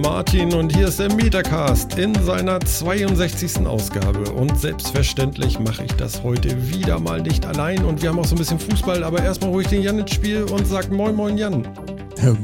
[0.00, 3.66] Martin und hier ist der Metacast in seiner 62.
[3.66, 4.30] Ausgabe.
[4.30, 7.84] Und selbstverständlich mache ich das heute wieder mal nicht allein.
[7.84, 10.12] Und wir haben auch so ein bisschen Fußball, aber erstmal hole ich den Jan ins
[10.12, 11.66] Spiel und sag Moin Moin Jan.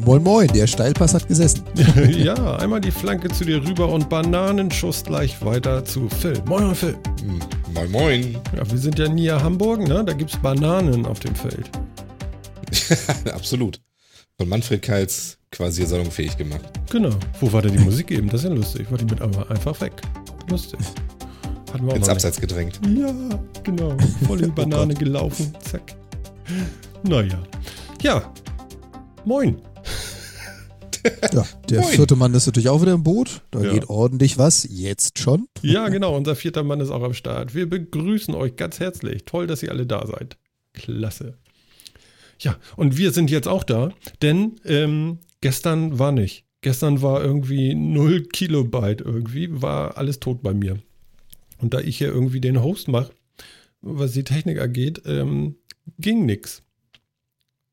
[0.04, 1.62] Moin Moin, der Steilpass hat gesessen.
[2.10, 6.42] ja, einmal die Flanke zu dir rüber und Bananenschuss gleich weiter zu Phil.
[6.46, 6.96] Moin Moin Phil.
[7.72, 8.38] Moin Moin.
[8.56, 10.04] Ja, wir sind ja nie Hamburg, ne?
[10.04, 11.70] Da gibt's Bananen auf dem Feld.
[13.32, 13.80] Absolut.
[14.38, 16.64] Von Manfred Kals quasi salonfähig gemacht.
[16.90, 17.10] Genau.
[17.40, 18.28] Wo war denn die Musik eben?
[18.28, 18.90] Das ist ja lustig.
[18.90, 19.92] War die mit aber einfach weg.
[20.50, 20.80] Lustig.
[21.72, 22.48] Hatten wir auch Ins Abseits nicht.
[22.48, 22.80] gedrängt.
[22.86, 23.14] Ja,
[23.62, 23.96] genau.
[24.26, 25.54] Voll in die Banane gelaufen.
[25.60, 25.94] Zack.
[27.04, 27.42] Naja.
[28.02, 28.32] Ja.
[29.24, 29.56] Moin.
[31.32, 31.92] Ja, der Moin.
[31.92, 33.42] vierte Mann ist natürlich auch wieder im Boot.
[33.50, 33.72] Da ja.
[33.72, 34.66] geht ordentlich was.
[34.68, 35.46] Jetzt schon.
[35.62, 36.16] Ja, genau.
[36.16, 37.54] Unser vierter Mann ist auch am Start.
[37.54, 39.24] Wir begrüßen euch ganz herzlich.
[39.24, 40.36] Toll, dass ihr alle da seid.
[40.72, 41.38] Klasse.
[42.40, 43.90] Ja, und wir sind jetzt auch da,
[44.22, 46.46] denn ähm, gestern war nicht.
[46.62, 50.78] Gestern war irgendwie 0 Kilobyte irgendwie, war alles tot bei mir.
[51.58, 53.12] Und da ich hier irgendwie den Host mache,
[53.82, 55.56] was die Technik angeht, ähm,
[55.98, 56.62] ging nichts.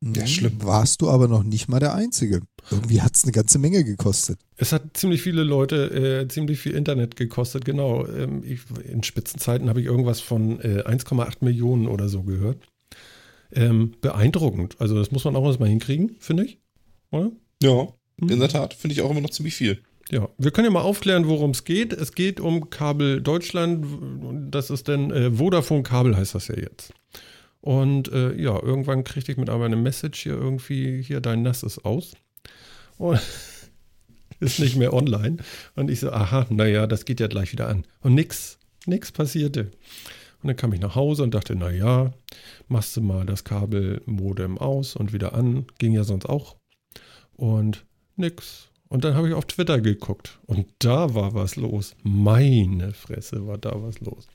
[0.02, 0.62] Ja, schlimm.
[0.62, 2.42] Warst du aber noch nicht mal der Einzige.
[2.70, 4.38] Irgendwie hat es eine ganze Menge gekostet.
[4.56, 8.06] Es hat ziemlich viele Leute, äh, ziemlich viel Internet gekostet, genau.
[8.06, 12.58] Ähm, ich, in Spitzenzeiten habe ich irgendwas von äh, 1,8 Millionen oder so gehört
[13.52, 14.78] ähm, beeindruckend.
[14.78, 16.58] Also das muss man auch erstmal hinkriegen, finde ich.
[17.10, 17.32] Oder?
[17.62, 17.88] Ja,
[18.20, 18.28] hm.
[18.28, 18.74] in der Tat.
[18.74, 19.82] Finde ich auch immer noch ziemlich viel.
[20.10, 21.92] Ja, wir können ja mal aufklären, worum es geht.
[21.92, 23.86] Es geht um Kabel Deutschland.
[24.50, 26.92] Das ist denn äh, Vodafone Kabel heißt das ja jetzt.
[27.60, 31.62] Und äh, ja, irgendwann kriegte ich mit einmal eine Message hier irgendwie, hier dein Nass
[31.62, 32.12] ist aus.
[32.98, 33.20] Und
[34.40, 35.38] ist nicht mehr online.
[35.76, 37.86] Und ich so, aha, naja, das geht ja gleich wieder an.
[38.00, 39.70] Und nix, nix passierte.
[40.42, 42.12] Und dann kam ich nach Hause und dachte, naja,
[42.66, 45.66] machst du mal das Kabelmodem aus und wieder an.
[45.78, 46.56] Ging ja sonst auch.
[47.36, 47.84] Und
[48.16, 48.68] nix.
[48.88, 51.94] Und dann habe ich auf Twitter geguckt und da war was los.
[52.02, 54.26] Meine Fresse war da was los.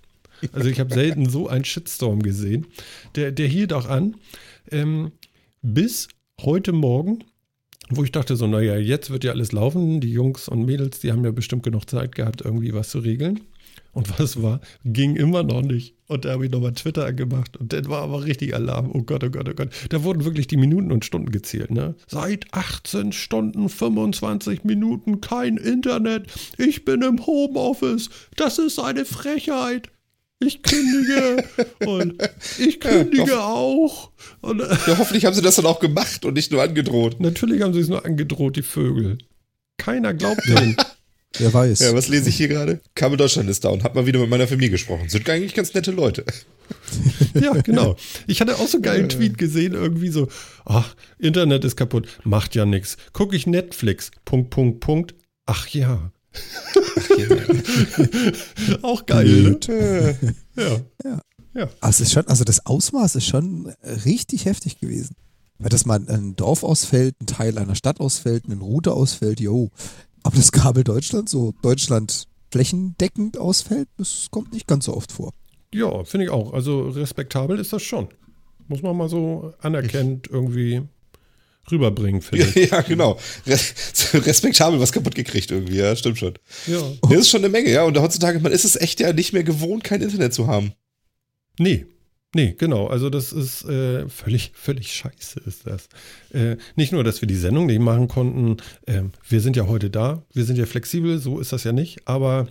[0.52, 2.66] Also ich habe selten so einen Shitstorm gesehen.
[3.16, 4.16] Der, der hielt auch an.
[4.72, 5.12] Ähm,
[5.62, 6.08] bis
[6.42, 7.24] heute Morgen,
[7.90, 10.02] wo ich dachte so, naja, jetzt wird ja alles laufen.
[10.02, 13.42] Die Jungs und Mädels, die haben ja bestimmt genug Zeit gehabt, irgendwie was zu regeln.
[13.98, 14.62] Und was war?
[14.86, 15.96] Ging immer noch nicht.
[16.06, 17.58] Und da habe ich nochmal Twitter angemacht.
[17.58, 18.92] Und dann war aber richtig Alarm.
[18.94, 19.70] Oh Gott, oh Gott, oh Gott.
[19.90, 21.72] Da wurden wirklich die Minuten und Stunden gezählt.
[21.72, 21.96] Ne?
[22.06, 26.28] Seit 18 Stunden 25 Minuten kein Internet.
[26.60, 28.12] Ich bin im Homeoffice.
[28.36, 29.90] Das ist eine Frechheit.
[30.42, 31.44] Ich kündige
[31.88, 32.22] und
[32.60, 34.12] ich kündige ja, auch.
[34.42, 37.20] Und, ja, hoffentlich haben sie das dann auch gemacht und nicht nur angedroht.
[37.20, 39.18] Natürlich haben sie es nur angedroht, die Vögel.
[39.78, 40.78] Keiner glaubt denen.
[41.40, 41.80] Wer weiß.
[41.80, 42.82] Ja, was lese ich hier gerade?
[42.96, 45.10] Kabel Deutschland ist da und hab mal wieder mit meiner Familie gesprochen.
[45.10, 46.26] Sind eigentlich ganz nette Leute.
[47.34, 47.96] ja, genau.
[48.28, 50.28] Ich hatte auch so einen geilen Tweet gesehen, irgendwie so,
[50.66, 52.98] ach, Internet ist kaputt, macht ja nichts.
[53.14, 55.16] Gucke ich Netflix, Punkt, Punkt, Punkt.
[55.46, 56.12] Ach ja.
[56.76, 57.28] Ach ja.
[58.82, 59.58] auch geil.
[59.68, 60.18] Ne?
[60.56, 60.82] ja.
[61.04, 61.22] ja.
[61.56, 61.70] ja.
[61.80, 63.74] Also, ist schon, also das Ausmaß ist schon
[64.06, 65.16] richtig heftig gewesen.
[65.60, 69.72] Weil das mal ein Dorf ausfällt, ein Teil einer Stadt ausfällt, eine Route ausfällt, jo,
[70.28, 75.34] aber das Kabel Deutschland, so Deutschland flächendeckend ausfällt, das kommt nicht ganz so oft vor.
[75.74, 76.52] Ja, finde ich auch.
[76.54, 78.10] Also respektabel ist das schon.
[78.68, 80.82] Muss man mal so anerkennt irgendwie
[81.72, 82.70] rüberbringen, finde ich.
[82.72, 83.18] Ja, genau.
[83.46, 86.34] Respektabel was kaputt gekriegt irgendwie, ja, stimmt schon.
[86.66, 86.82] Ja.
[87.04, 87.84] Das ist schon eine Menge, ja.
[87.84, 90.74] Und heutzutage, man ist es echt ja nicht mehr gewohnt, kein Internet zu haben.
[91.58, 91.86] Nee,
[92.36, 92.88] Nee, genau.
[92.88, 95.88] Also das ist äh, völlig, völlig scheiße ist das.
[96.32, 98.58] Äh, nicht nur, dass wir die Sendung nicht machen konnten.
[98.86, 100.24] Äh, wir sind ja heute da.
[100.34, 101.20] Wir sind ja flexibel.
[101.20, 102.08] So ist das ja nicht.
[102.08, 102.48] Aber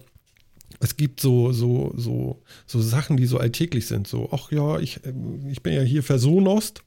[0.80, 4.06] es gibt so, so, so, so Sachen, die so alltäglich sind.
[4.08, 5.12] So, ach ja, ich, äh,
[5.50, 6.82] ich bin ja hier Versonost.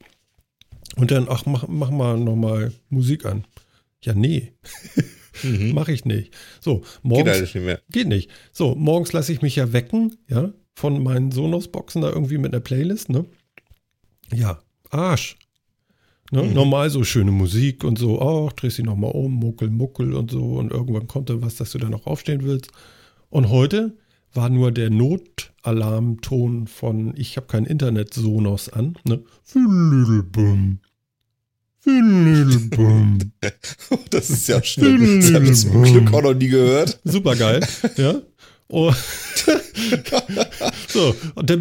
[0.96, 3.44] Und dann, ach, mach, mach mal nochmal Musik an.
[4.02, 4.52] Ja, nee.
[5.44, 5.72] mhm.
[5.74, 6.34] Mach ich nicht.
[6.60, 7.38] So, morgens.
[7.38, 7.80] Geht, nicht mehr.
[7.90, 8.30] geht nicht.
[8.52, 12.62] So, morgens lasse ich mich ja wecken, ja von meinen Sonos-Boxen da irgendwie mit einer
[12.62, 13.26] Playlist, ne?
[14.32, 15.36] Ja, Arsch.
[16.30, 16.42] Ne?
[16.42, 16.54] Mhm.
[16.54, 20.54] Normal so schöne Musik und so, ach, dreh sie nochmal um, muckel, muckel und so.
[20.54, 22.68] Und irgendwann kommt dann was, dass du da noch aufstehen willst.
[23.28, 23.98] Und heute
[24.32, 28.96] war nur der Notalarmton von Ich habe kein Internet Sonos an.
[29.04, 29.22] Ne?
[34.10, 35.20] Das ist ja schlimm.
[35.20, 37.00] Das habe ich zum Glück auch noch nie gehört.
[37.04, 37.66] Super geil.
[37.98, 38.14] Ja.
[38.72, 38.92] Oh.
[40.88, 41.58] so, und der,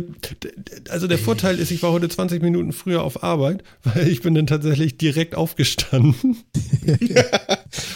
[0.89, 4.35] also der Vorteil ist, ich war heute 20 Minuten früher auf Arbeit, weil ich bin
[4.35, 6.37] dann tatsächlich direkt aufgestanden.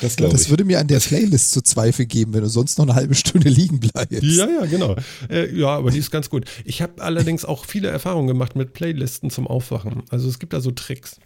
[0.01, 2.95] das, das würde mir an der Playlist zu Zweifel geben, wenn du sonst noch eine
[2.95, 4.23] halbe Stunde liegen bleibst.
[4.23, 4.95] Ja, ja, genau.
[5.29, 6.45] Äh, ja, aber die ist ganz gut.
[6.65, 10.03] Ich habe allerdings auch viele Erfahrungen gemacht mit Playlisten zum Aufwachen.
[10.09, 11.19] Also es gibt da so Tricks.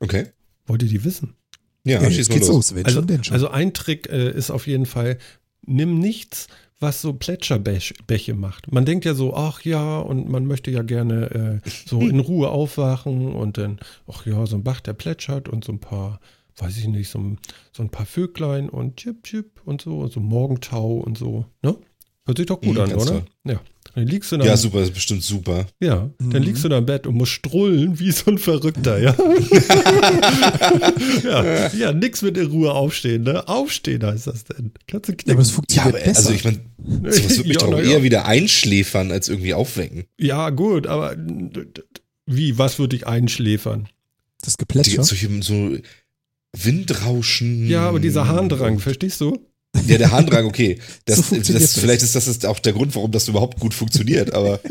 [0.00, 0.26] Okay.
[0.66, 1.34] Wollt ihr die wissen?
[1.84, 2.72] Ja, ja schieß mal los.
[2.72, 2.84] los.
[2.84, 5.18] Also, also, ein Trick äh, ist auf jeden Fall,
[5.64, 8.70] nimm nichts, was so Plätscherbäche macht.
[8.72, 12.50] Man denkt ja so, ach ja, und man möchte ja gerne äh, so in Ruhe
[12.50, 16.20] aufwachen und dann, ach ja, so ein Bach, der plätschert und so ein paar,
[16.58, 17.36] weiß ich nicht, so,
[17.72, 21.76] so ein paar Vöglein und Chip, Chip und so, so Morgentau und so, ne?
[22.26, 23.04] Hört sich doch gut mhm, an, oder?
[23.04, 23.24] Toll.
[23.44, 23.60] Ja.
[23.96, 25.64] Dann liegst du dann, ja, super, das ist bestimmt super.
[25.80, 29.16] Ja, dann liegst du da im Bett und musst strullen wie so ein Verrückter, ja.
[31.24, 33.48] ja, ja, nix mit in Ruhe aufstehen, ne?
[33.48, 34.72] Aufstehen heißt das denn.
[34.86, 35.30] Kannst du knicken.
[35.30, 36.28] Ja, aber es funktioniert ja, aber, besser.
[36.28, 36.60] Also ich meine,
[37.10, 40.04] sowas würde mich ja, doch eher wieder einschläfern, als irgendwie aufwecken.
[40.20, 41.16] Ja, gut, aber
[42.26, 43.88] wie, was würde dich einschläfern?
[44.42, 45.04] Das Geplätscher?
[45.04, 45.74] Die, so
[46.54, 47.66] Windrauschen.
[47.66, 49.38] Ja, aber dieser Harndrang, verstehst du?
[49.86, 50.78] Ja, der Harndrang, okay.
[51.04, 54.60] Das, so das, vielleicht ist das auch der Grund, warum das überhaupt gut funktioniert, aber.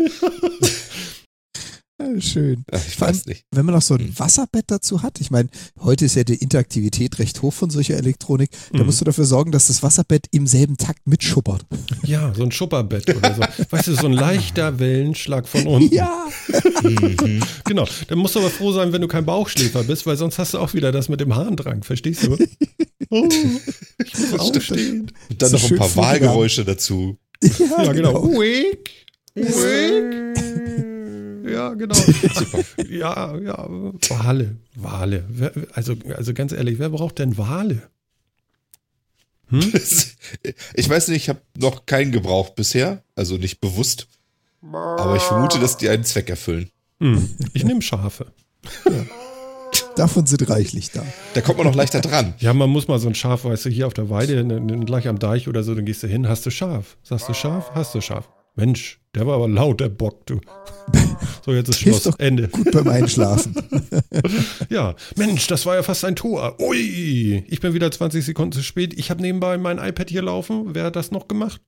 [1.98, 2.66] Ja, schön.
[2.88, 3.46] Ich weiß nicht.
[3.52, 4.20] Wenn man noch so ein hm.
[4.20, 5.48] Wasserbett dazu hat, ich meine,
[5.80, 8.88] heute ist ja die Interaktivität recht hoch von solcher Elektronik, da mhm.
[8.88, 11.66] musst du dafür sorgen, dass das Wasserbett im selben Takt mitschuppert.
[12.04, 13.42] Ja, so ein Schupperbett oder so.
[13.70, 15.96] Weißt du, so ein leichter Wellenschlag von unten.
[15.96, 16.28] Ja.
[16.84, 17.42] mhm.
[17.64, 17.88] Genau.
[18.08, 20.60] Dann musst du aber froh sein, wenn du kein Bauchschläfer bist, weil sonst hast du
[20.60, 22.38] auch wieder das mit dem Harndrang, verstehst du?
[23.12, 23.30] Oh,
[24.04, 25.12] ich muss aufstehen.
[25.30, 27.20] Und dann noch ein paar Wahlgeräusche dazu.
[27.42, 28.20] Ja, ja genau.
[28.20, 28.40] genau.
[28.40, 28.90] Wake,
[29.36, 30.45] wake.
[31.48, 31.96] Ja, genau.
[31.96, 32.64] Super.
[32.90, 35.24] Ja, ja, Wale, Wale.
[35.74, 37.84] Also, also ganz ehrlich, wer braucht denn Wale?
[39.50, 39.72] Hm?
[40.74, 44.08] Ich weiß nicht, ich habe noch keinen gebraucht bisher, also nicht bewusst.
[44.72, 46.70] Aber ich vermute, dass die einen Zweck erfüllen.
[47.00, 47.30] Hm.
[47.54, 48.34] Ich nehme Schafe.
[48.86, 49.06] Ja.
[49.96, 51.06] Davon sind reichlich da.
[51.34, 52.34] Da kommt man noch leichter dran.
[52.40, 54.44] Ja, man muss mal so ein Schaf, weißt du, hier auf der Weide,
[54.86, 56.98] gleich am Deich oder so, dann gehst du hin, hast du Schaf.
[57.04, 58.28] Sagst du Schaf, hast du Schaf.
[58.56, 60.40] Mensch, der war aber laut, der Bock, du.
[61.46, 62.04] So, jetzt ist Schluss.
[62.04, 62.48] Doch Ende.
[62.48, 63.56] Gut beim Einschlafen.
[64.70, 66.60] ja, Mensch, das war ja fast ein Tor.
[66.60, 68.98] Ui, ich bin wieder 20 Sekunden zu spät.
[68.98, 70.74] Ich habe nebenbei mein iPad hier laufen.
[70.74, 71.62] Wer hat das noch gemacht?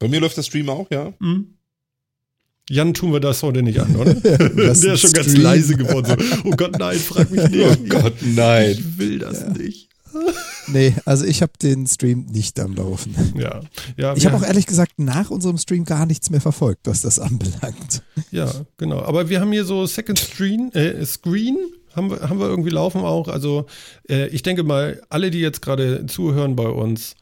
[0.00, 1.12] Bei mir läuft der Stream auch, ja.
[1.20, 1.54] Mhm.
[2.68, 4.14] Jan tun wir das heute nicht an, oder?
[4.14, 5.12] der ist schon Stream.
[5.12, 6.16] ganz leise geworden.
[6.18, 7.64] So, oh Gott, nein, frag mich nicht.
[7.64, 8.72] Oh Gott, nein.
[8.72, 9.50] Ich will das ja.
[9.50, 9.91] nicht.
[10.68, 13.14] Nee, also ich habe den Stream nicht am Laufen.
[13.36, 13.60] Ja.
[13.96, 17.18] ja ich habe auch ehrlich gesagt nach unserem Stream gar nichts mehr verfolgt, was das
[17.18, 18.02] anbelangt.
[18.30, 19.00] Ja, genau.
[19.02, 21.58] Aber wir haben hier so Second Screen, äh, Screen
[21.94, 23.28] haben wir, haben wir irgendwie laufen auch.
[23.28, 23.66] Also
[24.08, 27.14] äh, ich denke mal, alle, die jetzt gerade zuhören bei uns,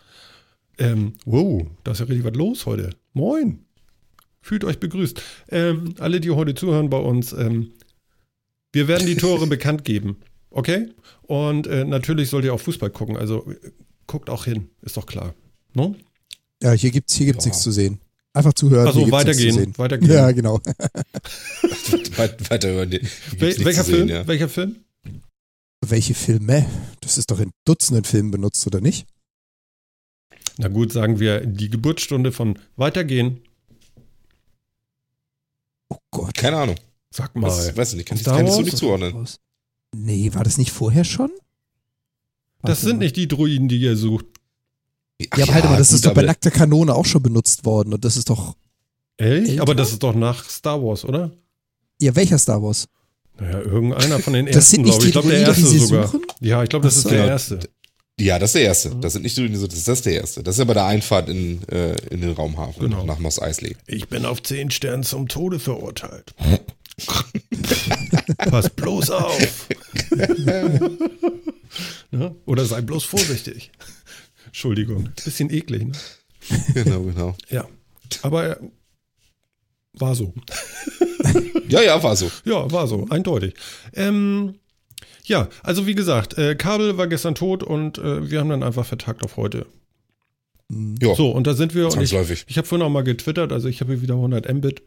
[0.78, 2.90] ähm, wow, da ist ja richtig was los heute.
[3.12, 3.64] Moin.
[4.42, 5.20] Fühlt euch begrüßt.
[5.50, 7.72] Ähm, alle, die heute zuhören bei uns, ähm,
[8.72, 10.16] wir werden die Tore bekannt geben.
[10.50, 10.88] Okay?
[11.22, 13.16] Und äh, natürlich sollt ihr auch Fußball gucken.
[13.16, 13.46] Also
[14.06, 15.34] guckt auch hin, ist doch klar.
[15.74, 15.94] No?
[16.62, 17.50] Ja, hier gibt es hier gibt's ja.
[17.50, 18.00] nichts zu sehen.
[18.32, 18.86] Einfach zuhören.
[18.86, 20.12] Also weitergehen, weitergehen.
[20.12, 20.60] Ja, genau.
[22.16, 22.90] weiterhören.
[22.90, 24.08] Wel welcher Film?
[24.08, 24.26] ja.
[24.26, 24.76] Welcher Film?
[25.80, 26.66] Welche Filme?
[27.00, 29.06] Das ist doch in Dutzenden Filmen benutzt, oder nicht?
[30.58, 33.42] Na gut, sagen wir die Geburtsstunde von Weitergehen.
[35.88, 36.34] Oh Gott.
[36.34, 36.76] Keine Ahnung.
[37.10, 37.48] Sag mal.
[37.48, 39.26] Was, weiß ich nicht, kann, ich, kann ich so nicht zuordnen.
[39.92, 41.30] Nee, war das nicht vorher schon?
[42.60, 43.04] Warte das sind mal.
[43.04, 44.26] nicht die Druiden, die ihr sucht.
[45.30, 47.64] Ach ja, aber halt mal, das gut, ist doch bei nackter Kanone auch schon benutzt
[47.64, 48.56] worden und das ist doch.
[49.16, 49.50] Echt?
[49.50, 49.62] Älter?
[49.62, 51.30] Aber das ist doch nach Star Wars, oder?
[52.00, 52.88] Ja, welcher Star Wars?
[53.38, 55.06] Naja, irgendeiner von den ersten, glaube ich.
[55.06, 56.06] Ich glaube, der erste sogar.
[56.06, 56.22] Suchen?
[56.40, 57.08] Ja, ich glaube, das so.
[57.08, 57.60] ist der erste.
[58.18, 58.90] Ja, das ist der erste.
[58.96, 60.42] Das sind nicht Druiden, das ist der erste.
[60.42, 63.04] Das ist ja bei der Einfahrt in, äh, in den Raumhafen genau.
[63.04, 63.76] nach Mos Eisley.
[63.86, 66.34] Ich bin auf zehn Sternen zum Tode verurteilt.
[68.50, 69.68] Pass bloß auf.
[72.10, 72.34] ne?
[72.46, 73.70] Oder sei bloß vorsichtig.
[74.46, 75.86] Entschuldigung, bisschen eklig.
[75.86, 75.92] Ne?
[76.74, 77.36] Genau, genau.
[77.50, 77.68] Ja,
[78.22, 78.58] aber
[79.92, 80.34] war so.
[81.68, 82.30] ja, ja, war so.
[82.44, 83.54] Ja, war so, eindeutig.
[83.94, 84.54] Ähm,
[85.24, 88.86] ja, also wie gesagt, äh, Kabel war gestern tot und äh, wir haben dann einfach
[88.86, 89.66] vertagt auf heute.
[91.00, 91.88] Ja, so, und da sind wir.
[92.00, 92.12] Ich,
[92.46, 94.82] ich habe vorhin auch mal getwittert, also ich habe hier wieder 100 Mbit,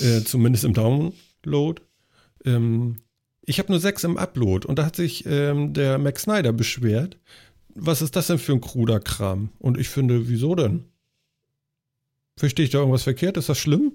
[0.00, 0.74] äh, zumindest im
[1.42, 1.82] Download.
[2.44, 2.96] Ähm,
[3.42, 7.18] ich habe nur 6 im Upload und da hat sich ähm, der Max Snyder beschwert.
[7.74, 9.50] Was ist das denn für ein kruder Kram?
[9.58, 10.84] Und ich finde, wieso denn?
[12.36, 13.36] Verstehe ich da irgendwas verkehrt?
[13.36, 13.92] Ist das schlimm?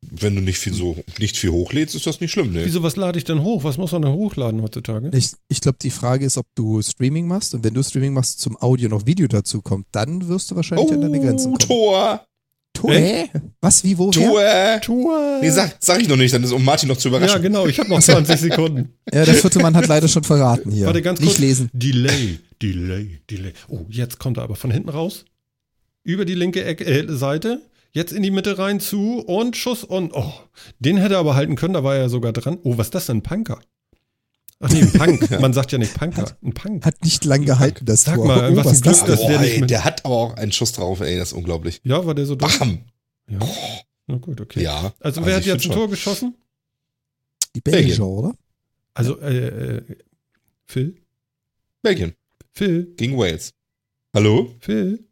[0.00, 2.64] Wenn du nicht viel so nicht viel hochlädst, ist das nicht schlimm, ne?
[2.64, 3.64] Wieso, was lade ich denn hoch?
[3.64, 5.10] Was muss man denn hochladen heutzutage?
[5.16, 8.40] Ich, ich glaube, die Frage ist, ob du Streaming machst und wenn du Streaming machst,
[8.40, 11.58] zum Audio noch Video dazu kommt, dann wirst du wahrscheinlich oh, an deine Grenzen kommen.
[11.58, 12.26] Tor!
[12.82, 13.28] Äh?
[13.60, 14.80] Was, wie, wo, wer?
[14.80, 15.38] Tor.
[15.40, 17.36] Nee, sag, sag ich noch nicht, dann ist um Martin noch zu überraschen.
[17.36, 18.92] Ja, genau, ich habe noch 20 Sekunden.
[19.12, 20.86] ja, der vierte Mann hat leider schon verraten hier.
[20.86, 21.28] Warte, ganz kurz.
[21.30, 21.70] Nicht lesen.
[21.72, 23.52] Delay, Delay, Delay.
[23.68, 25.24] Oh, jetzt kommt er aber von hinten raus.
[26.02, 27.62] Über die linke Ecke, äh, Seite.
[27.92, 30.32] Jetzt in die Mitte rein zu und Schuss und oh,
[30.80, 32.58] den hätte er aber halten können, da war er sogar dran.
[32.64, 33.22] Oh, was ist das denn?
[33.22, 33.60] Punker.
[34.60, 35.30] Ach nee, ein Punk.
[35.40, 36.22] Man sagt ja nicht Punker.
[36.22, 36.84] Hat, ein Punk.
[36.84, 38.26] Hat nicht lang gehalten, das Sag Tor.
[38.26, 41.00] mal, oh, was ein Glück, dass der nicht Der hat aber auch einen Schuss drauf,
[41.00, 41.80] ey, das ist unglaublich.
[41.84, 42.50] Ja, war der so dumm?
[42.58, 42.78] Bam!
[43.28, 43.38] Ja.
[44.06, 44.62] Na gut, okay.
[44.62, 44.92] Ja.
[45.00, 46.34] Also, also wer hat jetzt ein Tor geschossen?
[47.54, 48.34] Die Belgier, oder?
[48.94, 49.82] Also, äh, äh,
[50.66, 50.96] Phil?
[51.82, 52.14] Belgien.
[52.52, 52.92] Phil?
[52.96, 53.52] Gegen Wales.
[54.14, 54.54] Hallo?
[54.60, 55.04] Phil?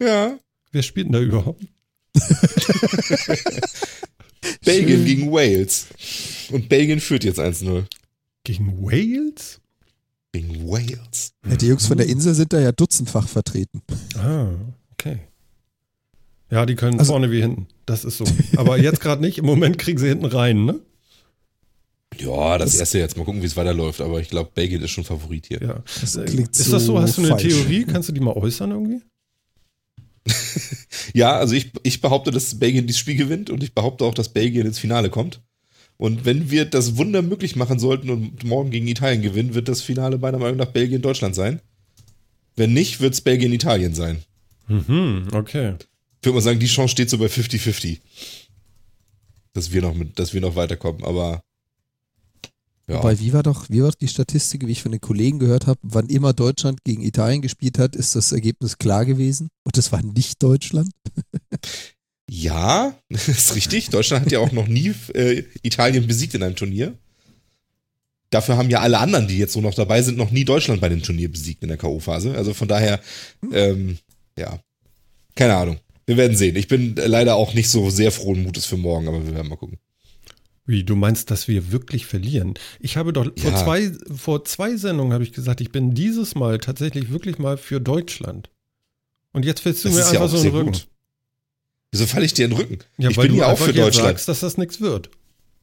[0.00, 0.38] Ja.
[0.72, 1.62] Wer spielt denn da überhaupt?
[4.64, 5.86] Belgien gegen Wales.
[6.50, 7.84] Und Belgien führt jetzt 1-0.
[8.44, 9.60] Gegen Wales?
[10.32, 11.32] Gegen Wales.
[11.48, 13.82] Ja, die Jungs von der Insel sind da ja dutzendfach vertreten.
[14.16, 14.48] Ah,
[14.92, 15.20] okay.
[16.50, 17.66] Ja, die können also, vorne wie hinten.
[17.86, 18.24] Das ist so.
[18.56, 19.38] Aber jetzt gerade nicht.
[19.38, 20.80] Im Moment kriegen sie hinten rein, ne?
[22.18, 23.16] Ja, das, das erste jetzt.
[23.16, 24.00] Mal gucken, wie es weiterläuft.
[24.00, 25.60] Aber ich glaube, Belgien ist schon Favorit hier.
[25.60, 25.82] Ja.
[26.00, 27.00] Das ist so das so?
[27.00, 27.42] Hast du eine falsch.
[27.42, 27.84] Theorie?
[27.84, 29.00] Kannst du die mal äußern irgendwie?
[31.14, 34.28] ja, also ich, ich behaupte, dass Belgien dieses Spiel gewinnt und ich behaupte auch, dass
[34.28, 35.40] Belgien ins Finale kommt.
[35.96, 39.80] Und wenn wir das Wunder möglich machen sollten und morgen gegen Italien gewinnen, wird das
[39.80, 41.60] Finale meiner Meinung nach Belgien-Deutschland sein.
[42.56, 44.18] Wenn nicht, wird es Belgien-Italien sein.
[44.66, 45.74] Mhm, okay.
[46.20, 47.98] Ich würde mal sagen, die Chance steht so bei 50-50.
[49.52, 51.42] Dass wir noch mit, dass wir noch weiterkommen, aber
[52.86, 52.98] ja.
[52.98, 55.78] Wobei, wie war doch, wie war die Statistik, wie ich von den Kollegen gehört habe,
[55.82, 59.48] wann immer Deutschland gegen Italien gespielt hat, ist das Ergebnis klar gewesen.
[59.64, 60.90] Und das war nicht Deutschland.
[62.28, 63.90] ja, ist richtig.
[63.90, 66.96] Deutschland hat ja auch noch nie äh, Italien besiegt in einem Turnier.
[68.30, 70.88] Dafür haben ja alle anderen, die jetzt so noch dabei sind, noch nie Deutschland bei
[70.88, 72.34] dem Turnier besiegt in der K.O.-Phase.
[72.34, 73.00] Also von daher,
[73.42, 73.52] hm.
[73.54, 73.98] ähm,
[74.36, 74.58] ja,
[75.36, 75.78] keine Ahnung.
[76.06, 76.56] Wir werden sehen.
[76.56, 79.56] Ich bin leider auch nicht so sehr frohen Mutes für morgen, aber wir werden mal
[79.56, 79.78] gucken.
[80.66, 82.54] Wie, du meinst, dass wir wirklich verlieren?
[82.80, 83.32] Ich habe doch ja.
[83.36, 87.56] vor, zwei, vor zwei Sendungen habe ich gesagt, ich bin dieses Mal tatsächlich wirklich mal
[87.56, 88.50] für Deutschland.
[89.32, 90.72] Und jetzt fällst du das mir einfach ja so in den Rücken.
[90.72, 90.88] Gut.
[91.94, 92.78] Wieso falle ich dir in den Rücken?
[92.98, 94.08] Ja, ich weil bin ja auch für Deutschland.
[94.08, 95.10] sagst, dass das nichts wird.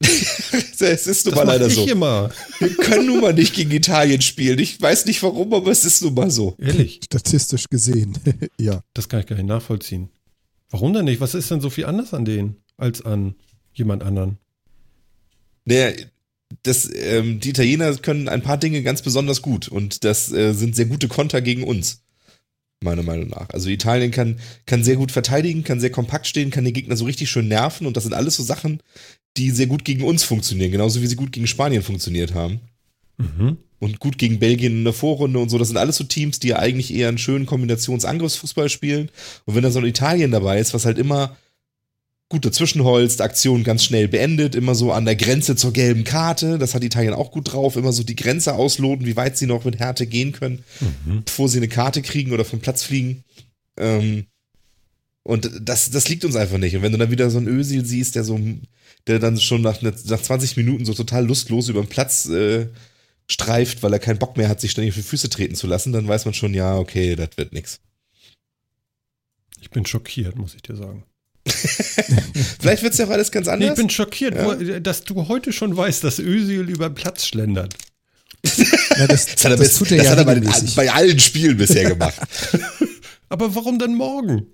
[0.00, 1.86] es ist nun mal leider ich so.
[1.86, 2.30] Immer.
[2.58, 4.58] Wir können nun mal nicht gegen Italien spielen.
[4.58, 6.56] Ich weiß nicht warum, aber es ist nun mal so.
[6.58, 7.00] Ehrlich?
[7.04, 8.16] Statistisch gesehen,
[8.58, 8.82] ja.
[8.94, 10.08] Das kann ich gar nicht nachvollziehen.
[10.70, 11.20] Warum denn nicht?
[11.20, 13.34] Was ist denn so viel anders an denen als an
[13.74, 14.38] jemand anderen?
[15.66, 15.92] Naja,
[16.62, 20.76] das, ähm, die Italiener können ein paar Dinge ganz besonders gut und das äh, sind
[20.76, 22.02] sehr gute Konter gegen uns.
[22.82, 23.48] Meiner Meinung nach.
[23.50, 27.04] Also Italien kann, kann sehr gut verteidigen, kann sehr kompakt stehen, kann den Gegner so
[27.04, 28.80] richtig schön nerven und das sind alles so Sachen,
[29.36, 32.60] die sehr gut gegen uns funktionieren, genauso wie sie gut gegen Spanien funktioniert haben.
[33.18, 33.56] Mhm.
[33.78, 35.58] Und gut gegen Belgien in der Vorrunde und so.
[35.58, 39.10] Das sind alles so Teams, die ja eigentlich eher einen schönen Kombinationsangriffsfußball spielen.
[39.44, 41.36] Und wenn da so ein Italien dabei ist, was halt immer
[42.32, 46.56] gut dazwischenholzt, Aktion ganz schnell beendet, immer so an der Grenze zur gelben Karte.
[46.56, 49.66] Das hat Italien auch gut drauf, immer so die Grenze ausloten, wie weit sie noch
[49.66, 51.24] mit Härte gehen können, mhm.
[51.24, 53.22] bevor sie eine Karte kriegen oder vom Platz fliegen.
[53.76, 54.24] Ähm,
[55.24, 56.74] und das, das liegt uns einfach nicht.
[56.74, 58.40] Und wenn du dann wieder so einen Ösil siehst, der so,
[59.06, 62.68] der dann schon nach, nach 20 Minuten so total lustlos über den Platz äh,
[63.30, 65.92] streift, weil er keinen Bock mehr hat, sich ständig auf die Füße treten zu lassen,
[65.92, 67.80] dann weiß man schon, ja, okay, das wird nix.
[69.60, 71.04] Ich bin schockiert, muss ich dir sagen.
[72.60, 73.66] Vielleicht wird es ja auch alles ganz anders.
[73.66, 74.46] Nee, ich bin schockiert, ja.
[74.46, 77.74] wo, dass du heute schon weißt, dass Özil über den Platz schlendert.
[78.96, 80.40] ja, das, das, hat er, das, das hat er bei,
[80.76, 82.20] bei, allen Spielen bisher gemacht.
[83.28, 84.46] Aber warum denn morgen?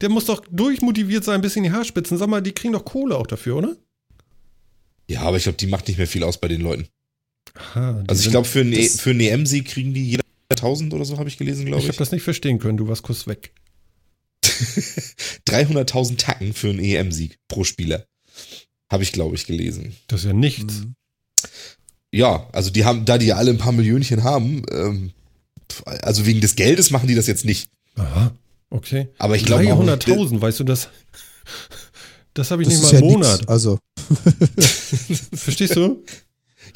[0.00, 2.18] Der muss doch durchmotiviert sein, ein bisschen die Haarspitzen.
[2.18, 3.76] Sag mal, die kriegen doch Kohle auch dafür, oder?
[5.08, 6.88] Ja, aber ich glaube, die macht nicht mehr viel aus bei den Leuten.
[7.54, 11.04] Aha, also ich glaube, für einen, e für einen EM-Sieg kriegen die jeder 1000 oder
[11.04, 11.84] so, habe ich gelesen, glaube ich.
[11.84, 13.52] Ich habe das nicht verstehen können, du warst kurz weg.
[15.48, 18.06] 300.000 Tacken für einen EM-Sieg pro Spieler.
[18.90, 19.96] Habe ich, glaube ich, gelesen.
[20.08, 20.74] Das ist ja nichts.
[20.74, 20.94] Mhm.
[22.12, 25.12] Ja, also die haben, da die ja alle ein paar Millionchen haben, ähm,
[25.84, 27.68] also wegen des Geldes machen die das jetzt nicht.
[27.96, 28.32] Aha,
[28.70, 29.08] okay.
[29.18, 30.88] Aber ich glaube 300.000, weißt du das?
[32.34, 33.40] Das habe ich das nicht mal im ja Monat.
[33.40, 33.78] Nix, also.
[35.34, 36.04] Verstehst du?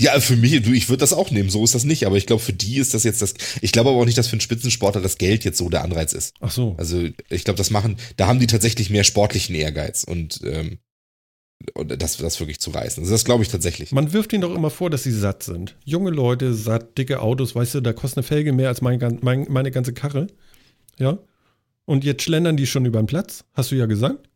[0.01, 2.25] Ja, für mich, du, ich würde das auch nehmen, so ist das nicht, aber ich
[2.25, 4.41] glaube, für die ist das jetzt das, ich glaube aber auch nicht, dass für einen
[4.41, 6.35] Spitzensportler das Geld jetzt so der Anreiz ist.
[6.41, 6.75] Ach so.
[6.79, 10.79] Also, ich glaube, das machen, da haben die tatsächlich mehr sportlichen Ehrgeiz und, ähm,
[11.75, 13.03] und das, das wirklich zu reißen.
[13.03, 13.93] Also das glaube ich tatsächlich.
[13.93, 15.77] Man wirft ihnen doch immer vor, dass sie satt sind.
[15.85, 19.47] Junge Leute, satt, dicke Autos, weißt du, da kostet eine Felge mehr als mein, mein,
[19.51, 20.29] meine ganze Karre.
[20.99, 21.19] Ja.
[21.85, 24.31] Und jetzt schlendern die schon über den Platz, hast du ja gesagt.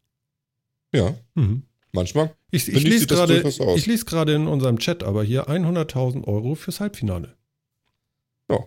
[0.92, 1.14] Ja.
[1.35, 1.62] Mhm.
[1.92, 2.35] Manchmal.
[2.55, 3.43] Ich, ich, lese gerade,
[3.77, 7.35] ich lese gerade in unserem Chat aber hier 100.000 Euro fürs Halbfinale.
[8.49, 8.59] Ja,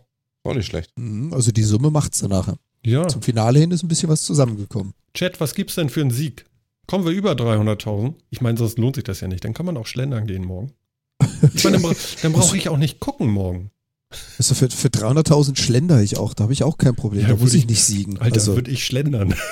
[0.43, 0.91] auch nicht schlecht.
[0.97, 2.53] Mhm, also die Summe macht es danach.
[2.85, 3.07] Ja.
[3.07, 4.93] Zum Finale hin ist ein bisschen was zusammengekommen.
[5.13, 6.45] Chat, was gibt's denn für einen Sieg?
[6.85, 8.15] Kommen wir über 300.000?
[8.29, 9.43] Ich meine, sonst lohnt sich das ja nicht.
[9.43, 10.73] Dann kann man auch schlendern gehen morgen.
[11.53, 13.71] Ich meine, dann, dann brauche ich auch nicht gucken morgen.
[14.37, 17.35] Also für, für 300.000 schlender ich auch, da habe ich auch kein Problem, Ja, da
[17.35, 18.17] muss ich ich- nicht siegen.
[18.19, 19.33] Alter, also, würde ich schlendern.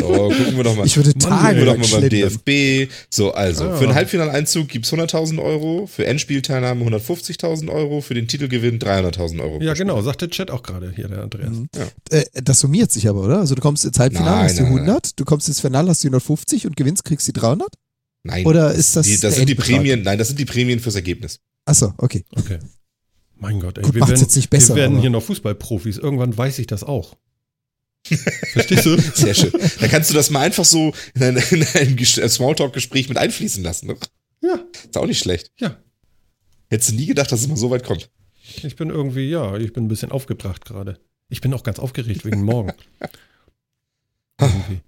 [0.00, 0.86] So, gucken wir doch mal.
[0.86, 2.08] ich würde Gucken wir doch mal beim.
[2.08, 2.90] DFB.
[3.10, 3.76] So, also, Ah.
[3.76, 9.60] für einen Halbfinaleinzug gibt's 100.000 Euro, für Endspielteilnahme 150.000 Euro, für den Titelgewinn 300.000 Euro.
[9.62, 11.50] Ja, genau, sagt der Chat auch gerade hier, der Andreas.
[11.50, 11.68] Mhm.
[12.10, 13.38] Äh, das summiert sich aber, oder?
[13.40, 14.80] Also du kommst ins Halbfinale, Nein, hast die nein, nein.
[14.88, 17.68] 100, du kommst ins Finale, hast die 150 und gewinnst, kriegst die 300?
[18.24, 18.46] Nein.
[18.46, 19.54] Oder ist das die, der das sind die?
[19.54, 21.38] Prämien, nein, das sind die Prämien fürs Ergebnis.
[21.66, 22.24] Achso, okay.
[22.36, 22.58] Okay.
[23.40, 25.98] Mein Gott, ey, Gut, wir werden, jetzt nicht besser, wir werden hier noch Fußballprofis.
[25.98, 27.16] Irgendwann weiß ich das auch.
[28.06, 28.96] Verstehst du?
[29.14, 29.52] Sehr schön.
[29.80, 33.62] Da kannst du das mal einfach so in ein, in ein Ges- Smalltalk-Gespräch mit einfließen
[33.62, 33.88] lassen.
[33.88, 33.96] Ne?
[34.42, 35.50] Ja, Ist auch nicht schlecht.
[35.60, 35.76] ja.
[36.68, 38.10] Hättest du nie gedacht, dass es mal so weit kommt.
[38.62, 40.98] Ich bin irgendwie, ja, ich bin ein bisschen aufgebracht gerade.
[41.28, 42.72] Ich bin auch ganz aufgeregt wegen morgen.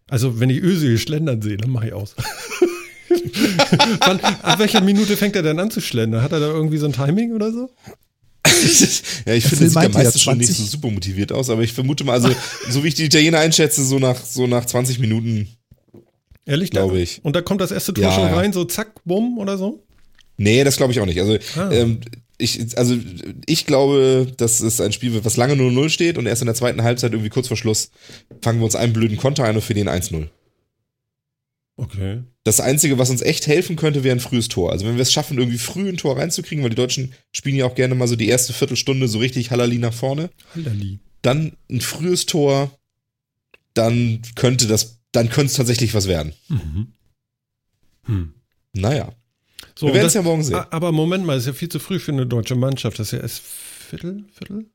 [0.08, 2.14] Also, wenn ich Özil schlendern sehe, dann mache ich aus.
[4.00, 6.22] Wann, ab welcher Minute fängt er denn an zu schlendern?
[6.22, 7.68] Hat er da irgendwie so ein Timing oder so?
[9.26, 10.70] ja, ich finde, das sieht ja meistens schon nicht so 20.
[10.70, 12.30] super motiviert aus, aber ich vermute mal, also,
[12.70, 15.48] so wie ich die Italiener einschätze, so nach, so nach 20 Minuten,
[16.44, 16.70] Ehrlich?
[16.70, 17.20] Glaube ich.
[17.24, 19.84] Und da kommt das erste Tor Ja, schon rein, so zack, bumm oder so?
[20.36, 21.20] nee, das glaube ich auch nicht.
[21.20, 21.70] Also, Ah.
[21.70, 22.00] ähm,
[22.38, 22.96] ich, also,
[23.46, 26.56] ich glaube, dass es ein Spiel wird, was lange 0-0 steht und erst in der
[26.56, 27.90] zweiten Halbzeit, irgendwie kurz vor Schluss,
[28.40, 30.26] fangen wir uns einen blöden Konter ein und für den 1-0.
[31.76, 32.22] Okay.
[32.44, 34.72] Das Einzige, was uns echt helfen könnte, wäre ein frühes Tor.
[34.72, 37.64] Also wenn wir es schaffen, irgendwie früh ein Tor reinzukriegen, weil die Deutschen spielen ja
[37.66, 40.98] auch gerne mal so die erste Viertelstunde so richtig Halali nach vorne, Hallali.
[41.22, 42.78] dann ein frühes Tor,
[43.74, 46.34] dann könnte das, dann könnte es tatsächlich was werden.
[46.48, 46.92] Mhm.
[48.04, 48.34] Hm.
[48.74, 49.12] Naja,
[49.74, 50.56] So, wir werden es ja morgen sehen.
[50.70, 52.98] Aber Moment mal, ist ja viel zu früh für eine deutsche Mannschaft.
[52.98, 54.66] Das ist ja erst Viertel, Viertel,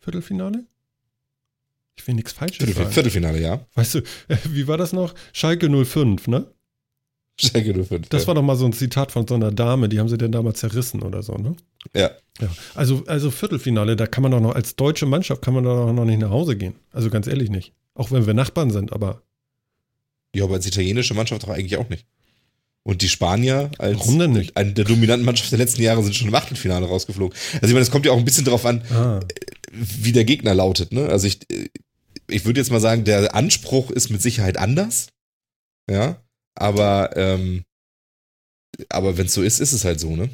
[0.00, 0.64] Viertelfinale?
[1.96, 2.90] Ich will nichts Falsches Viertel, sagen.
[2.90, 3.66] Viertelfinale, ja.
[3.74, 4.02] Weißt du,
[4.44, 5.14] wie war das noch?
[5.32, 6.46] Schalke 05, ne?
[7.38, 8.08] Schalke 05.
[8.08, 8.28] Das ja.
[8.28, 10.60] war doch mal so ein Zitat von so einer Dame, die haben sie denn damals
[10.60, 11.56] zerrissen oder so, ne?
[11.94, 12.10] ja.
[12.40, 12.48] Ja.
[12.74, 16.04] Also, also Viertelfinale, da kann man doch noch, als deutsche Mannschaft kann man doch noch
[16.04, 16.74] nicht nach Hause gehen.
[16.92, 17.72] Also ganz ehrlich nicht.
[17.94, 19.22] Auch wenn wir Nachbarn sind, aber
[20.34, 22.06] Ja, aber als italienische Mannschaft doch eigentlich auch nicht.
[22.86, 24.56] Und die Spanier als Warum denn nicht?
[24.58, 27.36] eine der dominanten Mannschaften der letzten Jahre sind schon im Achtelfinale rausgeflogen.
[27.54, 29.20] Also ich meine, es kommt ja auch ein bisschen drauf an, ah,
[29.72, 30.92] wie der Gegner lautet.
[30.92, 31.08] Ne?
[31.08, 31.38] Also ich,
[32.28, 35.06] ich würde jetzt mal sagen, der Anspruch ist mit Sicherheit anders.
[35.90, 36.22] Ja,
[36.54, 37.64] aber ähm,
[38.90, 40.28] aber wenn es so ist, ist es halt so, ne?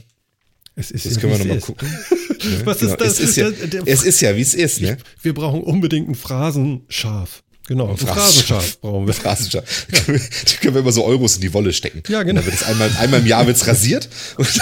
[0.74, 1.88] es ist Das ja, können wir nochmal gucken.
[2.42, 2.62] Ne?
[2.64, 3.20] Was Genau, ist das?
[3.20, 4.96] Es ist ja, der- es ist ja wie es ist, ne?
[5.20, 7.42] Wir brauchen unbedingt ein Phrasenschaf.
[7.68, 9.14] Genau, ein Phrasenschaf brauchen wir.
[9.22, 9.86] Phrasenschaf.
[9.90, 12.02] Da können wir- da können wir immer so Euros in die Wolle stecken.
[12.08, 12.40] Ja, Und genau.
[12.40, 14.08] dann wird es einmal, einmal im Jahr wird's rasiert.
[14.36, 14.48] Und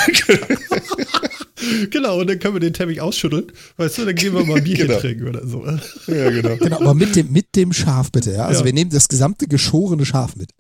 [1.91, 3.51] Genau, und dann können wir den Teppich ausschütteln.
[3.77, 5.01] Weißt du, dann gehen wir mal ein Bierchen Genau.
[5.01, 5.67] trinken oder so.
[5.67, 6.57] ja, genau.
[6.57, 8.47] Genau, aber mit dem, mit dem Schaf bitte, ja.
[8.47, 8.67] Also Ja.
[8.67, 10.51] wir nehmen das gesamte geschorene Schaf mit.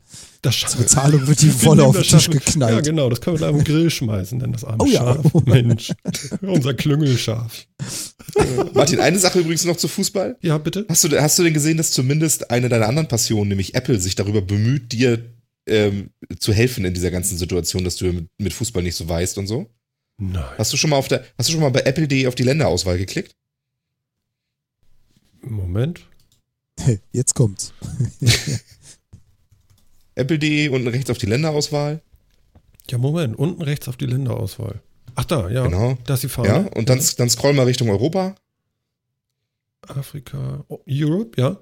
[0.42, 0.76] Das Zur Schaf.
[0.76, 2.74] Bezahlung wird die nehmen auf den das Tisch Schaf- geknallt.
[2.74, 5.14] Ja, genau, das können wir dann am Grill schmeißen, denn das arme Oh ja.
[5.22, 5.44] Schaf.
[5.46, 5.92] Mensch,
[6.42, 7.66] unser Klüngelschaf.
[8.74, 10.36] Martin, eine Sache übrigens noch zu Fußball.
[10.42, 10.86] Ja, bitte?
[10.88, 14.14] Hast du, hast du denn gesehen, dass zumindest eine deiner anderen Passionen, nämlich Apple, sich
[14.14, 15.24] darüber bemüht, dir
[15.66, 19.38] ähm, zu helfen in dieser ganzen Situation, dass du mit, mit Fußball nicht so weißt
[19.38, 19.70] und so?
[20.18, 20.44] Nein.
[20.56, 22.98] Hast du schon mal auf der, hast du schon mal bei Apple.de auf die Länderauswahl
[22.98, 23.36] geklickt?
[25.42, 26.00] Moment.
[27.12, 27.72] Jetzt kommt's.
[30.14, 32.02] Apple.de unten rechts auf die Länderauswahl.
[32.90, 33.38] Ja, Moment.
[33.38, 34.80] Unten rechts auf die Länderauswahl.
[35.18, 35.64] Ach da, ja.
[35.64, 35.98] Genau.
[36.06, 36.48] Da ist die Fahne.
[36.48, 38.36] Ja, und dann, dann scroll mal Richtung Europa.
[39.82, 40.64] Afrika.
[40.68, 41.58] Oh, Europe, ja.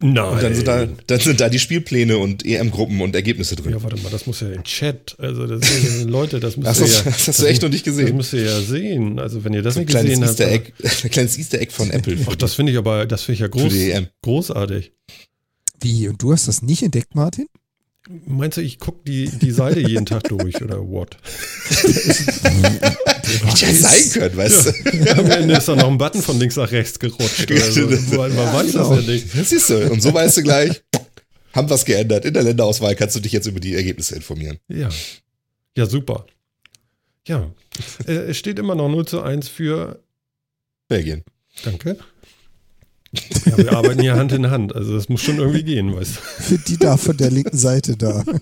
[0.00, 0.32] Nein.
[0.32, 3.70] Und dann sind, da, dann sind da die Spielpläne und EM-Gruppen und Ergebnisse drin.
[3.70, 5.14] Ja, warte mal, das muss ja im Chat.
[5.20, 7.10] Also, das ist, Leute, das müsst das, ihr hast, ja.
[7.12, 8.16] das hast du echt noch nicht Das gesehen.
[8.16, 9.20] müsst ihr ja sehen.
[9.20, 10.40] Also, wenn ihr das So nicht kleines gesehen habt.
[10.40, 10.72] Easter Egg,
[11.04, 12.18] ein kleines Easter Egg von Apple.
[12.28, 13.72] Ach, das finde ich aber, das finde ich ja groß,
[14.22, 14.92] großartig.
[15.80, 16.08] Wie?
[16.08, 17.46] Und du hast das nicht entdeckt, Martin?
[18.26, 21.16] Meinst du, ich gucke die, die Seite jeden Tag durch oder what?
[22.42, 25.10] Hätte ja sein können, weißt du.
[25.18, 27.50] Am Ende ist da noch ein Button von links nach rechts gerutscht.
[27.50, 27.82] Oder so.
[28.16, 28.94] Man man weiß Genau.
[28.96, 29.30] das ja nicht.
[29.48, 29.90] Siehst du.
[29.90, 30.82] Und so weißt du gleich,
[31.52, 32.24] haben was geändert.
[32.24, 34.58] In der Länderauswahl kannst du dich jetzt über die Ergebnisse informieren.
[34.68, 34.88] Ja.
[35.76, 36.26] Ja, super.
[37.26, 37.50] Ja.
[38.06, 40.02] Äh, es steht immer noch 0 zu 1 für.
[40.88, 41.22] Belgien.
[41.64, 41.98] Danke.
[43.46, 44.74] Ja, wir arbeiten hier Hand in Hand.
[44.74, 46.42] Also, das muss schon irgendwie gehen, weißt du.
[46.42, 48.24] Für die da von der linken Seite da.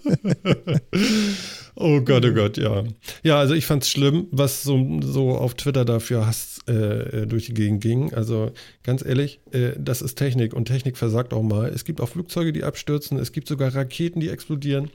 [1.78, 2.84] Oh Gott, oh Gott, ja.
[3.22, 7.54] Ja, also ich fand's schlimm, was so, so auf Twitter dafür Hass äh, durch die
[7.54, 8.14] Gegend ging.
[8.14, 8.52] Also
[8.82, 11.68] ganz ehrlich, äh, das ist Technik und Technik versagt auch mal.
[11.68, 14.90] Es gibt auch Flugzeuge, die abstürzen, es gibt sogar Raketen, die explodieren.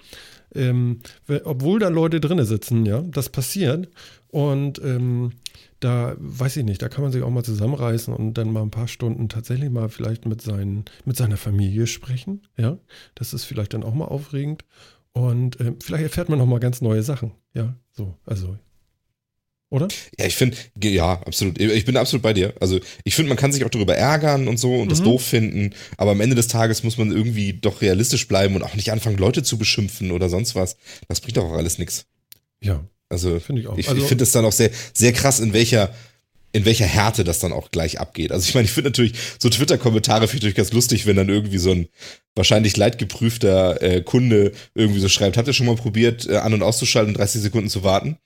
[0.54, 1.00] Ähm,
[1.44, 3.90] obwohl da Leute drinnen sitzen, ja, das passiert.
[4.28, 5.32] Und ähm,
[5.80, 8.72] da weiß ich nicht, da kann man sich auch mal zusammenreißen und dann mal ein
[8.72, 12.42] paar Stunden tatsächlich mal vielleicht mit, seinen, mit seiner Familie sprechen.
[12.58, 12.78] Ja,
[13.16, 14.64] das ist vielleicht dann auch mal aufregend.
[15.14, 17.34] Und ähm, vielleicht erfährt man noch mal ganz neue Sachen.
[17.54, 18.58] Ja, so, also
[19.72, 19.88] oder?
[20.20, 21.60] Ja, ich finde, ja, absolut.
[21.60, 22.54] Ich bin absolut bei dir.
[22.60, 25.06] Also ich finde, man kann sich auch darüber ärgern und so und das Mhm.
[25.06, 28.76] doof finden, aber am Ende des Tages muss man irgendwie doch realistisch bleiben und auch
[28.76, 30.76] nicht anfangen, Leute zu beschimpfen oder sonst was.
[31.08, 32.06] Das bringt doch auch alles nichts.
[32.62, 33.78] Ja, Also finde ich auch.
[33.78, 35.96] ich, also, ich finde es dann auch sehr, sehr krass, in welcher,
[36.54, 38.34] in welcher Härte das dann auch gleich abgeht.
[38.34, 41.58] Also ich meine, ich finde natürlich so Twitter-Kommentare finde ich ganz lustig, wenn dann irgendwie
[41.60, 41.88] so ein
[42.36, 46.62] wahrscheinlich leidgeprüfter äh, Kunde irgendwie so schreibt, habt ihr schon mal probiert, äh, an- und
[46.62, 48.18] auszuschalten und 30 Sekunden zu warten?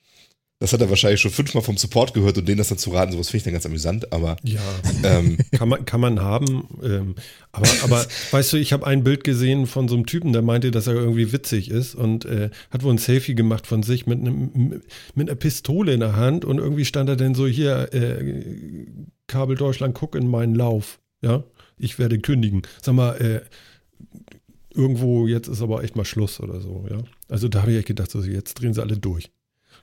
[0.60, 3.12] Das hat er wahrscheinlich schon fünfmal vom Support gehört und denen das dann zu raten,
[3.12, 4.62] sowas finde ich dann ganz amüsant, aber ja,
[5.04, 6.70] ähm, kann man, kann man haben.
[6.82, 7.16] Ähm,
[7.52, 10.72] aber, aber weißt du, ich habe ein Bild gesehen von so einem Typen, der meinte,
[10.72, 14.20] dass er irgendwie witzig ist und äh, hat wohl ein Selfie gemacht von sich mit,
[14.20, 14.82] einem,
[15.14, 18.86] mit einer Pistole in der Hand und irgendwie stand er dann so hier, äh,
[19.28, 21.00] Kabel Deutschland, guck in meinen Lauf.
[21.22, 21.44] Ja,
[21.78, 22.62] ich werde kündigen.
[22.82, 23.42] Sag mal, äh,
[24.74, 26.86] irgendwo jetzt ist aber echt mal Schluss oder so.
[26.90, 29.32] Ja, also da habe ich echt gedacht, so, jetzt drehen sie alle durch.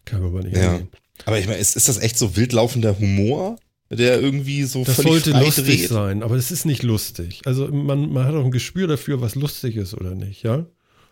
[0.04, 0.56] Kann man aber nicht.
[0.56, 0.72] Ja.
[0.72, 0.88] angehen.
[1.26, 3.56] aber ich meine, ist, ist das echt so wildlaufender Humor,
[3.90, 5.88] der irgendwie so Das völlig sollte lustig dreht?
[5.90, 7.42] sein, aber es ist nicht lustig.
[7.44, 10.66] Also man, man hat auch ein Gespür dafür, was lustig ist oder nicht, ja?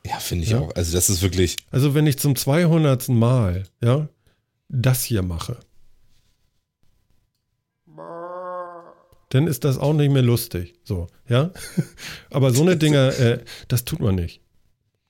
[0.07, 0.61] Ja, finde ich Ja.
[0.61, 0.75] auch.
[0.75, 3.09] Also das ist wirklich, Also wenn ich zum 200.
[3.11, 4.09] Mal, ja,
[4.69, 5.59] das hier mache,
[9.31, 11.53] dann ist das auch nicht mehr lustig, so, ja?
[12.31, 14.41] Aber so eine Dinger, äh, das tut man nicht.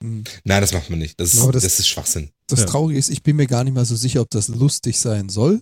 [0.02, 1.18] Nein, das macht man nicht.
[1.20, 2.30] Das, ist- Aber das, das- ist Schwachsinn.
[2.48, 2.66] Das Ja.
[2.66, 5.60] Traurige ist, ich bin mir gar nicht mal so sicher, ob das lustig sein soll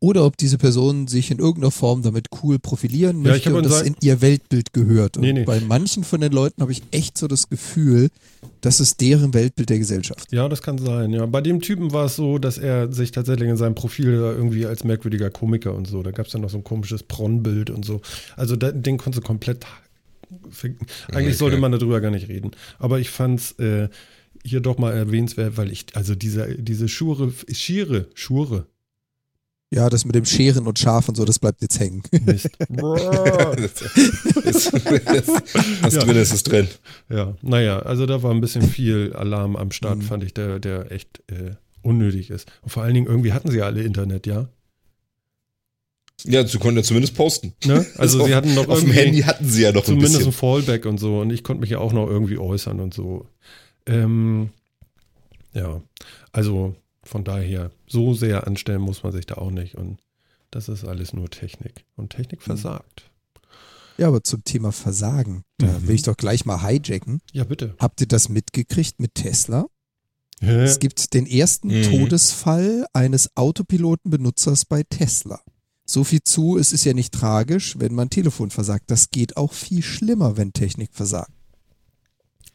[0.00, 3.56] oder ob diese Person sich in irgendeiner Form damit cool profilieren Ja, ich möchte hab
[3.56, 5.16] und das in ihr Weltbild gehört.
[5.16, 5.44] Und Nee, nee.
[5.44, 8.08] bei manchen von den Leuten habe ich echt so das Gefühl,
[8.60, 10.32] das ist deren Weltbild der Gesellschaft.
[10.32, 11.24] Ja, das kann sein, ja.
[11.26, 14.84] Bei dem Typen war es so, dass er sich tatsächlich in seinem Profil irgendwie als
[14.84, 18.00] merkwürdiger Komiker und so, da gab es dann noch so ein komisches Pron-Bild und so.
[18.36, 19.64] Also da, den konntest du komplett.
[20.32, 20.78] Eigentlich
[21.10, 21.32] Okay.
[21.32, 22.50] sollte man darüber gar nicht reden.
[22.78, 23.88] Aber ich fand's äh,
[24.44, 28.66] hier doch mal erwähnenswert, weil ich, also diese, diese Schure, Schiere, Schure,
[29.72, 32.02] Ja, das mit dem Scheren und Schaf und so, das bleibt jetzt hängen.
[32.24, 32.50] Mist.
[32.68, 33.56] Brrr.
[34.44, 34.72] das, das,
[35.82, 36.04] was Ja.
[36.04, 36.68] drin ist, ist drin.
[37.10, 40.02] ja, naja, also da war ein bisschen viel Alarm am Start, Mhm.
[40.02, 42.46] fand ich, der, der echt äh, unnötig ist.
[42.62, 44.48] Und vor allen Dingen, irgendwie hatten sie ja alle Internet, ja?
[46.24, 47.52] Ja, sie konnten ja zumindest posten.
[47.64, 47.84] Ne?
[47.98, 50.18] Also auf, sie hatten noch auf dem Handy hatten sie ja noch ein zumindest ein
[50.18, 50.32] bisschen.
[50.32, 51.20] Fallback und so.
[51.20, 53.26] Und ich konnte mich ja auch noch irgendwie äußern und so.
[53.86, 54.50] Ähm,
[55.52, 55.80] ja,
[56.32, 56.74] also
[57.04, 59.74] von daher, so sehr anstellen muss man sich da auch nicht.
[59.76, 59.98] Und
[60.50, 61.84] das ist alles nur Technik.
[61.96, 63.10] Und Technik versagt.
[63.98, 65.88] Ja, aber zum Thema Versagen, da Mhm.
[65.88, 67.20] will ich doch gleich mal hijacken.
[67.32, 67.74] Ja, bitte.
[67.78, 69.66] Habt ihr das mitgekriegt mit Tesla?
[70.40, 70.64] Hä?
[70.64, 71.82] Es gibt den ersten Mhm.
[71.84, 75.40] Todesfall eines Autopilotenbenutzers bei Tesla.
[75.88, 78.90] So viel zu, es ist ja nicht tragisch, wenn mein Telefon versagt.
[78.90, 81.30] Das geht auch viel schlimmer, wenn Technik versagt.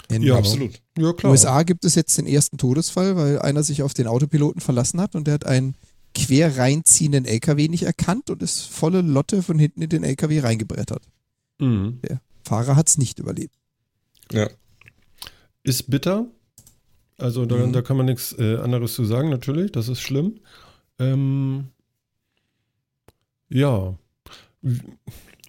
[0.09, 0.35] In Ja.
[0.37, 0.81] Absolut.
[0.97, 1.31] Ja, klar.
[1.31, 5.15] USA gibt es jetzt den ersten Todesfall, weil einer sich auf den Autopiloten verlassen hat
[5.15, 5.75] und der hat einen
[6.13, 11.03] quer reinziehenden LKW nicht erkannt und ist volle Lotte von hinten in den LKW reingebrettert.
[11.59, 11.99] Mhm.
[12.01, 13.55] Der Fahrer hat es nicht überlebt.
[14.33, 14.49] Ja.
[15.63, 16.25] Ist bitter.
[17.17, 17.71] Also da, Mhm.
[17.71, 19.71] da kann man nichts äh, anderes zu sagen, natürlich.
[19.71, 20.39] Das ist schlimm.
[20.99, 21.67] Ähm,
[23.51, 23.95] ja.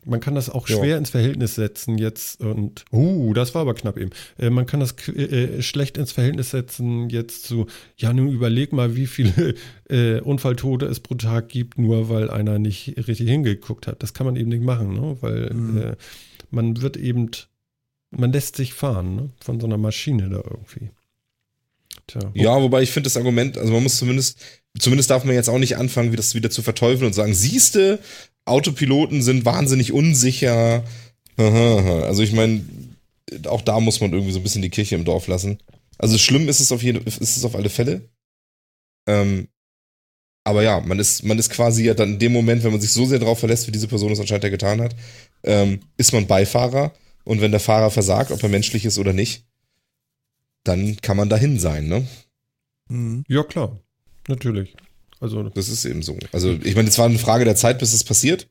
[0.05, 0.79] Man kann das auch Ja.
[0.79, 4.11] schwer ins Verhältnis setzen jetzt und, uh, das war aber knapp eben.
[4.37, 8.97] Äh, man kann das äh, schlecht ins Verhältnis setzen jetzt zu, ja, nun überleg mal,
[8.97, 9.55] wie viele
[9.89, 14.03] äh, Unfalltote es pro Tag gibt, nur weil einer nicht richtig hingeguckt hat.
[14.03, 15.17] Das kann man eben nicht machen, ne?
[15.21, 15.79] weil Mhm.
[15.79, 15.97] äh,
[16.51, 17.31] man wird eben,
[18.11, 19.31] man lässt sich fahren ne?
[19.41, 20.91] von so einer Maschine da irgendwie.
[22.09, 22.33] Tja.
[22.35, 24.41] Ja, wobei ich finde das Argument, also man muss zumindest,
[24.79, 27.99] zumindest darf man jetzt auch nicht anfangen, wie das wieder zu verteufeln und sagen, siehste,
[28.45, 30.85] Autopiloten sind wahnsinnig unsicher.
[31.37, 32.63] Also ich meine,
[33.47, 35.59] auch da muss man irgendwie so ein bisschen die Kirche im Dorf lassen.
[35.99, 38.09] Also schlimm ist es auf jeden, ist es auf alle Fälle.
[39.07, 39.49] Ähm,
[40.45, 42.93] aber ja, man ist, man ist quasi ja dann in dem Moment, wenn man sich
[42.93, 44.97] so sehr darauf verlässt, wie diese Person es anscheinend ja getan hat,
[45.45, 46.93] ähm, ist man Beifahrer.
[47.25, 49.45] Und wenn der Fahrer versagt, ob er menschlich ist oder nicht,
[50.65, 52.07] dann kann man dahin sein, ne?
[52.89, 53.25] Mhm.
[53.29, 53.79] Ja, klar.
[54.29, 54.75] Natürlich.
[55.21, 56.17] Also, Das ist eben so.
[56.33, 58.49] Also, ich meine, es war eine Frage der Zeit, bis es passiert.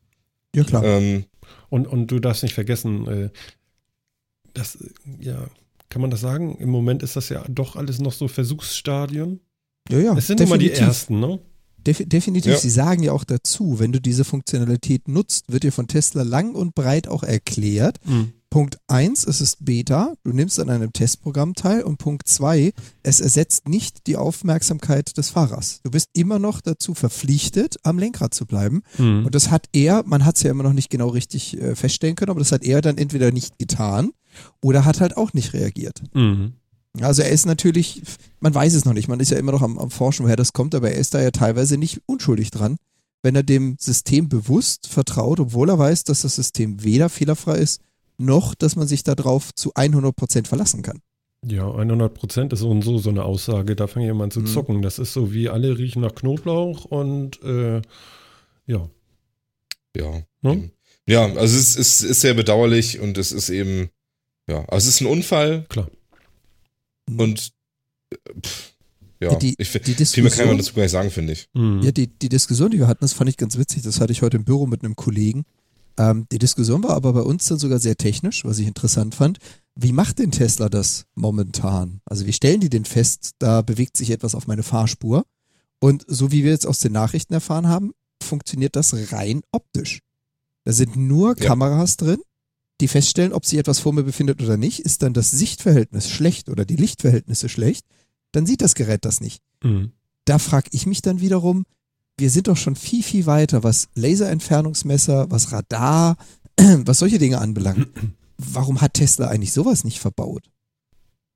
[0.55, 0.83] Ja, klar.
[0.83, 1.25] Ähm,
[1.69, 3.29] und, und du darfst nicht vergessen, äh,
[4.53, 4.77] das,
[5.19, 5.47] ja,
[5.89, 6.55] kann man das sagen?
[6.57, 9.39] Im Moment ist das ja doch alles noch so Versuchsstadien.
[9.89, 10.17] ja, ja.
[10.17, 10.87] es sind immer die definitiv.
[10.87, 11.39] ersten, ne?
[11.77, 12.57] Def definitiv, Ja.
[12.59, 16.53] sie sagen ja auch dazu, wenn du diese Funktionalität nutzt, wird dir von Tesla lang
[16.53, 17.97] und breit auch erklärt.
[18.05, 18.33] Mhm.
[18.51, 23.21] Punkt 1, es ist Beta, du nimmst an einem Testprogramm teil und Punkt 2, es
[23.21, 25.79] ersetzt nicht die Aufmerksamkeit des Fahrers.
[25.83, 28.83] Du bist immer noch dazu verpflichtet, am Lenkrad zu bleiben.
[28.97, 29.25] Mhm.
[29.25, 32.17] Und das hat er, man hat es ja immer noch nicht genau richtig äh, feststellen
[32.17, 34.11] können, aber das hat er dann entweder nicht getan
[34.61, 36.03] oder hat halt auch nicht reagiert.
[36.13, 36.55] Mhm.
[36.99, 38.01] Also er ist natürlich,
[38.41, 40.51] man weiß es noch nicht, man ist ja immer noch am, am Forschen, woher das
[40.51, 42.75] kommt, aber er ist da ja teilweise nicht unschuldig dran,
[43.23, 47.79] wenn er dem System bewusst vertraut, obwohl er weiß, dass das System weder fehlerfrei ist,
[48.21, 50.99] noch, dass man sich darauf zu 100% verlassen kann.
[51.45, 53.75] Ja, 100 Prozent ist so und so so eine Aussage.
[53.75, 54.45] Da mal an zu Mhm.
[54.45, 54.81] zucken.
[54.83, 57.81] Das ist so wie alle riechen nach Knoblauch und äh,
[58.67, 58.89] ja.
[59.97, 60.21] Ja.
[60.41, 60.71] Ne?
[61.07, 63.89] Ja, also es ist, ist sehr bedauerlich und es ist eben,
[64.47, 65.89] ja, also es ist ein Unfall Klar.
[67.17, 67.51] und
[68.11, 68.73] äh, pff,
[69.19, 71.47] ja, die- ich, die viel mehr kann Diskussion- man dazu gar nicht sagen, finde ich.
[71.53, 71.81] Mhm.
[71.81, 73.81] Ja, die, die Diskussion, die wir hatten, das fand ich ganz witzig.
[73.83, 75.43] Das hatte ich heute im Büro mit einem Kollegen.
[75.97, 79.39] Ähm, die Diskussion war aber bei uns dann sogar sehr technisch, was ich interessant fand.
[79.75, 82.01] Wie macht denn Tesla das momentan?
[82.05, 85.25] Also wie stellen die denn fest, da bewegt sich etwas auf meine Fahrspur?
[85.79, 89.99] Und so wie wir jetzt aus den Nachrichten erfahren haben, funktioniert das rein optisch.
[90.65, 91.47] Da sind nur Ja.
[91.47, 92.21] Kameras drin,
[92.81, 94.79] die feststellen, ob sich etwas vor mir befindet oder nicht.
[94.79, 97.85] Ist dann das Sichtverhältnis schlecht oder die Lichtverhältnisse schlecht,
[98.31, 99.91] dann sieht das Gerät das nicht Mhm.
[100.25, 101.65] da frage ich mich dann wiederum,
[102.21, 106.15] wir sind doch schon viel, viel weiter, was Laserentfernungsmesser, was Radar,
[106.57, 107.87] was solche Dinge anbelangt.
[108.37, 110.49] Warum hat Tesla eigentlich sowas nicht verbaut?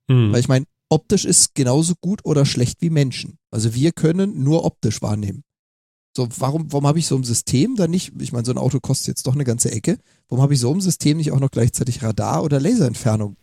[0.07, 0.31] Mhm.
[0.31, 3.37] Weil ich meine, optisch ist genauso gut oder schlecht wie Menschen.
[3.51, 5.43] Also wir können nur optisch wahrnehmen.
[6.15, 8.79] So, warum, warum habe ich so ein System dann nicht, ich meine, so ein Auto
[8.79, 11.51] kostet jetzt doch eine ganze Ecke, warum habe ich so ein System nicht auch noch
[11.51, 13.35] gleichzeitig Radar oder Laserentfernung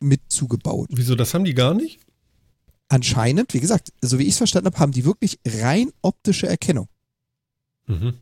[0.00, 0.88] mit zugebaut?
[0.90, 2.00] Wieso, das haben die gar nicht?
[2.88, 6.88] Anscheinend, wie gesagt, so wie ich es verstanden habe, haben die wirklich rein optische Erkennung.
[7.86, 8.14] Mhm.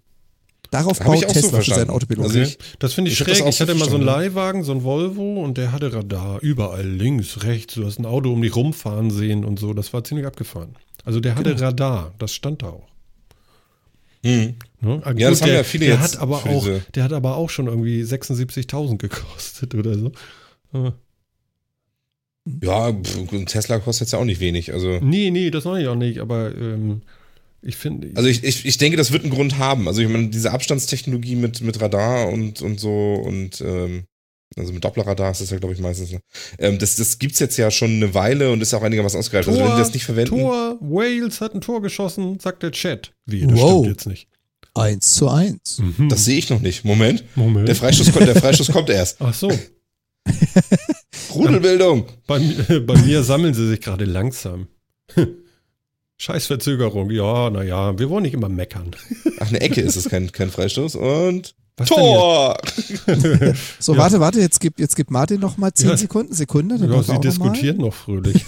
[0.72, 1.90] Darauf baut auch so Tesla für sein verstanden.
[1.90, 2.24] Autopilot.
[2.24, 3.46] Also ich- das finde ich, ich schräg.
[3.46, 4.04] Ich so hatte mal so einen.
[4.04, 6.40] Leihwagen, so einen Volvo und der hatte Radar.
[6.42, 7.74] Überall links, rechts.
[7.74, 9.72] Du hast ein Auto um dich rumfahren sehen und so.
[9.74, 10.74] Das war ziemlich abgefahren.
[11.04, 11.66] Also der hatte Genau.
[11.66, 12.14] Radar.
[12.18, 12.88] Das stand da auch.
[14.24, 14.54] Hm.
[14.80, 15.02] Ne?
[15.16, 17.48] Ja, das haben der, ja viele der jetzt hat aber auch, Der hat aber auch
[17.50, 20.10] schon irgendwie 76.000 gekostet oder so.
[20.72, 20.90] Äh,
[22.62, 24.72] Ja, ein Tesla kostet jetzt ja auch nicht wenig.
[24.72, 26.20] Also, Nee, nee, das mache ich auch nicht.
[26.20, 27.02] Aber ähm,
[27.62, 28.10] ich finde.
[28.14, 29.88] also ich, ich, ich denke, das wird einen Grund haben.
[29.88, 34.04] Also ich meine, diese Abstandstechnologie mit, mit Radar und, und so und ähm,
[34.56, 36.12] also mit Dopplerradar ist das ja, glaube ich, meistens.
[36.12, 36.20] ne?
[36.60, 39.48] Ähm, das, das gibt's jetzt ja schon eine Weile und ist auch einigermaßen ausgereift.
[39.48, 40.30] Also wenn die das nicht verwenden.
[40.38, 43.12] Tor, Wales hat ein Tor geschossen, sagt der Chat.
[43.26, 43.80] Wie, das Wow.
[43.82, 44.28] stimmt jetzt nicht.
[44.74, 45.78] Eins zu eins.
[45.80, 46.08] Mhm.
[46.10, 46.84] Das sehe ich noch nicht.
[46.84, 47.24] Moment.
[47.34, 47.66] Moment.
[47.66, 49.16] Der Freistoß, kommt- der Freistoß kommt erst.
[49.20, 49.50] Ach so.
[51.34, 52.06] Rudelbildung.
[52.26, 52.38] Bei,
[52.86, 54.68] bei mir sammeln sie sich gerade langsam.
[56.18, 57.10] Scheißverzögerung.
[57.10, 58.96] Ja, naja, wir wollen nicht immer meckern.
[59.40, 60.96] Ach, eine Ecke ist es, kein, kein Freistoß.
[60.96, 62.56] Und Was Tor!
[63.78, 63.98] So, Ja.
[63.98, 65.96] warte, warte, jetzt gibt, jetzt gibt Martin noch mal zehn Ja.
[65.98, 66.78] Sekunden, Sekunde.
[66.78, 66.90] Dann?
[66.90, 68.44] Ja, sie er auch noch diskutieren noch fröhlich.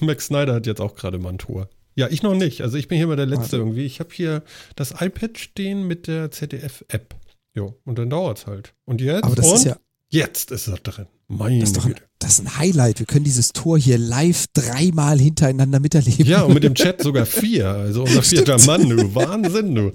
[0.00, 1.68] Max Snyder hat jetzt auch gerade mal ein Tor.
[1.94, 2.60] Ja, ich noch nicht.
[2.62, 3.56] Also ich bin hier mal der Letzte Warte.
[3.56, 3.84] irgendwie.
[3.84, 4.42] Ich habe hier
[4.76, 7.14] das iPad stehen mit der ZDF-App.
[7.58, 8.72] Jo, und dann dauert's halt.
[8.84, 9.24] Und jetzt?
[9.24, 9.76] Aber das und ist ja,
[10.10, 11.06] jetzt ist er drin.
[11.26, 13.00] Meine das ist doch ein, das ist ein Highlight.
[13.00, 16.24] Wir können dieses Tor hier live dreimal hintereinander miterleben.
[16.24, 17.68] Ja, und mit dem Chat sogar vier.
[17.68, 19.12] Also unser vierter Mann, du.
[19.14, 19.92] Wahnsinn, du.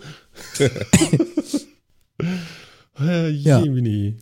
[3.00, 3.62] Ja.
[3.64, 4.18] Jemini.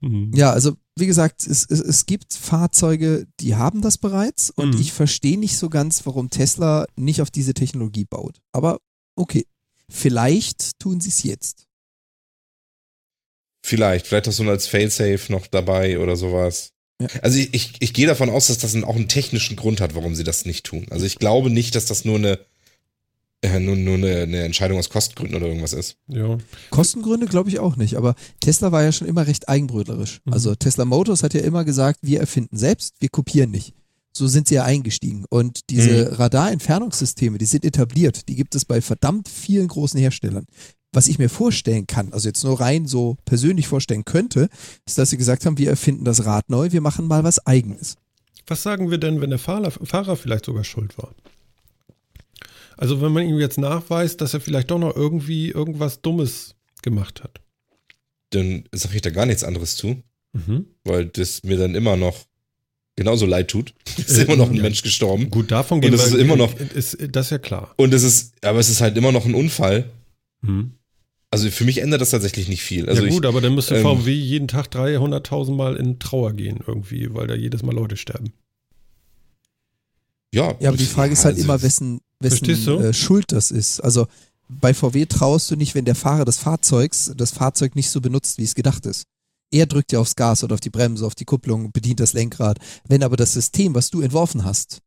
[0.00, 0.32] Hm.
[0.34, 4.80] Ja, also wie gesagt, es, es, es gibt Fahrzeuge, die haben das bereits und Mhm.
[4.80, 8.40] ich verstehe nicht so ganz, warum Tesla nicht auf diese Technologie baut.
[8.52, 8.78] Aber
[9.14, 9.46] okay,
[9.88, 11.67] vielleicht tun sie es jetzt.
[13.62, 16.72] Vielleicht, vielleicht hast du nur als Failsafe noch dabei oder sowas.
[17.00, 17.08] Ja.
[17.22, 19.94] Also ich, ich, ich gehe davon aus, dass das einen, auch einen technischen Grund hat,
[19.94, 20.86] warum sie das nicht tun.
[20.90, 22.38] Also ich glaube nicht, dass das nur eine,
[23.42, 25.96] äh, nur, nur eine, eine Entscheidung aus Kostengründen oder irgendwas ist.
[26.08, 26.38] Ja.
[26.70, 30.20] Kostengründe glaube ich auch nicht, aber Tesla war ja schon immer recht eigenbrötlerisch.
[30.24, 30.32] Mhm.
[30.32, 33.74] Also Tesla Motors hat ja immer gesagt, wir erfinden selbst, wir kopieren nicht.
[34.12, 35.24] So sind sie ja eingestiegen.
[35.28, 38.28] Und diese Radarentfernungssysteme, die sind etabliert.
[38.28, 40.46] Die gibt es bei verdammt vielen großen Herstellern.
[40.92, 44.48] Was ich mir vorstellen kann, also jetzt nur rein so persönlich vorstellen könnte,
[44.86, 47.96] ist, dass sie gesagt haben, wir erfinden das Rad neu, wir machen mal was eigenes.
[48.46, 51.14] Was sagen wir denn, wenn der Fahrer, Fahrer vielleicht sogar schuld war?
[52.76, 57.22] Also wenn man ihm jetzt nachweist, dass er vielleicht doch noch irgendwie irgendwas Dummes gemacht
[57.22, 57.40] hat.
[58.30, 60.66] Dann sage ich da gar nichts anderes zu, Mhm.
[60.84, 62.26] weil das mir dann immer noch
[62.96, 63.74] genauso leid tut.
[63.98, 64.62] Es ist Äh, immer noch ein ja.
[64.62, 65.28] Mensch gestorben.
[65.30, 67.74] Gut, davon gehen es ist immer noch- Ist, das ist ja klar.
[67.76, 69.90] Und es ist, aber es ist halt immer noch ein Unfall.
[70.42, 70.72] Mhm.
[71.30, 72.88] Also für mich ändert das tatsächlich nicht viel.
[72.88, 76.60] Also ja gut, aber dann müsste ähm, VW jeden Tag 300.000 Mal in Trauer gehen
[76.66, 78.32] irgendwie, weil da jedes Mal Leute sterben.
[80.30, 80.54] ich, ja.
[80.58, 82.46] Ja, aber die Frage ist halt also, immer, wessen, wessen
[82.80, 83.80] äh, Schuld das ist.
[83.80, 84.06] Also
[84.48, 88.38] bei VW traust du nicht, wenn der Fahrer des Fahrzeugs das Fahrzeug nicht so benutzt,
[88.38, 89.04] wie es gedacht ist.
[89.50, 92.58] Er drückt ja aufs Gas oder auf die Bremse, auf die Kupplung, bedient das Lenkrad.
[92.86, 94.80] Wenn aber das System, was du entworfen hast,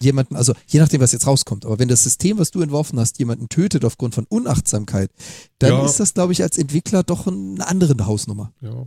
[0.00, 3.18] jemanden, also je nachdem, was jetzt rauskommt, aber wenn das System, was du entworfen hast,
[3.18, 5.10] jemanden tötet aufgrund von Unachtsamkeit,
[5.58, 5.84] dann Ja.
[5.86, 8.52] ist das, glaube ich, als Entwickler doch eine andere Hausnummer.
[8.60, 8.86] Ja.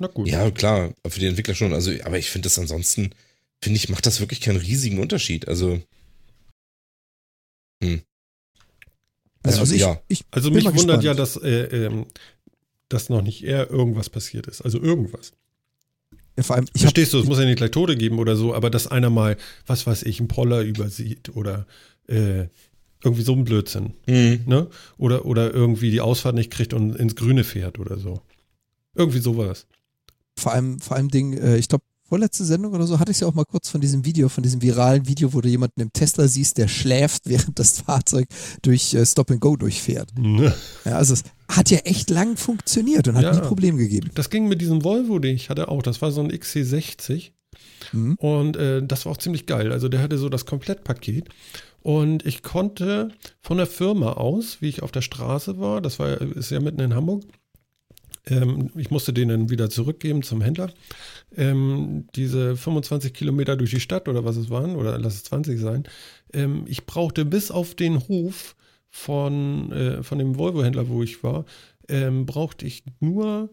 [0.00, 0.28] Na gut.
[0.28, 1.72] Ja, klar, für die Entwickler schon.
[1.72, 3.10] Also, aber ich finde das ansonsten,
[3.60, 5.48] finde ich, macht das wirklich keinen riesigen Unterschied.
[5.48, 5.80] Also.
[7.82, 8.02] Hm.
[9.42, 10.00] Also, also ich, ja.
[10.08, 12.06] ich also mich wundert ja, dass, äh, ähm,
[12.88, 14.62] dass noch nicht eher irgendwas passiert ist.
[14.62, 15.32] Also irgendwas.
[16.38, 18.54] Ja, vor allem, ich Verstehst du, es muss ja nicht gleich Tode geben oder so,
[18.54, 21.66] aber dass einer mal, was weiß ich, einen Poller übersieht oder
[22.06, 22.46] äh,
[23.02, 23.94] irgendwie so ein Blödsinn.
[24.06, 24.42] Mhm.
[24.46, 24.68] Ne?
[24.98, 28.20] Oder, oder irgendwie die Ausfahrt nicht kriegt und ins Grüne fährt oder so.
[28.94, 29.66] Irgendwie sowas.
[30.38, 33.20] Vor allem, vor allem Ding, äh, ich glaube, vorletzte Sendung oder so hatte ich es
[33.22, 35.92] ja auch mal kurz von diesem Video, von diesem viralen Video, wo du jemanden im
[35.92, 38.28] Tesla siehst, der schläft, während das Fahrzeug
[38.62, 40.12] durch äh, Stop and Go durchfährt.
[40.16, 44.10] Ja, also es hat ja echt lang funktioniert und hat ja, nie Probleme gegeben.
[44.14, 45.82] Das ging mit diesem Volvo, den ich hatte auch.
[45.82, 47.32] Das war so ein XC60.
[47.92, 48.14] Mhm.
[48.16, 49.72] Und äh, das war auch ziemlich geil.
[49.72, 51.28] Also der hatte so das Komplettpaket.
[51.82, 56.20] Und ich konnte von der Firma aus, wie ich auf der Straße war, das war
[56.20, 57.24] ist ja mitten in Hamburg,
[58.26, 60.70] ähm, ich musste den dann wieder zurückgeben zum Händler,
[61.36, 65.58] ähm, diese 25 Kilometer durch die Stadt oder was es waren, oder lass es 20
[65.58, 65.84] sein,
[66.32, 68.56] ähm, ich brauchte bis auf den Hof
[68.90, 71.44] von, äh, von dem Volvo-Händler, wo ich war,
[71.88, 73.50] ähm, brauchte ich nur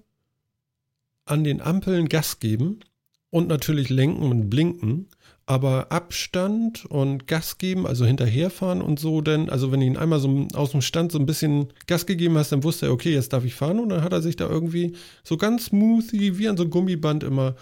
[1.26, 2.82] an den Ampeln Gas geben
[3.30, 5.08] und natürlich lenken und blinken
[5.48, 10.20] aber Abstand und Gas geben, also hinterherfahren und so, denn, also wenn du ihn einmal
[10.20, 13.32] so aus dem Stand so ein bisschen Gas gegeben hast, dann wusste er, okay, jetzt
[13.32, 14.94] darf ich fahren und dann hat er sich da irgendwie
[15.24, 17.56] so ganz smoothie, wie an so einem Gummiband immer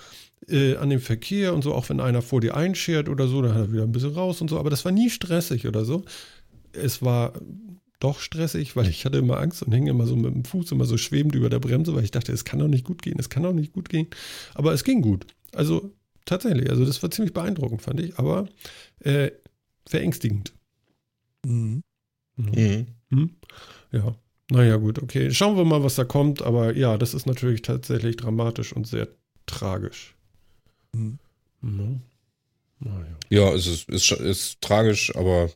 [0.48, 3.54] äh, an dem Verkehr und so, auch wenn einer vor dir einschert oder so, dann
[3.54, 6.04] hat er wieder ein bisschen raus und so, aber das war nie stressig oder so.
[6.72, 7.34] Es war
[8.04, 10.86] doch stressig, weil ich hatte immer Angst und hing immer so mit dem Fuß immer
[10.86, 13.30] so schwebend über der Bremse, weil ich dachte, es kann doch nicht gut gehen, es
[13.30, 14.08] kann doch nicht gut gehen.
[14.54, 15.28] Aber es ging gut.
[15.54, 15.92] Also
[16.26, 18.48] Tatsächlich, also das war ziemlich beeindruckend, fand ich, aber
[19.00, 19.32] äh,
[19.86, 20.54] verängstigend.
[21.46, 21.84] Mhm.
[22.38, 22.88] Mhm.
[23.10, 23.30] Mhm.
[23.92, 24.16] Ja,
[24.50, 25.32] naja, gut, okay.
[25.32, 29.10] Schauen wir mal, was da kommt, aber ja, das ist natürlich tatsächlich dramatisch und sehr
[29.46, 30.16] tragisch.
[30.94, 31.20] Mhm.
[31.62, 32.02] Mhm.
[32.80, 33.18] Naja.
[33.30, 35.50] Ja, es ist, ist, ist tragisch, aber.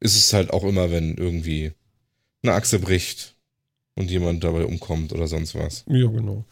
[0.00, 1.72] Ist es halt auch immer, wenn irgendwie
[2.42, 3.36] eine Achse bricht
[3.94, 5.84] und jemand dabei umkommt oder sonst was.
[5.88, 6.44] Ja, genau.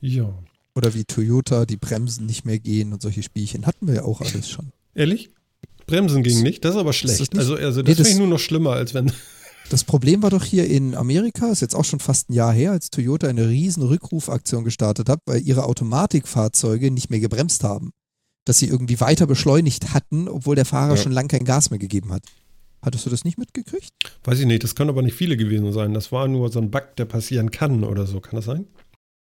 [0.00, 0.36] Ja.
[0.74, 3.66] Oder wie Toyota, die Bremsen nicht mehr gehen und solche Spielchen.
[3.66, 4.72] Hatten wir ja auch alles schon.
[4.94, 5.30] Ehrlich?
[5.86, 6.64] Bremsen gingen nicht?
[6.64, 7.20] Das ist aber schlecht.
[7.20, 9.12] Das also, also das, nee, das finde ich nur noch schlimmer, als wenn.
[9.70, 12.72] Das Problem war doch hier in Amerika, ist jetzt auch schon fast ein Jahr her,
[12.72, 17.92] als Toyota eine riesen Rückrufaktion gestartet hat, weil ihre Automatikfahrzeuge nicht mehr gebremst haben.
[18.44, 20.96] Dass sie irgendwie weiter beschleunigt hatten, obwohl der Fahrer ja.
[20.96, 22.22] schon lange kein Gas mehr gegeben hat.
[22.82, 23.90] Hattest du das nicht mitgekriegt?
[24.24, 25.94] Weiß ich nicht, das können aber nicht viele gewesen sein.
[25.94, 28.20] Das war nur so ein Bug, der passieren kann oder so.
[28.20, 28.66] Kann das sein?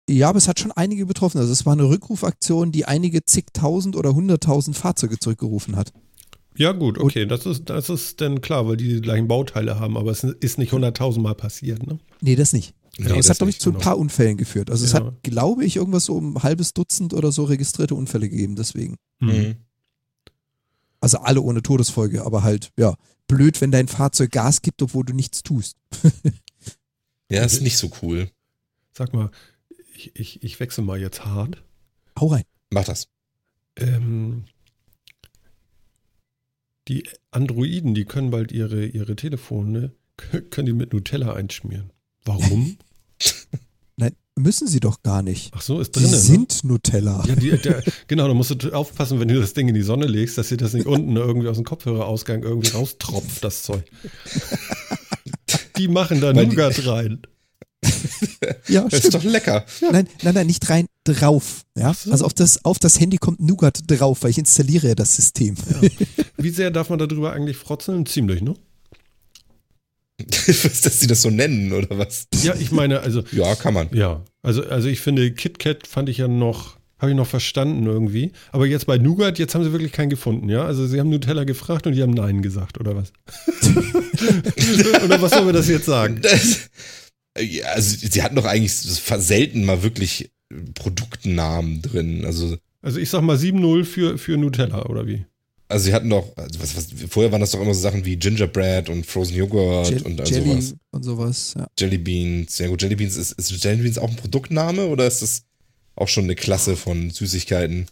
[0.10, 1.38] Ja, aber es hat schon einige betroffen.
[1.38, 5.93] Also es war eine Rückrufaktion, die einige zigtausend oder hunderttausend Fahrzeuge zurückgerufen hat.
[6.57, 9.95] Ja, gut, okay, das ist, das ist dann klar, weil die die gleichen Bauteile haben,
[9.95, 11.99] aber es ist nicht hunderttausend Mal passiert, ne?
[12.19, 12.73] Nee, das nicht.
[12.99, 13.84] Aber es hat, glaube ich, zu ein genau.
[13.84, 14.69] paar Unfällen geführt.
[14.69, 18.30] Also es hat, glaube ich, irgendwas so um ein halbes Dutzend oder so registrierte Unfälle
[18.30, 18.97] gegeben, deswegen.
[19.19, 19.56] Mhm.
[20.99, 22.95] Also alle ohne Todesfolge, aber halt, ja,
[23.27, 25.77] blöd, wenn dein Fahrzeug Gas gibt, obwohl du nichts tust.
[27.30, 28.30] ja, ist nicht so cool.
[28.93, 29.32] Sag mal,
[29.95, 31.63] ich, ich, ich wechsle mal jetzt hart.
[32.19, 32.43] Hau rein.
[32.69, 33.08] Mach das.
[33.77, 34.43] Ähm,
[36.88, 39.93] die Androiden, die können bald ihre, ihre Telefone,
[40.49, 41.91] können die mit Nutella einschmieren.
[42.25, 42.77] Warum?
[43.97, 45.51] Nein, müssen sie doch gar nicht.
[45.55, 46.05] Ach so, ist drin.
[46.05, 46.17] Die ne?
[46.17, 47.23] sind Nutella.
[47.27, 50.07] Ja, die, der, genau, da musst du aufpassen, wenn du das Ding in die Sonne
[50.07, 53.84] legst, dass dir das nicht unten irgendwie aus dem Kopfhörerausgang irgendwie raustropft, das Zeug.
[55.77, 57.21] Die machen da Nougat rein
[58.67, 59.65] ja, das ist doch lecker.
[59.81, 59.91] Ja.
[59.91, 61.63] Nein, nein, nein, nicht rein drauf.
[61.75, 61.93] Ja?
[61.93, 62.12] So.
[62.12, 65.55] Also auf das, auf das Handy kommt Nougat drauf, weil ich installiere ja das System.
[65.69, 65.89] Ja.
[66.38, 68.05] Wie sehr darf man darüber eigentlich frotzeln?
[68.05, 68.55] Ziemlich, ne?
[70.47, 72.27] Dass sie das so nennen, oder was?
[72.43, 73.23] Ja, ich meine, also.
[73.31, 73.89] Ja, kann man.
[73.93, 78.32] Ja, also, also ich finde, KitKat fand ich ja noch, habe ich noch verstanden irgendwie.
[78.51, 80.65] Aber jetzt bei Nougat, jetzt haben sie wirklich keinen gefunden, ja?
[80.65, 83.13] Also sie haben Nutella gefragt und die haben Nein gesagt, oder was?
[85.03, 86.19] oder was soll man das jetzt sagen?
[86.22, 86.69] Das,
[87.39, 90.32] ja, also sie hatten doch eigentlich selten mal wirklich
[90.74, 92.26] Produktnamen drin.
[92.26, 95.26] Also, also ich sag mal 7-0 für, für Nutella, oder wie?
[95.72, 98.15] Also sie hatten doch, also was, was, vorher waren das doch immer so Sachen wie
[98.15, 100.76] Gingerbread und Frozen Joghurt Je und all Jelly sowas.
[100.91, 101.67] und sowas, ja.
[101.80, 105.22] Jelly Beans, ja gut, Jelly Beans, ist, ist Jelly Beans auch ein Produktname oder ist
[105.22, 105.43] das
[105.95, 107.88] auch schon eine Klasse von Süßigkeiten?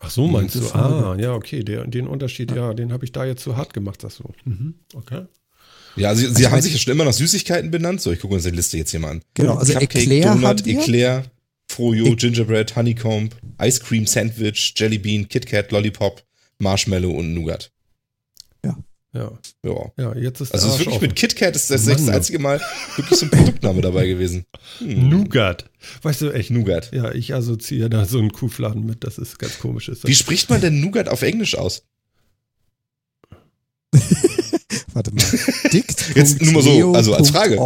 [0.00, 0.60] Ach so, meinst du?
[0.72, 4.00] Ah, ja, okay, der, den Unterschied, ja, den habe ich da jetzt zu hart gemacht,
[4.00, 4.32] sagst du.
[4.44, 5.26] Mhm, okay.
[5.96, 8.00] Ja, also, sie also haben sich ja schon immer nach Süßigkeiten benannt.
[8.00, 9.22] So, ich gucke uns die Liste jetzt hier mal an.
[9.34, 11.24] Genau, also Cupcake, Eclair Donut, Eclair,
[11.70, 16.22] Froyo, Gingerbread, Honeycomb, Ice Cream Sandwich, Jelly Bean, Kit Kat, Lollipop,
[16.60, 17.72] Marshmallow und Nougat.
[18.64, 18.76] Ja.
[19.12, 19.32] Ja.
[19.64, 19.92] Ja.
[19.96, 21.08] Ja, jetzt ist Also es ist wirklich offen.
[21.08, 22.60] mit KitKat ist das, Mann, das einzige Mal
[22.96, 24.44] wirklich so ein Produktname dabei gewesen.
[24.78, 25.08] Hm.
[25.08, 25.68] Nougat.
[26.02, 26.50] Weißt du, echt.
[26.50, 26.92] Nougat.
[26.92, 29.02] Ja, ich assoziiere da so einen Kuhfladen mit.
[29.02, 29.88] Das ist ganz komisch.
[29.88, 30.06] Ist.
[30.06, 31.82] Wie spricht man denn Nougat auf Englisch aus?
[34.92, 35.24] Warte mal.
[35.72, 36.04] Dict.
[36.16, 37.56] Jetzt nur mal so, also als Frage.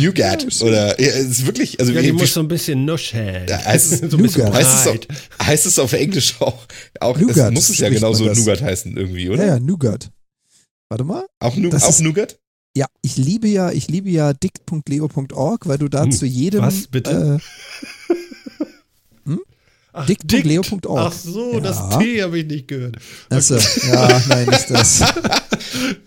[0.00, 0.46] Nougat.
[0.62, 3.46] Oder ja, es ist wirklich, also ja, die muss so ein bisschen nuscheln.
[3.48, 4.54] Ja, heißt es- so ein bisschen Nougat.
[4.64, 4.98] heißt, es auf,
[5.46, 6.66] heißt es auf Englisch auch?
[7.00, 8.38] auch das Nougat muss es ja genauso das.
[8.38, 9.44] Nougat heißen irgendwie, oder?
[9.46, 10.10] Ja, ja, Nougat.
[10.88, 11.24] Warte mal.
[11.38, 12.38] Auch, nu Das auch ist- Nougat?
[12.76, 16.86] Ja, ich liebe ja, ich liebe ja dict.leo.org, weil du da Hm, zu jedem was,
[16.86, 17.40] bitte?
[17.40, 18.14] Äh,
[20.08, 20.98] dick.leo.org.
[20.98, 21.60] Ach so, Ja.
[21.60, 22.96] das T habe ich nicht gehört.
[23.28, 25.02] achso, ja, nein, nicht das.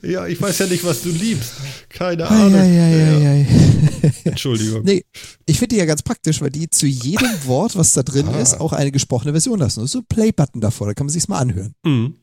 [0.02, 1.54] Ja, ich weiß ja nicht, was du liebst.
[1.90, 2.56] Keine Ahnung.
[2.60, 3.48] Eieieiei.
[4.26, 4.84] Entschuldigung.
[4.84, 5.06] Nee,
[5.46, 8.40] ich finde die ja ganz praktisch, weil die zu jedem Wort, was da drin Ah.
[8.42, 9.82] ist, auch eine gesprochene Version lassen.
[9.82, 11.74] Und so Play-Button davor, da kann man sich's mal anhören.
[11.86, 12.16] Mhm.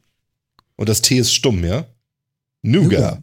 [0.76, 1.86] Und das T ist stumm, ja?
[2.62, 3.20] Nougat.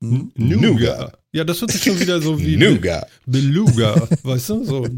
[0.00, 0.32] Hm?
[0.34, 1.18] Nougat.
[1.32, 3.06] Ja, das hört sich schon wieder so wie Nougat.
[3.26, 4.64] Beluga, weißt du?
[4.64, 4.88] So.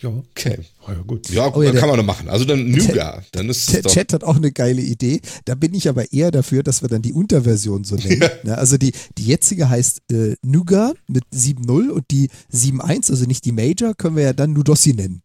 [0.00, 0.58] Ja, Okay.
[0.86, 1.28] Ja gut.
[1.30, 2.28] Ja, Oh ja, kann man noch machen.
[2.28, 3.24] Also dann Nougat.
[3.32, 3.92] Dann ist es Der doch.
[3.92, 5.20] Chat hat auch eine geile Idee.
[5.44, 8.22] Da bin ich aber eher dafür, dass wir dann die Unterversion so nennen.
[8.44, 13.44] Ne, also die, die jetzige heißt äh, Nougat mit 7.0 und die 7.1, also nicht
[13.44, 15.22] die Major, können wir ja dann Nudossi nennen.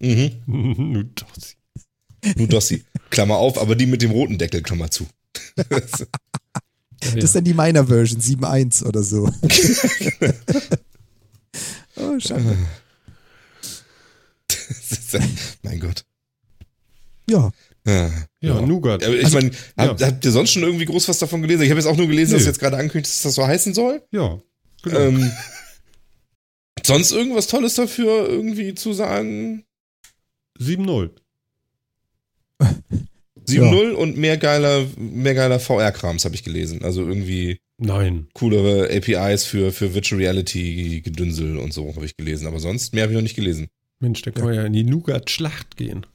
[0.00, 0.30] Mhm.
[0.46, 1.54] Nun doch, sie-
[2.36, 2.84] Nudossi.
[3.10, 5.06] Klammer auf, aber die mit dem roten Deckel, Klammer zu.
[5.56, 5.64] Ja,
[7.14, 9.28] Das ist dann die Minor Version, 7.1 oder so.
[11.96, 12.56] oh, schade.
[15.12, 15.20] Ja-
[15.62, 16.04] mein Gott.
[17.28, 17.50] Ja,
[17.86, 18.10] Ja.
[18.40, 19.04] ja, Nougat.
[19.04, 20.06] Aber ich Also, meine, habt, ja.
[20.08, 21.62] habt ihr sonst schon irgendwie groß was davon gelesen?
[21.62, 22.48] Ich habe jetzt auch nur gelesen, dass Nö.
[22.48, 24.02] jetzt gerade ankündigt, dass das so heißen soll.
[24.10, 24.40] Ja,
[24.82, 24.98] genau.
[24.98, 25.30] Ähm,
[26.84, 29.64] sonst irgendwas Tolles dafür irgendwie zu sagen?
[30.60, 31.10] 7-0.
[33.46, 36.82] 7.0 und mehr geiler, mehr geiler VR-Krams habe ich gelesen.
[36.82, 38.28] Also irgendwie Nein.
[38.34, 42.46] coolere APIs für, für Virtual Reality Gedünsel und so habe ich gelesen.
[42.46, 43.68] Aber sonst mehr habe ich noch nicht gelesen.
[44.04, 46.06] Mensch, da kann man ja in die Nougat-Schlacht gehen.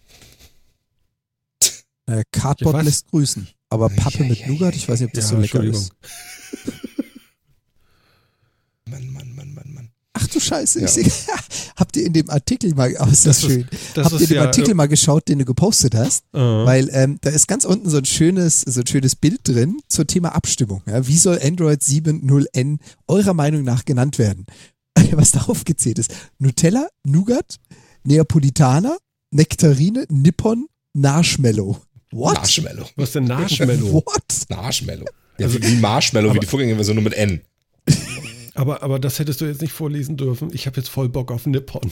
[2.05, 3.47] äh, Cardboard Ja, lässt grüßen.
[3.69, 5.91] Aber Pappe mit ja, Nougat, ich weiß nicht, ob das so lecker ist.
[8.89, 9.89] Mann, Mann, Mann, Mann, Mann.
[10.13, 10.85] Ach du Scheiße, Ja.
[10.87, 11.05] ich sehe,
[11.77, 14.15] habt ihr in dem Artikel mal, oh, ist das, Das ist- schön, Das habt ihr
[14.15, 14.41] ist in dem ja.
[14.45, 16.23] Artikel mal geschaut, den du gepostet hast?
[16.33, 19.79] äh, Weil ähm, da ist ganz unten so ein schönes, so ein schönes Bild drin
[19.87, 20.81] zum Thema Abstimmung.
[20.87, 21.05] Ja?
[21.07, 24.47] Wie soll Android 7.0n eurer Meinung nach genannt werden?
[25.11, 26.11] Was darauf gezählt ist.
[26.39, 27.57] Nutella, Nougat,
[28.03, 28.97] Neapolitaner,
[29.31, 31.77] Nektarine, Nippon, Marshmallow.
[32.11, 32.35] What?
[32.35, 32.85] Marshmallow.
[32.95, 33.93] was denn Marshmallow?
[33.93, 34.23] What?
[34.49, 35.05] Marshmallow.
[35.37, 37.41] Ja, wie, wie Marshmallow, wie die Vorgängerversion nur mit N.
[38.55, 40.49] Aber, aber das hättest du jetzt nicht vorlesen dürfen.
[40.51, 41.79] Ich habe jetzt voll Bock auf Nippon.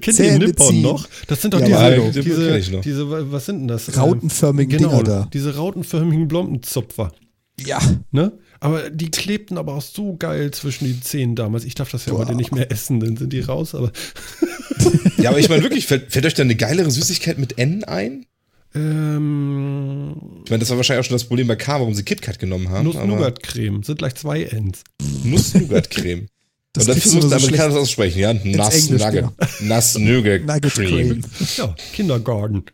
[0.00, 0.82] Kennt ihr Nippon ziehen.
[0.82, 1.06] noch?
[1.28, 2.80] Das sind doch Ja, diese, aber diese, noch.
[2.80, 3.96] diese, was sind denn das?
[3.96, 5.28] Rautenförmigen genau, Dinger da.
[5.32, 7.12] diese rautenförmigen Blombenzupfer.
[7.64, 7.78] Ja.
[8.10, 8.32] Ne?
[8.64, 11.64] Aber die klebten aber auch so geil zwischen die Zähnen damals.
[11.64, 12.20] Ich darf das ja Boah.
[12.20, 13.74] heute nicht mehr essen, dann sind die raus.
[13.74, 13.92] Aber
[15.18, 18.24] Ja, aber ich meine wirklich, fällt, fällt euch da eine geilere Süßigkeit mit N ein?
[18.74, 22.38] ähm, Ich meine, das war wahrscheinlich auch schon das Problem bei K, warum sie KitKat
[22.38, 22.84] genommen haben.
[22.86, 24.82] Nuss-Nougat-Creme sind gleich zwei Ends.
[25.24, 26.28] Nuss-Nougat-Creme.
[26.72, 28.32] Das Und dann versucht der Amerikaner das aussprechen, ja?
[28.32, 29.26] Nass Nugget.
[29.60, 30.46] Nass Nugget.
[30.72, 31.20] Cream.
[31.56, 32.64] Ja, Kindergarten.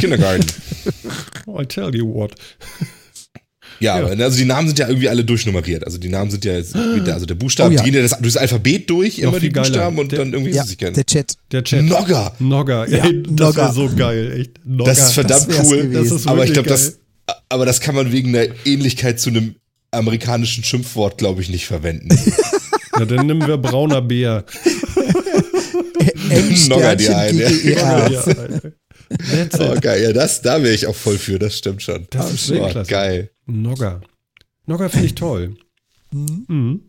[0.00, 0.44] Kindergarten.
[1.48, 2.34] I tell you what.
[3.82, 4.06] Ja, Ja.
[4.06, 5.84] aber also die Namen sind ja irgendwie alle durchnummeriert.
[5.84, 7.82] Also die Namen sind ja jetzt, also der Buchstabe, Oh ja.
[7.82, 9.66] die gehen ja das, durchs Alphabet durch, Noch immer die geiler.
[9.68, 10.94] Buchstaben und Der- dann irgendwie Ja, Süßigkeiten.
[10.94, 11.34] der Chat.
[11.50, 11.84] Der Chat.
[11.84, 12.32] Nogger.
[12.38, 12.88] Nogger.
[12.88, 14.52] Ja, Ey, das wäre so geil, echt.
[14.64, 14.90] Nogger.
[14.90, 15.90] Das ist verdammt wär's cool.
[15.92, 16.98] Das ist aber ich glaube, das,
[17.48, 19.56] aber das kann man wegen der Ähnlichkeit zu einem
[19.90, 22.08] amerikanischen Schimpfwort, glaube ich, nicht verwenden.
[22.98, 24.44] Na, dann nehmen wir brauner Bär.
[26.68, 28.72] Nogger die eine.
[29.58, 29.82] Oh, it.
[29.82, 30.02] geil.
[30.02, 31.38] Ja, das, da wäre ich auch voll für.
[31.38, 32.06] Das stimmt schon.
[32.10, 32.90] Das ist oh, Weltklasse.
[32.90, 33.30] geil.
[33.46, 34.00] Nogger.
[34.66, 35.54] Nogger finde ich toll.
[36.12, 36.44] Hm?
[36.48, 36.80] Mhm.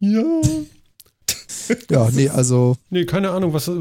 [0.00, 0.22] Ja.
[1.88, 3.72] Ja, nee, also Nee, keine Ahnung, was, äh,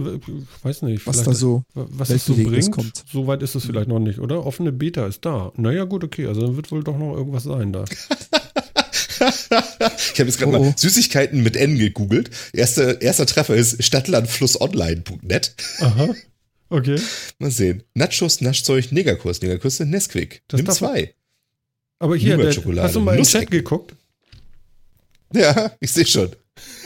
[0.62, 1.08] weiß nicht.
[1.08, 1.64] was da so.
[1.74, 2.72] was es so Wege es bringt.
[2.76, 3.04] kommt.
[3.12, 4.46] So weit ist es vielleicht noch nicht, oder?
[4.46, 5.52] Offene Beta ist da.
[5.56, 6.28] Naja, gut, okay.
[6.28, 7.86] Also dann wird wohl doch noch irgendwas sein da.
[9.22, 10.64] Ich habe jetzt gerade Oh, oh.
[10.66, 12.30] mal Süßigkeiten mit N gegoogelt.
[12.54, 15.56] Erster, erster Treffer ist stadtlandflussonline.net.
[15.80, 16.10] Aha.
[16.70, 17.00] Okay.
[17.40, 17.84] Mal sehen.
[17.96, 19.40] Nachos, Naschzeug, Negerkurs.
[19.40, 20.44] Sind Nesquik.
[20.48, 21.14] Das Nimm zwei.
[22.00, 23.96] Aber hier, der, hast du mal im Chat geguckt?
[25.34, 26.30] Ja, ich sehe schon.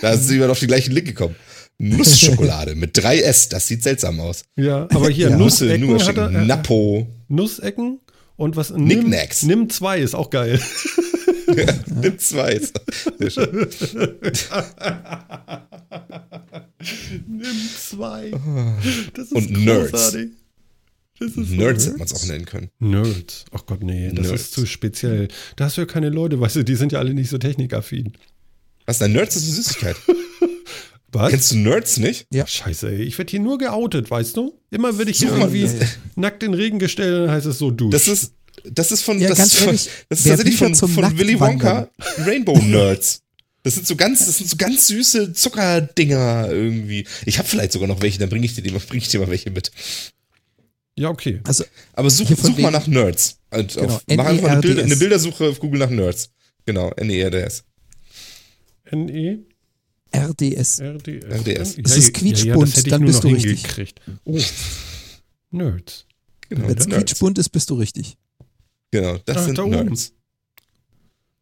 [0.02, 1.36] Da sind wir auf den gleichen Link gekommen.
[1.78, 3.50] Nussschokolade mit 3S.
[3.50, 4.44] Das sieht seltsam aus.
[4.56, 5.38] Ja, aber hier Ja.
[5.38, 7.08] Nusse, Nussecken, äh, Napo.
[7.28, 8.00] Nussecken
[8.36, 8.70] und was?
[8.72, 9.44] Nimm, Knickknacks.
[9.44, 10.60] nimm zwei ist auch geil.
[12.02, 12.60] Nimm zwei.
[13.20, 13.68] Sehr schön.
[17.28, 18.32] nimm zwei.
[19.14, 19.92] Das ist Und Nerds.
[19.92, 20.30] großartig.
[21.20, 22.70] So Nerds hätte man es auch nennen können.
[22.80, 23.46] Nerds.
[23.52, 24.42] Ach Gott, nee, das Nerds.
[24.44, 25.28] ist zu speziell.
[25.56, 28.14] Da hast du ja keine Leute, weißt du, die sind ja alle nicht so technikaffin.
[28.86, 29.96] Was, dein Nerds ist eine Süßigkeit.
[31.14, 31.30] Was?
[31.30, 32.26] Kennst du Nerds nicht?
[32.34, 32.48] Ja.
[32.48, 33.04] Scheiße, ey.
[33.04, 34.60] Ich werde hier nur geoutet, weißt du?
[34.72, 35.70] Immer werde ich hier irgendwie
[36.16, 37.90] nackt in den Regen gestellt, dann heißt es so du.
[37.92, 38.34] Das ist,
[38.64, 41.18] das ist von, Ja, das ganz ist von, ehrlich, das ist tatsächlich von, zum von
[41.18, 41.90] Willy Wonka
[42.26, 43.22] Rainbow Nerds.
[43.64, 47.08] Das sind so ganz, das sind so ganz süße Zuckerdinger irgendwie.
[47.26, 49.20] Ich habe vielleicht sogar noch welche, dann bringe ich dir, die mal- bring ich dir
[49.22, 49.72] mal welche mit.
[50.98, 51.40] ja, okay.
[51.46, 53.38] Also, Aber such, von such mal nach Nerds.
[53.52, 54.62] Genau, auf, mach einfach eine.
[54.62, 56.30] Bilder, eine Bildersuche auf Google nach Nerds.
[56.66, 57.64] Genau, NERDS.
[58.86, 59.40] N-E?
[60.16, 60.80] RDS.
[60.82, 61.26] RDS.
[61.26, 61.78] RDS.
[61.84, 63.96] Es ist quietschbunt, das hätte ich dann bist du richtig.
[64.26, 64.40] Oh.
[65.52, 66.06] Nerds.
[66.50, 68.18] Genau, Wenn es quietschbunt ist, bist du richtig.
[68.94, 69.72] Genau, das Ah, sind da oben.
[69.72, 70.14] Nerds.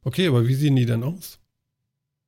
[0.04, 1.38] Okay, aber wie sehen die denn aus?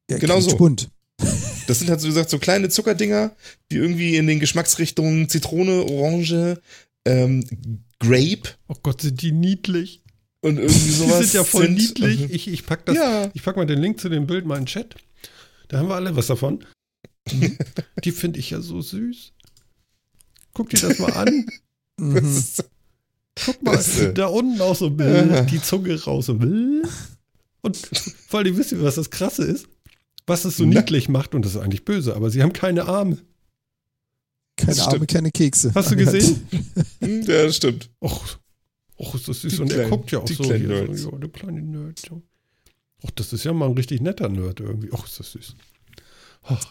[0.09, 0.47] Ja, Genau so.
[0.49, 0.89] quietschbunt.
[1.67, 3.33] Das sind halt so gesagt so kleine Zuckerdinger,
[3.71, 6.59] die irgendwie in den Geschmacksrichtungen Zitrone, Orange,
[7.05, 7.45] ähm,
[7.99, 10.01] Grape Oh Gott, sind die niedlich.
[10.41, 11.19] und irgendwie Die sowas.
[11.19, 11.75] sind ja voll sind.
[11.77, 12.29] niedlich.
[12.31, 13.31] Ich, ich pack das, Ja.
[13.33, 14.95] ich pack mal den Link zu dem Bild mal in den Chat.
[15.69, 16.65] Da haben wir alle was davon.
[18.03, 19.31] Die finde ich ja so süß.
[20.53, 21.45] Guck dir das mal an.
[21.97, 22.41] Mhm.
[23.45, 26.27] Guck mal, Das, äh, da unten auch so die Zunge raus.
[26.27, 26.33] So.
[26.33, 27.77] Und
[28.27, 29.67] vor allem wisst ihr, was das Krasse ist?
[30.27, 30.79] Was es so Na.
[30.79, 33.17] niedlich macht, und das ist eigentlich böse, aber sie haben keine Arme.
[34.55, 35.11] Keine Das Arme, stimmt.
[35.11, 35.71] keine Kekse.
[35.73, 36.47] Hast du gesehen?
[37.01, 37.89] Ja, das stimmt.
[37.99, 38.37] Och,
[38.97, 39.55] och, ist das süß.
[39.55, 40.95] Die Und er kleinen- guckt ja auch so kleinen hier.
[40.97, 42.11] So, ja, der kleine Nerd.
[43.03, 44.89] Och, das ist ja mal ein richtig netter Nerd irgendwie.
[44.93, 45.55] Och, ist das süß.
[46.43, 46.63] Ach.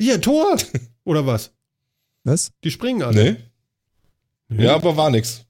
[0.00, 0.56] Hier, Tor!
[1.04, 1.52] Oder was?
[2.24, 2.50] Was?
[2.64, 3.36] Die springen alle.
[4.48, 4.64] Nee.
[4.64, 5.44] Ja, aber war nix.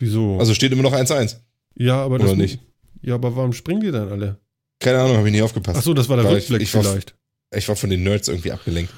[0.00, 0.38] Wieso?
[0.40, 1.36] Also steht immer noch 1-1.
[1.76, 2.58] ja, aber oder das, nicht?
[3.02, 4.38] Ja, aber warum springen die dann alle?
[4.80, 5.78] Keine Ahnung, habe ich nie aufgepasst.
[5.78, 7.14] Ach so, das war der Rückblick war- vielleicht.
[7.54, 8.92] Ich war von den Nerds irgendwie abgelenkt.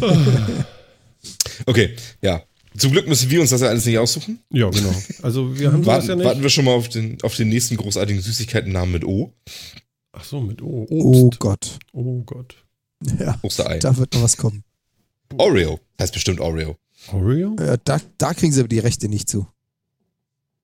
[1.66, 2.42] Okay, ja.
[2.76, 4.38] Zum Glück müssen wir uns das ja alles nicht aussuchen.
[4.50, 4.92] ja, genau.
[5.22, 6.24] Also wir haben Warten, ja nicht.
[6.24, 9.32] warten wir schon mal auf den, auf den nächsten großartigen Süßigkeitennamen mit O.
[10.12, 10.86] Ach so, mit O.
[10.90, 11.38] Oh Obst.
[11.38, 11.78] Gott.
[11.92, 12.56] Oh Gott.
[13.20, 13.78] Ja, Osterei.
[13.78, 14.64] da wird noch was kommen.
[15.36, 15.80] Oreo.
[16.00, 16.76] Heißt bestimmt Oreo.
[17.12, 17.56] Oreo?
[17.60, 19.46] Ja, da, da kriegen sie aber die Rechte nicht zu.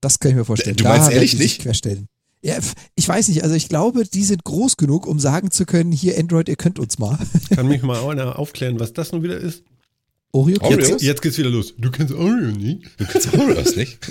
[0.01, 0.77] Das kann ich mir vorstellen.
[0.77, 1.63] Du da meinst werden ehrlich nicht?
[1.63, 2.09] Querstellen.
[2.41, 2.57] Ja,
[2.95, 6.17] ich weiß nicht, also ich glaube, die sind groß genug, um sagen zu können, hier
[6.17, 7.19] Android, ihr könnt uns mal.
[7.55, 9.65] Kann mich mal einer aufklären, was das nun wieder ist?
[10.31, 10.89] Oreo Oreos?
[10.89, 11.75] Jetzt, jetzt geht's wieder los.
[11.79, 12.83] Du kennst Oreo nicht?
[12.99, 13.99] Du kennst Oreos nicht?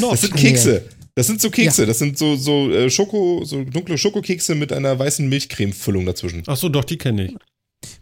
[0.00, 0.84] Das sind Kekse.
[1.14, 1.86] Das sind so Kekse.
[1.86, 6.42] Das sind so, so äh, Schoko, so dunkle Schokokekse mit einer weißen Milchcreme-Füllung dazwischen.
[6.46, 7.36] Ach so, doch, die kenne ich.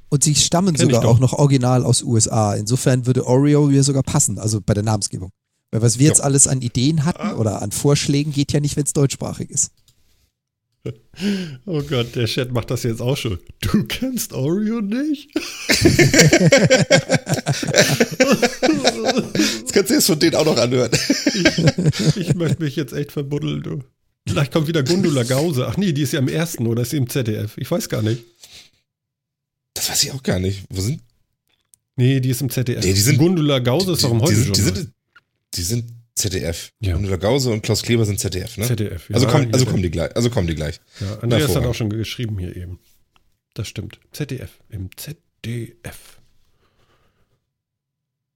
[0.08, 2.54] Und sie stammen Kenn sogar auch noch original aus USA.
[2.54, 5.30] Insofern würde Oreo hier sogar passen, also bei der Namensgebung.
[5.72, 6.24] Weil was wir jetzt Ja.
[6.24, 9.72] alles an Ideen hatten oder an Vorschlägen, geht ja nicht, wenn es deutschsprachig ist.
[11.66, 13.38] Oh Gott, der Chat macht das jetzt auch schon.
[13.60, 15.28] Du kennst Oreo nicht?
[18.50, 20.90] Das kannst du jetzt von denen auch noch anhören.
[22.16, 23.80] Ich möchte mich jetzt echt verbuddeln, du.
[24.28, 25.66] Vielleicht kommt wieder Gundula Gause.
[25.68, 27.56] Ach nee, die ist ja im ersten oder ist sie im ZDF?
[27.56, 28.22] Ich weiß gar nicht.
[29.74, 30.64] Das weiß ich auch gar nicht.
[30.70, 31.00] Wo sind
[31.96, 32.84] Nee, die ist im ZDF.
[32.84, 34.90] Nee, die sind- Gundula Gause ist doch im heute die, die, sind,
[35.54, 36.72] die sind ZDF.
[36.80, 36.96] Ja.
[36.96, 38.66] Und Gause und Klaus Kleber sind ZDF, ne?
[38.66, 39.08] ZDF.
[39.08, 40.14] Ja, also, kommen, also kommen die gleich.
[40.14, 40.80] Also kommen die gleich.
[41.00, 42.78] Ja, Andreas hat auch schon geschrieben hier eben.
[43.54, 43.98] Das stimmt.
[44.12, 44.50] ZDF.
[44.68, 46.20] Im ZDF.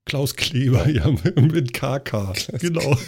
[0.06, 1.10] Klaus Kleber, ja,
[1.40, 2.34] mit KK.
[2.58, 2.98] Genau.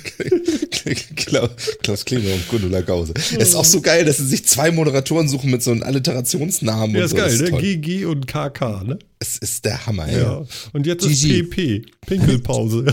[1.82, 3.12] Klaus, Kleber und Gundula Gause.
[3.16, 6.94] Es ist auch so geil, dass sie sich zwei Moderatoren suchen mit so einem Alliterationsnamen.
[6.96, 7.16] Ja, und ist so.
[7.16, 7.50] geil, ne?
[7.50, 7.60] toll.
[7.60, 8.98] GG und KK, ne?
[9.18, 10.18] Es ist der Hammer, Ja.
[10.18, 10.46] ja.
[10.72, 11.40] Und jetzt GG.
[11.40, 11.82] ist PP.
[12.06, 12.84] Pinkelpause.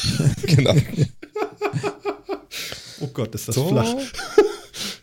[0.46, 0.74] genau.
[3.00, 3.68] oh Gott, ist das So.
[3.68, 3.94] flach.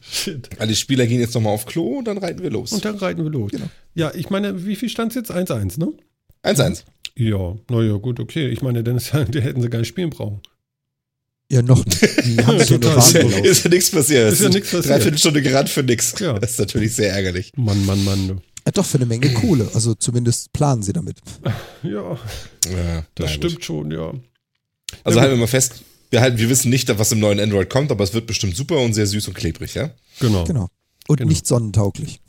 [0.09, 0.49] Shit.
[0.59, 2.71] Alle Spieler gehen jetzt nochmal auf Klo und dann reiten wir los.
[2.71, 3.51] Und dann reiten wir los.
[3.51, 3.69] Genau.
[3.93, 5.31] Ja, ich meine, wie viel stand es jetzt?
[5.31, 5.93] 1-1, ne?
[6.43, 6.83] 1-1.
[7.15, 8.47] Ja, naja, gut, okay.
[8.49, 10.41] Ich meine, dann ist ja, der hätten sie gar nicht spielen brauchen.
[11.51, 12.01] Ja, noch nicht.
[12.25, 12.97] Die haben so eine Total.
[12.99, 14.33] Ist ja, ist ja nichts passiert.
[14.33, 14.85] Ist ja nichts passiert.
[14.93, 16.13] Dreiviertel Stunde gerannt für nix.
[16.19, 16.37] Ja.
[16.39, 17.51] Das ist natürlich sehr ärgerlich.
[17.55, 18.41] Mann, Mann, Mann.
[18.65, 19.69] Ja, doch, für eine Menge Kohle.
[19.73, 21.19] Also zumindest planen sie damit.
[21.83, 22.19] Ja,
[22.69, 23.63] Ja, das stimmt gut.
[23.65, 24.13] schon, ja.
[25.05, 27.69] Also Ja, halten wir mal fest, wir, halten, wir wissen nicht, was im neuen Android
[27.69, 29.91] kommt, aber es wird bestimmt super und sehr süß und klebrig, ja?
[30.19, 30.43] Genau.
[30.43, 30.67] Genau.
[31.07, 31.29] Und Genau.
[31.29, 32.19] nicht sonnentauglich.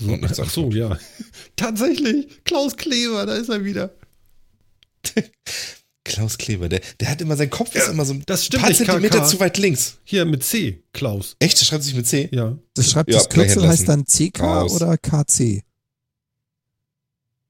[0.00, 0.98] So, Und nichts ach so, ja.
[1.56, 3.94] Tatsächlich, Klaus Kleber, da ist er wieder.
[6.08, 8.70] Klaus Kleber, der, der hat immer, sein Kopf ist immer so ein Das stimmt paar
[8.70, 9.26] nicht, Zentimeter KK.
[9.28, 9.98] zu weit links.
[10.04, 11.36] Hier mit C, Klaus.
[11.38, 11.60] Echt?
[11.60, 12.28] Der schreibt sich mit C?
[12.32, 12.58] Ja.
[12.74, 14.72] Das schreibt Ja, das Kürzel heißt dann CK Raus.
[14.72, 15.62] oder KC?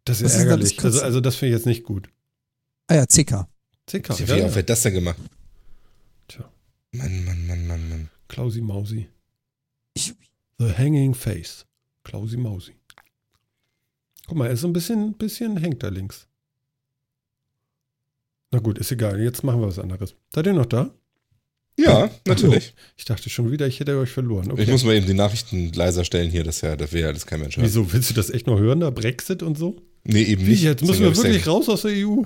[0.04, 0.76] Das Was ist ist denn ärgerlich.
[0.76, 1.04] das also, Kürzel?
[1.06, 2.08] also das finde ich jetzt nicht gut.
[2.86, 3.46] Ah ja, CK.
[3.86, 4.18] CK.
[4.18, 4.54] Wie Ja, ja.
[4.54, 5.18] hat das denn gemacht?
[6.28, 6.50] Tja,
[6.92, 8.08] Mann, Mann, Mann, Mann, Mann.
[8.28, 9.08] Klausi Mausi.
[9.94, 10.14] Ich,
[10.58, 11.64] The Hanging Face.
[12.04, 12.72] Klausi Mausi.
[14.26, 16.26] Guck mal, er ist so ein bisschen, bisschen hängt da links.
[18.50, 19.20] Na gut, ist egal.
[19.20, 20.14] Jetzt machen wir was anderes.
[20.34, 20.90] Seid ihr noch da?
[21.78, 22.74] Ja, natürlich.
[22.96, 24.50] Ich dachte schon wieder, ich hätte euch verloren.
[24.50, 24.62] Okay.
[24.62, 27.24] Ich muss mal eben die Nachrichten leiser stellen hier, das, ja, das will ja alles
[27.24, 27.66] kein Mensch hören.
[27.66, 29.76] Wieso, willst du das echt noch hören, da Brexit und so?
[30.02, 30.62] Nee, eben Wie, nicht.
[30.62, 32.22] jetzt müssen wir wirklich raus aus der EU?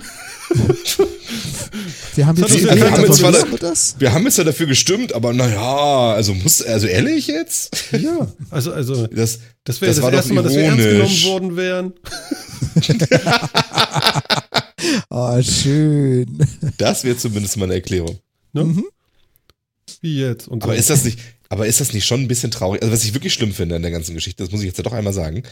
[2.15, 3.97] Wir haben Das jetzt hat alle keiner davon zwar- das?
[3.99, 7.93] Wir haben jetzt ja dafür gestimmt, aber naja, also muss, also ehrlich jetzt?
[7.93, 11.25] Ja, also, also Das, das wäre Das das, doch erste Mal, dass wir ernst genommen
[11.25, 11.93] worden wären.
[15.11, 16.27] Oh, schön.
[16.79, 18.19] das wäre zumindest mal eine Erklärung.
[18.53, 18.65] Ne?
[18.65, 18.85] Mhm.
[20.01, 20.49] Wie jetzt?
[20.49, 20.69] Und so.
[20.69, 21.19] Aber ist das nicht,
[21.49, 22.83] aber ist das nicht schon ein bisschen traurig?
[22.83, 24.85] Also was ich wirklich schlimm finde an der ganzen Geschichte, das muss ich jetzt ja
[24.85, 25.43] doch einmal sagen,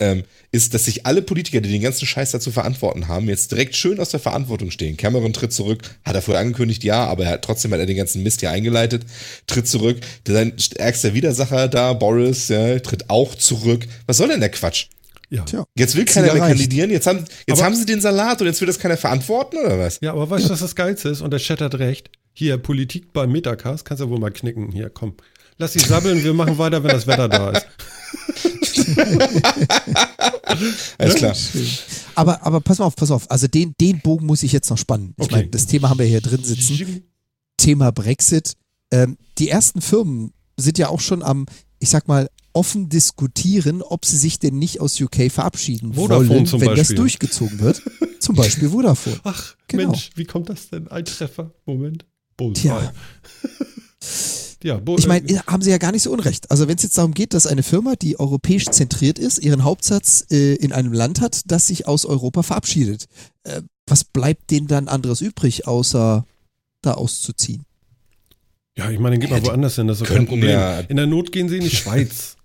[0.00, 3.76] ähm, ist, dass sich alle Politiker, die den ganzen Scheiß dazu verantworten haben, jetzt direkt
[3.76, 4.96] schön aus der Verantwortung stehen.
[4.96, 7.96] Cameron tritt zurück, hat er vorher angekündigt, ja, aber er hat trotzdem hat er den
[7.96, 9.04] ganzen Mist hier eingeleitet,
[9.46, 10.00] tritt zurück.
[10.26, 13.86] Sein stärkster Widersacher da, Boris, ja, tritt auch zurück.
[14.06, 14.86] Was soll denn der Quatsch?
[15.30, 15.42] Ja.
[15.44, 15.64] Tja.
[15.76, 18.60] Jetzt will keiner mehr kandidieren, jetzt haben, jetzt Aber- haben sie den Salat und jetzt
[18.60, 19.98] will das keiner verantworten, oder was?
[20.00, 21.20] ja, aber weißt du, was das Geilste ist?
[21.20, 22.10] Und der Chat hat recht.
[22.32, 24.72] Hier, Politik beim Metacast, kannst du wohl mal knicken.
[24.72, 25.14] Hier, komm.
[25.58, 27.66] Lass sie sabbeln, wir machen weiter, wenn das Wetter da ist.
[30.98, 31.34] Alles klar.
[32.14, 33.30] Aber, aber pass mal auf, pass auf.
[33.30, 35.14] Also den, den Bogen muss ich jetzt noch spannen.
[35.18, 35.34] Ich Okay.
[35.36, 37.04] meine, das Thema haben wir hier drin sitzen.
[37.56, 38.54] Thema Brexit.
[38.92, 41.46] Ähm, die ersten Firmen sind ja auch schon am,
[41.78, 46.52] ich sag mal, offen diskutieren, ob sie sich denn nicht aus UK verabschieden Vodafone wollen,
[46.52, 46.96] wenn das Beispiel.
[46.96, 47.82] durchgezogen wird.
[48.20, 49.20] zum Beispiel Vodafone.
[49.24, 49.90] Ach, Genau.
[49.90, 50.88] Mensch, wie kommt das denn?
[50.88, 51.52] Ein Treffer.
[51.66, 52.06] Moment.
[52.36, 52.62] Bullseye.
[52.62, 52.92] Tja.
[54.62, 56.50] ja, Bull Ich meine, haben sie ja gar nicht so unrecht.
[56.50, 60.24] Also wenn es jetzt darum geht, dass eine Firma, die europäisch zentriert ist, ihren Hauptsatz
[60.30, 63.06] äh, in einem Land hat, das sich aus Europa verabschiedet,
[63.44, 66.24] äh, was bleibt denen dann anderes übrig, außer
[66.82, 67.64] da auszuziehen?
[68.76, 70.50] ja, ich meine, dann geht mal woanders hin, das ist doch kein Problem.
[70.50, 72.36] ja- In der Not gehen sie in die Schweiz.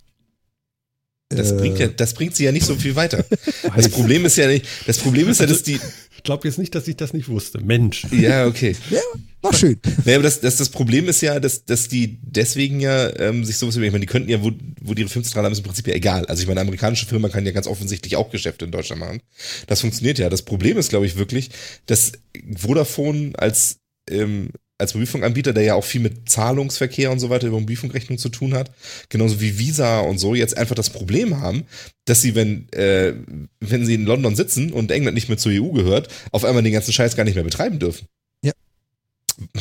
[1.29, 3.23] Das Äh, bringt ja, das bringt sie ja nicht so viel weiter.
[3.75, 5.79] Das Problem ist ja nicht, das Problem ist ja, dass die,
[6.17, 7.61] Ich glaube jetzt nicht, dass ich das nicht wusste.
[7.61, 8.05] Mensch.
[8.11, 8.75] ja, okay.
[8.89, 8.99] Ja,
[9.41, 9.79] war schön.
[10.03, 13.57] Naja, aber das, das, das Problem ist ja, dass, dass die deswegen ja ähm, sich
[13.57, 13.89] sowas überlegen.
[13.89, 14.51] Ich meine, die könnten ja, wo,
[14.81, 16.25] wo die ihre Filmzentrale haben, ist im Prinzip ja egal.
[16.25, 19.21] Also ich meine, eine amerikanische Firma kann ja ganz offensichtlich auch Geschäfte in Deutschland machen.
[19.67, 20.29] Das funktioniert ja.
[20.29, 21.51] Das Problem ist, glaube ich, wirklich,
[21.85, 22.11] dass
[22.57, 23.77] Vodafone als,
[24.09, 24.49] ähm,
[24.79, 28.53] als Mobilfunkanbieter, der ja auch viel mit Zahlungsverkehr und so weiter über Mobilfunkrechnung zu tun
[28.53, 28.71] hat,
[29.09, 31.65] genauso wie Visa und so, jetzt einfach das Problem haben,
[32.05, 33.13] dass sie, wenn, äh,
[33.59, 36.73] wenn sie in London sitzen und England nicht mehr zur EU gehört, auf einmal den
[36.73, 38.07] ganzen Scheiß gar nicht mehr betreiben dürfen.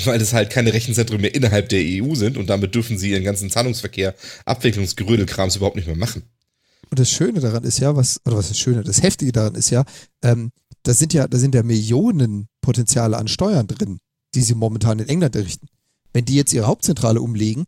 [0.05, 3.23] Weil es halt keine Rechenzentren mehr innerhalb der EU sind und damit dürfen sie ihren
[3.23, 4.14] ganzen Zahlungsverkehr,
[4.45, 6.23] Abwicklungsgerödelkrams überhaupt nicht mehr machen.
[6.91, 9.71] Und das Schöne daran ist ja, was, oder was das Schöne, das Heftige daran ist
[9.71, 9.85] ja,
[10.23, 10.51] ähm,
[10.83, 13.99] da sind ja, da sind ja Millionen Potenziale an Steuern drin,
[14.35, 15.68] die sie momentan in England errichten.
[16.12, 17.66] Wenn die jetzt ihre Hauptzentrale umlegen,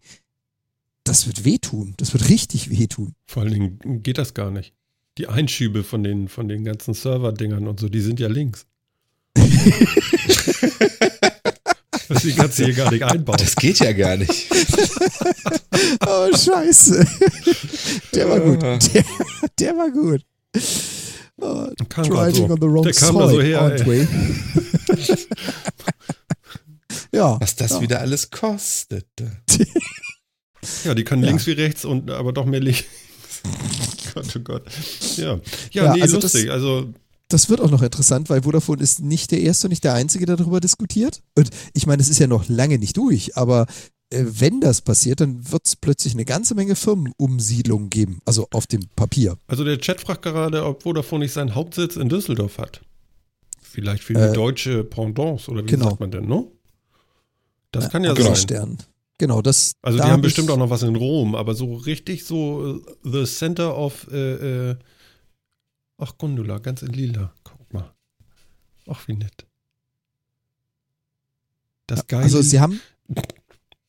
[1.05, 1.95] das wird wehtun.
[1.97, 3.15] Das wird richtig wehtun.
[3.27, 4.75] Vor allen Dingen geht das gar nicht.
[5.19, 8.67] Die Einschübe von den, von den ganzen Server-Dingern und so, die sind ja links.
[12.09, 13.39] Deswegen kannst du hier gar nicht einbauen.
[13.39, 14.47] Das geht ja gar nicht.
[16.07, 17.07] Oh, scheiße.
[18.15, 18.63] Der war gut.
[18.63, 18.79] Ah.
[18.79, 19.05] Der,
[19.59, 20.23] der war gut.
[21.41, 22.45] Oh, driving so.
[22.53, 23.87] on the wrong Der kam side, da so her, aren't ey.
[23.87, 24.07] we?
[27.13, 27.41] ja.
[27.41, 27.81] Was das ja.
[27.81, 29.07] wieder alles kostet.
[30.85, 31.29] Ja, die können Ja.
[31.31, 32.85] links wie rechts und aber doch mehr links.
[34.15, 34.63] Gott, oh Gott.
[35.17, 35.41] Ja, ja,
[35.73, 36.51] Ja, nee, also das- lustig.
[36.51, 36.93] also,
[37.29, 40.27] Das wird auch noch interessant, weil Vodafone ist nicht der Erste und nicht der Einzige,
[40.27, 41.23] der darüber diskutiert.
[41.35, 43.67] Und ich meine, es ist ja noch lange nicht durch, aber
[44.11, 48.19] äh, wenn das passiert, dann wird es plötzlich eine ganze Menge Firmenumsiedlungen geben.
[48.27, 49.39] Also auf dem Papier.
[49.47, 52.83] also der Chat fragt gerade, ob Vodafone nicht seinen Hauptsitz in Düsseldorf hat.
[53.63, 55.89] Vielleicht für die Äh, deutsche Pendants oder wie genau.
[55.91, 56.47] sagt man denn, ne?
[57.73, 58.37] Das kann ja sein.
[58.37, 58.79] Stern.
[59.19, 59.73] Genau, das.
[59.83, 62.81] Also die haben hab bestimmt auch noch was in Rom, aber so richtig so äh,
[63.05, 64.77] the center of äh, äh,
[65.99, 67.33] ach Gundula, ganz in lila.
[67.45, 67.95] Guck mal.
[68.89, 69.47] Ach, wie nett.
[71.87, 72.25] Das geile.
[72.25, 72.81] Also sie haben,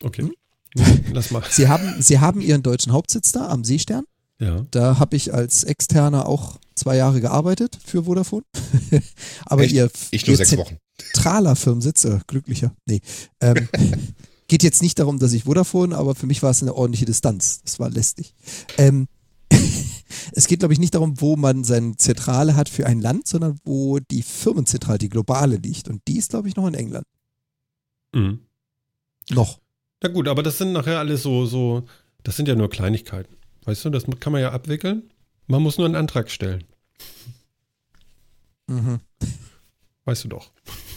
[0.03, 0.23] okay.
[0.23, 0.34] Hm?
[1.13, 1.43] Lass mal.
[1.49, 4.05] sie haben, sie haben ihren deutschen Hauptsitz da am Seestern.
[4.39, 4.65] Ja.
[4.71, 8.43] Da habe ich als Externer auch zwei Jahre gearbeitet für Vodafone.
[9.45, 9.74] aber Echt?
[9.74, 10.78] ihr, Ich nur ihr sechs Wochen.
[10.97, 13.01] zentraler Firmensitz, äh, glücklicher, nee,
[13.41, 13.67] ähm,
[14.47, 17.61] geht jetzt nicht darum, dass ich Vodafone, aber für mich war es eine ordentliche Distanz.
[17.63, 18.34] Das war lästig.
[18.78, 19.07] Ähm,
[20.34, 23.59] es geht, glaube ich, nicht darum, wo man seine Zentrale hat für ein Land, sondern
[23.63, 25.88] wo die Firmenzentrale, die globale liegt.
[25.88, 27.05] Und die ist, glaube ich, noch in England.
[28.13, 28.41] Mhm.
[29.30, 29.59] Noch.
[30.03, 31.84] Na gut, aber das sind nachher alles so, so,
[32.24, 33.36] das sind ja nur Kleinigkeiten.
[33.63, 35.03] Weißt du, das kann man ja abwickeln.
[35.48, 36.64] Man muss nur einen Antrag stellen.
[38.68, 39.00] Mhm.
[40.06, 40.52] Weißt du doch.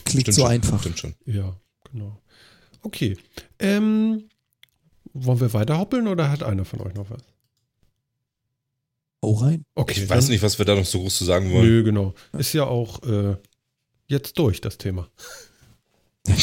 [0.04, 0.80] Klingt Stimmt so schon, einfach.
[0.80, 1.14] Stimmt schon.
[1.26, 1.56] Ja,
[1.90, 2.20] genau.
[2.82, 3.16] Okay.
[3.58, 4.28] Ähm,
[5.12, 7.22] wollen wir weiter hoppeln oder hat einer von euch noch was?
[9.20, 9.64] Oh rein.
[9.74, 10.02] Okay.
[10.02, 11.66] Ich weiß nicht, was wir da noch so groß zu sagen wollen.
[11.66, 12.14] Nö, genau.
[12.32, 13.36] Ist ja auch äh,
[14.06, 15.08] jetzt durch, das Thema.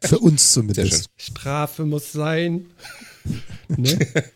[0.00, 1.10] Für uns zumindest.
[1.16, 2.66] Strafe muss sein.
[3.68, 3.98] ne?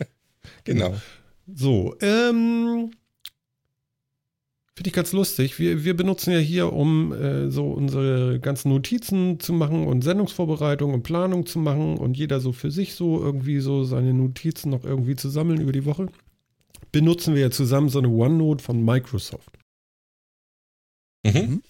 [0.64, 0.96] Genau.
[1.46, 2.90] So, ähm,
[4.74, 5.58] finde ich ganz lustig.
[5.58, 10.92] Wir, wir benutzen ja hier, um äh, so unsere ganzen Notizen zu machen und Sendungsvorbereitung
[10.92, 14.84] und Planung zu machen und jeder so für sich so irgendwie so seine Notizen noch
[14.84, 16.08] irgendwie zu sammeln über die Woche.
[16.92, 19.50] Benutzen wir ja zusammen so eine OneNote von Microsoft.
[21.24, 21.62] Mhm.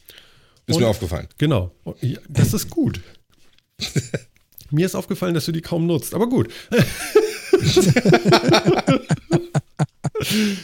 [0.67, 1.29] Ist Und- mir aufgefallen.
[1.39, 1.73] Genau.
[2.01, 3.01] Ja, Das ist gut.
[4.73, 6.53] Mir ist aufgefallen, dass du die kaum nutzt, aber gut.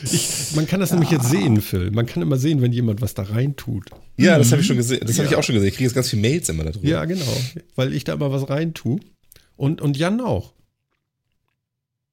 [0.04, 1.90] ich, man kann das nämlich jetzt sehen, Phil.
[1.90, 3.88] Man kann immer sehen, wenn jemand was da rein tut.
[4.16, 5.00] Ja, das habe ich schon gesehen.
[5.06, 5.38] Das habe ich Ja.
[5.38, 5.68] auch schon gesehen.
[5.68, 6.86] Ich kriege jetzt ganz viele Mails immer darüber.
[6.86, 7.24] Ja, genau.
[7.76, 9.00] Weil ich da immer was rein tue.
[9.56, 10.52] Und, und Jan auch.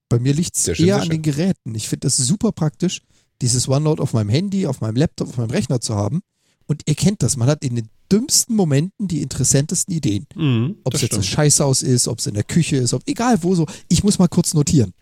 [0.10, 1.76] Bei mir liegt es eher sehr an den Geräten.
[1.76, 3.02] Ich finde das super praktisch,
[3.42, 6.22] dieses OneNote auf meinem Handy, auf meinem Laptop, auf meinem Rechner zu haben.
[6.66, 10.26] Und ihr kennt das, man hat in den dümmsten Momenten die interessantesten Ideen.
[10.36, 11.24] Mhm, Ob es jetzt ein.
[11.24, 13.66] Scheißhaus ist, ob es in der Küche ist, ob egal wo so.
[13.88, 14.94] Ich muss mal kurz notieren.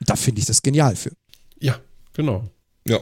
[0.00, 1.12] Da finde ich das genial für.
[1.64, 1.80] Ja,
[2.12, 2.44] genau.
[2.86, 2.98] Ja.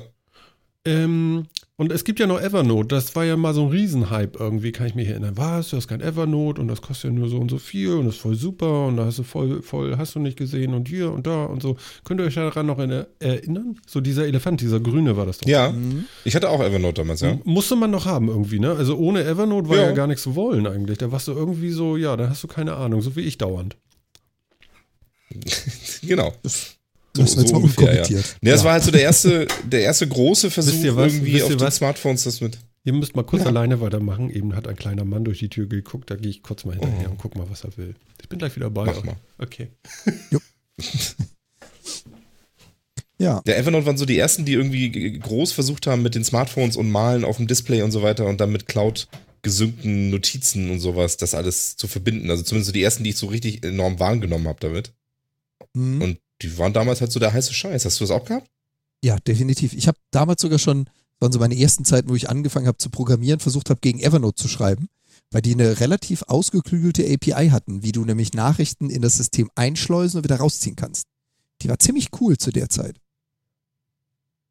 [0.85, 1.47] Ähm,
[1.77, 2.89] und es gibt ja noch Evernote.
[2.89, 5.37] Das war ja mal so ein Riesenhype irgendwie, kann ich mich erinnern.
[5.37, 5.71] Was?
[5.71, 8.17] Du hast kein Evernote und das kostet ja nur so und so viel und das
[8.17, 11.11] ist voll super und da hast du voll, voll, hast du nicht gesehen und hier
[11.13, 11.77] und da und so.
[12.05, 13.81] Könnt ihr euch daran noch in- erinnern?
[13.87, 15.49] So dieser Elefant, dieser grüne war das doch.
[15.49, 15.73] Ja.
[16.25, 17.39] Ich hatte auch Evernote damals, ja.
[17.45, 18.73] Musste man noch haben irgendwie, ne?
[18.73, 19.93] Also ohne Evernote war ja, Ja.
[19.93, 20.99] gar nichts zu wollen eigentlich.
[20.99, 23.77] Da warst du irgendwie so, ja, da hast du keine Ahnung, so wie ich dauernd.
[26.03, 26.33] Genau.
[27.15, 27.95] Das ist jetzt mal ungefähr.
[27.95, 28.65] Ja, das Ja.
[28.65, 31.13] war halt so der erste, der erste große Versuch was?
[31.13, 31.77] irgendwie auf was?
[31.77, 32.59] Smartphones das mit.
[32.85, 33.49] Ihr müsst mal kurz Ja.
[33.49, 34.31] alleine weitermachen.
[34.31, 36.11] Eben hat ein kleiner Mann durch die Tür geguckt.
[36.11, 37.13] Da gehe ich kurz mal hinterher Oh.
[37.13, 37.95] und guck mal, was er will.
[38.23, 39.05] Ich bin gleich wieder bei Mach euch.
[39.05, 39.17] mal.
[39.39, 39.69] Okay.
[43.19, 44.91] Ja, Der Evernote waren so die ersten, die irgendwie
[45.21, 48.41] groß versucht haben mit den Smartphones und Malen auf dem Display und so weiter und
[48.41, 49.07] dann mit Cloud
[49.43, 52.31] gesynkten Notizen und sowas, das alles zu verbinden.
[52.31, 54.93] Also zumindest so die ersten, die ich so richtig enorm wahrgenommen habe damit.
[55.75, 56.03] Mhm.
[56.03, 57.85] Und die waren damals halt so der heiße Scheiß.
[57.85, 58.49] Hast du das auch gehabt?
[59.05, 59.73] ja definitiv.
[59.73, 62.79] Ich habe damals sogar schon, das waren so meine ersten Zeiten, wo ich angefangen habe
[62.79, 64.87] zu programmieren, versucht habe, gegen Evernote zu schreiben,
[65.33, 70.19] weil die eine relativ ausgeklügelte API hatten, wie du nämlich Nachrichten in das System einschleusen
[70.19, 71.07] und wieder rausziehen kannst.
[71.63, 72.97] Die war ziemlich cool zu der Zeit.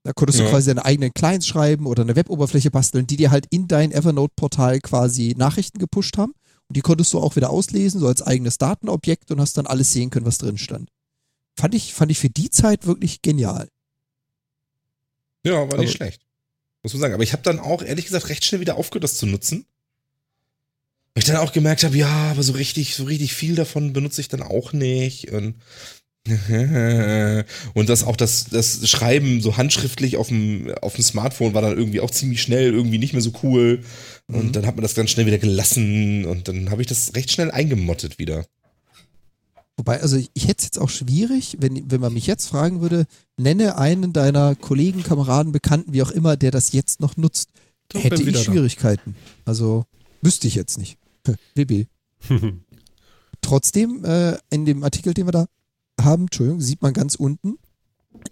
[0.04, 0.50] Da konntest du Ja.
[0.50, 4.80] quasi deine eigenen Clients schreiben oder eine Weboberfläche basteln, die dir halt in dein Evernote-Portal
[4.82, 6.34] quasi Nachrichten gepusht haben.
[6.68, 9.92] Und die konntest du auch wieder auslesen, so als eigenes Datenobjekt und hast dann alles
[9.94, 10.90] sehen können, was drin stand.
[11.56, 13.68] Fand ich, fand ich für die Zeit wirklich genial.
[15.46, 16.22] Ja, war nicht Aber- schlecht.
[16.84, 17.14] Muss man sagen.
[17.14, 19.66] Aber ich habe dann auch, ehrlich gesagt, recht schnell wieder aufgehört, das zu nutzen.
[21.14, 24.22] Weil ich dann auch gemerkt habe, ja, aber so richtig, so richtig viel davon benutze
[24.22, 25.30] ich dann auch nicht.
[25.32, 25.56] Und,
[27.74, 31.78] und das auch das, das Schreiben so handschriftlich auf dem, auf dem Smartphone war dann
[31.78, 33.84] irgendwie auch ziemlich schnell, irgendwie nicht mehr so cool.
[34.28, 34.52] Und Mhm.
[34.54, 37.52] dann hat man das ganz schnell wieder gelassen und dann habe ich das recht schnell
[37.52, 38.46] eingemottet wieder.
[39.82, 42.82] Wobei, also ich, ich hätte es jetzt auch schwierig, wenn, wenn man mich jetzt fragen
[42.82, 47.50] würde, nenne einen deiner Kollegen, Kameraden, Bekannten, wie auch immer, der das jetzt noch nutzt,
[47.92, 48.44] So, hätte ich da.
[48.44, 49.16] Schwierigkeiten.
[49.44, 49.86] Also
[50.22, 51.00] wüsste ich jetzt nicht.
[51.56, 51.88] WB.
[53.42, 55.48] Trotzdem, äh, in dem Artikel, den wir da
[56.00, 57.58] haben, Entschuldigung, sieht man ganz unten,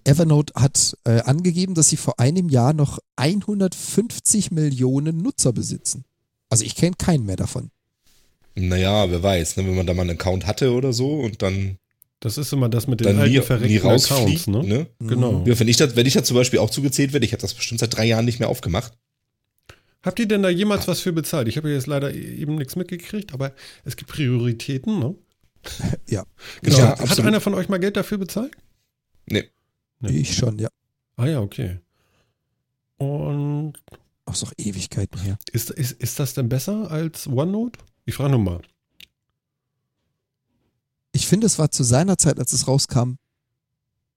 [0.04, 6.06] Evernote hat äh, angegeben, dass sie vor einem Jahr noch 150 Millionen Nutzer besitzen.
[6.48, 7.72] Also ich kenne keinen mehr davon.
[8.56, 11.78] Naja, wer weiß, ne, wenn man da mal einen Account hatte oder so und dann,
[12.20, 14.48] Das ist immer das mit den dann nie, alten nie rausfliegt.
[14.48, 14.64] Accounts, ne?
[14.64, 14.88] ne?
[15.00, 15.44] Genau.
[15.48, 17.54] Ja, wenn ich, das, wenn ich da zum Beispiel auch zugezählt werde, ich habe das
[17.54, 18.94] bestimmt seit drei Jahren nicht mehr aufgemacht.
[20.02, 21.48] Habt ihr denn da jemals was für bezahlt?
[21.50, 25.16] Ich habe jetzt leider eben nichts mitgekriegt, aber es gibt Prioritäten, ne?
[26.10, 26.26] Ja.
[26.62, 26.78] Genau.
[26.78, 27.28] Ja, Hat absolut.
[27.28, 28.54] einer von euch mal Geld dafür bezahlt?
[29.26, 29.44] Nee.
[30.00, 30.12] Nee.
[30.20, 30.70] Ich schon, ja.
[31.18, 31.80] Ah ja, okay.
[32.98, 33.74] Und
[34.26, 35.38] Auch so Ewigkeiten her.
[35.52, 37.80] ist, ist, ist das denn besser als OneNote?
[38.10, 38.62] Ich frage nur mal.
[41.12, 43.14] ich finde, es war zu seiner Zeit, als es rauskam,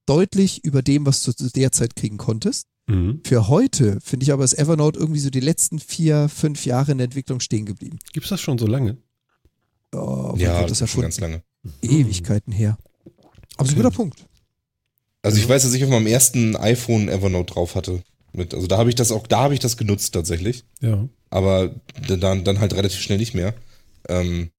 [0.07, 2.67] deutlich über dem, was du zu der Zeit kriegen konntest.
[2.87, 3.21] Mhm.
[3.25, 6.99] Für heute finde ich aber, ist Evernote irgendwie so die letzten vier, fünf Jahre in
[6.99, 7.99] der Entwicklung stehen geblieben.
[8.13, 8.97] Gibt es das schon so lange?
[9.95, 11.03] Oh, ja, das ist schon erfunden?
[11.03, 11.43] ganz lange.
[11.83, 12.79] Ewigkeiten her.
[13.05, 13.75] Aber ist ein Okay.
[13.77, 14.27] guter Punkt.
[15.23, 18.03] Also ich weiß, dass ich auf meinem ersten iPhone Evernote drauf hatte.
[18.33, 20.65] Mit, also da habe ich das auch, da habe ich das genutzt tatsächlich.
[20.81, 21.09] Ja.
[21.31, 21.75] Aber
[22.09, 23.55] dann, dann halt relativ schnell nicht mehr.
[24.13, 24.51] Ähm,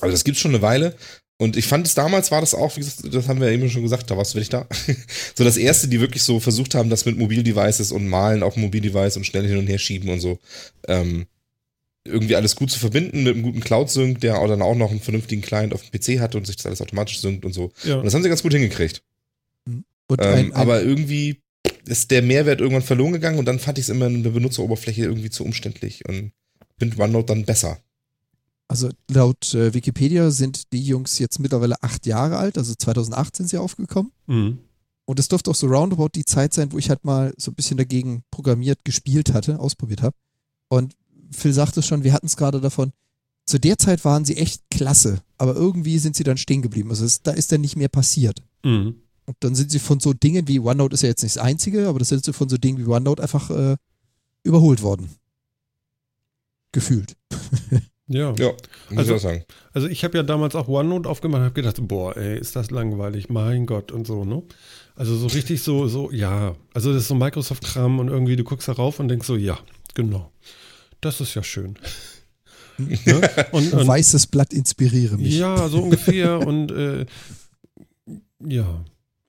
[0.00, 0.96] also das gibt's schon eine Weile.
[1.38, 3.70] Und ich fand es damals war das auch, wie gesagt, das haben wir ja eben
[3.70, 4.68] schon gesagt, da warst du wirklich da.
[5.34, 8.64] so das erste, die wirklich so versucht haben, das mit Mobildevices und Malen auf dem
[8.64, 10.38] Mobildevice und schnell hin und her schieben und so,
[10.86, 11.26] ähm,
[12.04, 15.00] irgendwie alles gut zu verbinden mit einem guten Cloud-Sync, der auch dann auch noch einen
[15.00, 17.72] vernünftigen Client auf dem PC hat und sich das alles automatisch synkt und so.
[17.84, 17.96] ja.
[17.96, 19.02] Und das haben sie ganz gut hingekriegt.
[19.66, 19.84] Ähm,
[20.18, 21.40] ein, ein, aber irgendwie
[21.86, 25.04] ist der Mehrwert irgendwann verloren gegangen und dann fand ich es immer in der Benutzeroberfläche
[25.04, 26.32] irgendwie zu umständlich und
[26.78, 27.78] finde OneNote dann besser.
[28.70, 33.48] Also laut äh, Wikipedia sind die Jungs jetzt mittlerweile acht Jahre alt, also 2008 sind
[33.48, 34.12] sie aufgekommen.
[34.28, 34.58] Mhm.
[35.06, 37.56] Und es dürfte auch so roundabout die Zeit sein, wo ich halt mal so ein
[37.56, 40.14] bisschen dagegen programmiert, gespielt hatte, ausprobiert habe.
[40.68, 40.94] Und
[41.32, 42.92] Phil sagte schon, wir hatten es gerade davon,
[43.44, 46.90] zu der Zeit waren sie echt klasse, aber irgendwie sind sie dann stehen geblieben.
[46.90, 48.40] Also es, da ist dann nicht mehr passiert.
[48.62, 49.02] Mhm.
[49.26, 51.88] Und dann sind sie von so Dingen wie OneNote ist ja jetzt nicht das einzige,
[51.88, 53.76] aber das sind sie von so Dingen wie OneNote einfach äh,
[54.44, 55.10] überholt worden.
[56.70, 57.16] Gefühlt.
[58.12, 58.34] Ja.
[58.38, 58.52] Ja,
[58.90, 59.44] muss Also- ich auch sagen.
[59.72, 62.70] Also ich habe ja damals auch OneNote aufgemacht und habe gedacht, boah, ey, ist das
[62.72, 64.42] langweilig, mein Gott und so, ne?
[64.96, 66.56] Also so richtig so, so, ja.
[66.74, 69.58] Also das ist so Microsoft-Kram und irgendwie du guckst darauf und denkst so, ja,
[69.94, 70.32] genau.
[71.00, 71.78] Das ist ja schön.
[72.78, 73.20] ne?
[73.52, 75.38] und, und, Weißes Blatt inspiriere mich.
[75.38, 77.06] ja, so ungefähr und äh,
[78.44, 78.84] ja,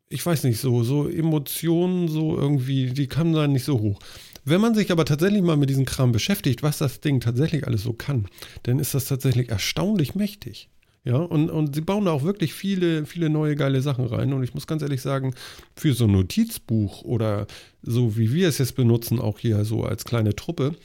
[0.09, 3.99] ich weiß nicht, so, so Emotionen, so irgendwie, die kamen da nicht so hoch.
[4.43, 7.83] Wenn man sich aber tatsächlich mal mit diesem Kram beschäftigt, was das Ding tatsächlich alles
[7.83, 8.27] so kann,
[8.63, 10.69] dann ist das tatsächlich erstaunlich mächtig.
[11.03, 14.33] Ja, und, und sie bauen da auch wirklich viele, viele neue geile Sachen rein.
[14.33, 15.33] Und ich muss ganz ehrlich sagen,
[15.75, 17.47] für so ein Notizbuch oder
[17.81, 20.75] so wie wir es jetzt benutzen, auch hier so als kleine Truppe,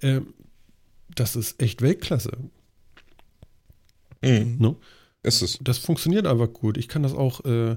[0.00, 0.20] äh,
[1.14, 2.32] das ist echt Weltklasse.
[4.22, 4.56] Mhm.
[4.58, 4.76] Ne?
[5.22, 5.58] Ist es.
[5.62, 6.76] Das funktioniert einfach gut.
[6.76, 7.76] Ich kann das auch, äh,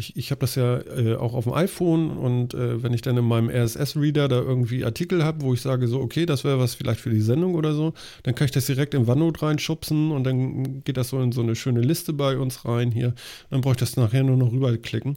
[0.00, 3.16] ich, ich habe das ja äh, auch auf dem iPhone und äh, wenn ich dann
[3.16, 6.74] in meinem RSS-Reader da irgendwie Artikel habe, wo ich sage so, okay, das wäre was
[6.74, 7.92] vielleicht für die Sendung oder so,
[8.22, 11.42] dann kann ich das direkt in OneNote reinschubsen und dann geht das so in so
[11.42, 13.14] eine schöne Liste bei uns rein hier.
[13.50, 15.16] Dann brauche ich das nachher nur noch rüberklicken.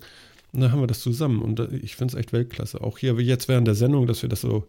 [0.51, 2.81] Und dann haben wir das zusammen und äh, ich finde es echt Weltklasse.
[2.81, 4.67] Auch hier jetzt während der Sendung, dass wir das so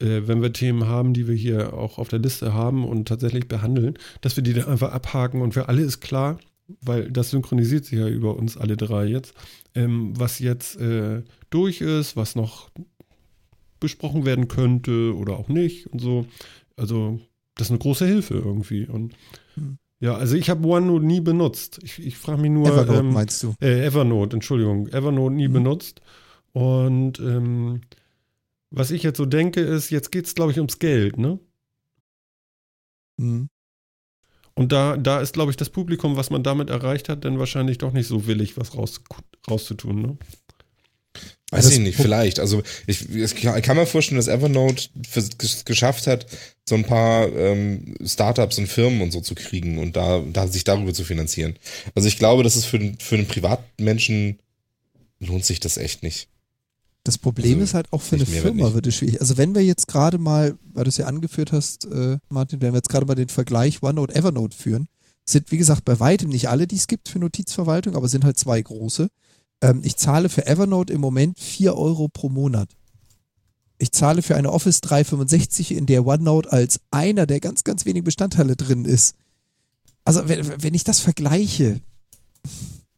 [0.00, 3.48] äh, wenn wir Themen haben, die wir hier auch auf der Liste haben und tatsächlich
[3.48, 6.38] behandeln, dass wir die dann einfach abhaken und für alle ist klar,
[6.80, 9.34] weil das synchronisiert sich ja über uns alle drei jetzt,
[9.74, 12.70] ähm, was jetzt äh, durch ist, was noch
[13.80, 16.26] besprochen werden könnte oder auch nicht und so.
[16.76, 17.20] Also
[17.56, 18.86] das ist eine große Hilfe irgendwie.
[18.86, 19.14] Und
[19.54, 19.76] Hm.
[20.00, 21.80] ja, also ich habe OneNote nie benutzt.
[21.82, 22.68] Ich, ich frage mich nur.
[22.68, 23.54] Evernote ähm, meinst du?
[23.60, 25.52] äh, Evernote, Entschuldigung, Evernote nie Mhm.
[25.52, 26.00] benutzt.
[26.52, 27.80] Und ähm,
[28.70, 31.38] was ich jetzt so denke, ist, jetzt geht es, glaube ich, ums Geld, ne?
[33.20, 33.48] Hm.
[34.54, 37.78] Und da, da ist, glaube ich, das Publikum, was man damit erreicht hat, dann wahrscheinlich
[37.78, 39.00] doch nicht so willig, was raus,
[39.50, 40.16] rauszutun, ne?
[41.50, 42.40] Weiß ich nicht, vielleicht.
[42.40, 46.26] Also ich, ich kann mir vorstellen, dass Evernote ges- geschafft hat,
[46.66, 50.64] so ein paar ähm, Startups und Firmen und so zu kriegen und da, da sich
[50.64, 51.56] darüber zu finanzieren.
[51.94, 54.38] Also ich glaube, das ist für, den- für einen Privatmenschen
[55.20, 56.28] lohnt sich das echt nicht.
[57.04, 59.20] Das Problem Also, ist halt auch für eine Firma wird es schwierig.
[59.20, 62.72] Also wenn wir jetzt gerade mal, weil du es ja angeführt hast, äh, Martin, wenn
[62.72, 64.86] wir jetzt gerade mal den Vergleich OneNote, Evernote führen,
[65.28, 68.38] sind wie gesagt bei weitem nicht alle, die es gibt für Notizverwaltung, aber sind halt
[68.38, 69.08] zwei große.
[69.62, 72.68] Ähm, ich zahle für Evernote im Moment 4 Euro pro Monat.
[73.78, 78.04] Ich zahle für eine Office 365, in der OneNote als einer der ganz, ganz wenigen
[78.04, 79.16] Bestandteile drin ist.
[80.04, 81.80] Also wenn, wenn ich das vergleiche,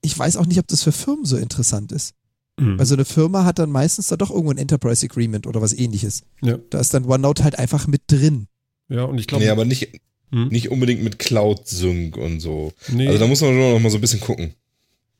[0.02, 2.12] ich weiß auch nicht, ob das für Firmen so interessant ist.
[2.59, 2.78] Mhm.
[2.78, 6.22] Also eine Firma hat dann meistens da doch irgendwo ein Enterprise Agreement oder was ähnliches.
[6.42, 6.59] Ja.
[6.70, 8.46] Da ist dann OneNote halt einfach mit drin.
[8.88, 9.88] ja, und ich glaube, Nee, aber nicht,
[10.30, 10.48] hm?
[10.48, 12.72] nicht unbedingt mit Cloud-Sync und so.
[12.88, 14.55] nee, Also da muss man schon noch mal so ein bisschen gucken.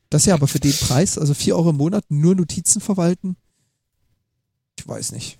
[0.09, 3.35] Das ja aber für den Preis, also 4 Euro im Monat, nur Notizen verwalten,
[4.79, 5.37] ich weiß nicht.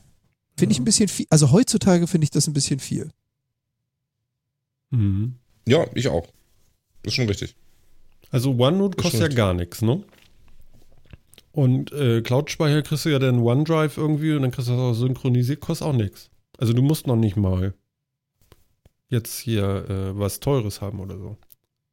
[0.57, 1.27] Finde ich ein bisschen viel.
[1.29, 3.11] Also heutzutage finde ich das ein bisschen viel.
[4.91, 5.35] Mhm.
[5.67, 6.27] Ja, ich auch.
[7.03, 7.55] Das ist schon richtig.
[8.31, 10.03] Also OneNote kostet ja gar nichts, ne?
[11.55, 14.93] Und äh, Cloud-Speicher kriegst du ja dann OneDrive irgendwie und dann kriegst du das auch
[14.93, 16.29] synchronisiert, kostet auch nichts.
[16.57, 17.73] Also du musst noch nicht mal
[19.07, 21.37] jetzt hier äh, was Teures haben oder so.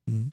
[0.06, 0.32] Mhm.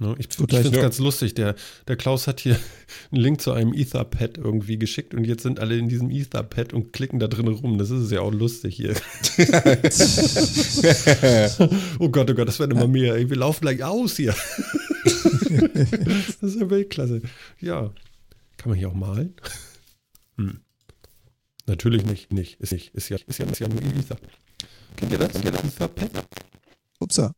[0.00, 0.16] Ne?
[0.18, 0.82] Ich, ich finde es ja.
[0.82, 1.34] ganz lustig.
[1.34, 1.54] Der,
[1.86, 2.58] der Klaus hat hier
[3.12, 6.92] einen Link zu einem Etherpad irgendwie geschickt und jetzt sind alle in diesem Etherpad und
[6.92, 7.78] klicken da drin rum.
[7.78, 8.90] Das ist ja auch lustig hier.
[12.00, 13.30] oh Gott, oh Gott, das werden immer mehr.
[13.30, 14.34] Wir laufen gleich aus hier.
[15.04, 17.22] das ist ja Weltklasse.
[17.60, 17.92] Ja.
[18.58, 19.34] Kann man hier auch malen?
[20.36, 20.60] Hm.
[21.66, 22.60] Natürlich nicht, nicht.
[22.60, 22.94] Ist nicht.
[22.94, 24.18] Ist ja, ist ja, ist ja nur Ether.
[24.96, 25.32] Kennt ihr das?
[25.32, 26.26] Kennt ihr das Etherpad?
[27.00, 27.34] Upsa.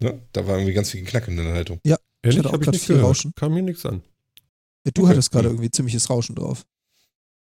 [0.00, 0.20] Ne?
[0.32, 1.80] Da war irgendwie ganz viel Geknack in der Leitung.
[1.84, 2.38] Ehrlich?
[2.38, 3.08] hatte auch ich nicht viel gehört.
[3.10, 3.32] Rauschen.
[3.34, 4.02] Kam mir nichts an.
[4.84, 5.10] Ja, du Okay.
[5.12, 6.64] hattest gerade irgendwie ziemliches Rauschen drauf.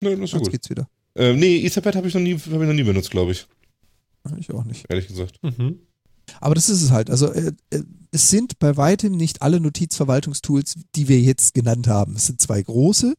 [0.01, 0.51] Ne, das ist ja Jetzt gut.
[0.51, 0.87] geht's wieder.
[1.15, 3.47] Äh, nee, Etherpad habe ich, noch nie- hab ich noch nie benutzt, glaube ich.
[4.29, 4.85] Ja, Ich auch nicht.
[4.89, 5.41] Ehrlich gesagt.
[5.43, 5.79] Mhm.
[6.41, 7.09] Aber das ist es halt.
[7.09, 12.15] Also äh, äh, es sind bei weitem nicht alle Notizverwaltungstools, die wir jetzt genannt haben.
[12.15, 13.13] Es sind zwei große.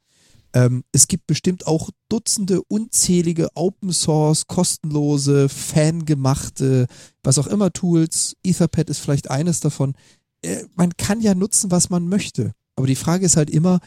[0.55, 6.87] Ähm, es gibt bestimmt auch Dutzende unzählige Open Source, kostenlose, fangemachte,
[7.23, 8.37] was auch immer Tools.
[8.43, 9.95] Etherpad ist vielleicht eines davon.
[10.43, 12.53] Äh, man kann ja nutzen, was man möchte.
[12.77, 13.81] Aber die Frage ist halt immer,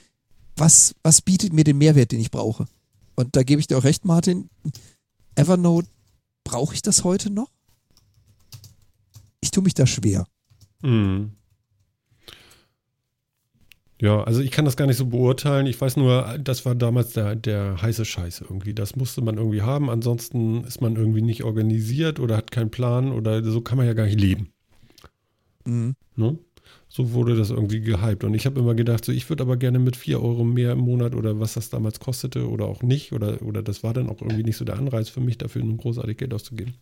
[0.55, 2.67] was, was bietet mir den Mehrwert, den ich brauche?
[3.15, 4.49] Und da gebe ich dir auch recht, Martin.
[5.35, 5.87] Evernote,
[6.43, 7.49] brauche ich das heute noch?
[9.41, 10.25] Ich tue mich da schwer.
[10.81, 11.31] Hm.
[14.01, 15.67] Ja, also ich kann das gar nicht so beurteilen.
[15.67, 18.73] Ich weiß nur, das war damals der, der heiße Scheiß irgendwie.
[18.73, 19.89] Das musste man irgendwie haben.
[19.89, 23.93] Ansonsten ist man irgendwie nicht organisiert oder hat keinen Plan oder so kann man ja
[23.93, 24.53] gar nicht leben.
[25.65, 25.95] Mhm.
[26.15, 26.39] Ne?
[26.87, 28.23] So wurde das irgendwie gehypt.
[28.23, 30.79] Und ich habe immer gedacht, so, ich würde aber gerne mit 4 Euro mehr im
[30.79, 33.11] Monat oder was das damals kostete oder auch nicht.
[33.11, 35.77] Oder, oder das war dann auch irgendwie nicht so der Anreiz für mich, dafür nun
[35.77, 36.75] großartig Geld auszugeben.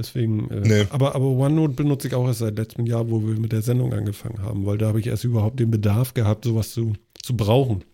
[0.00, 0.86] Deswegen, äh, Nee.
[0.88, 3.92] aber, aber OneNote benutze ich auch erst seit letztem Jahr, wo wir mit der Sendung
[3.92, 7.84] angefangen haben, weil da habe ich erst überhaupt den Bedarf gehabt, sowas zu, zu brauchen.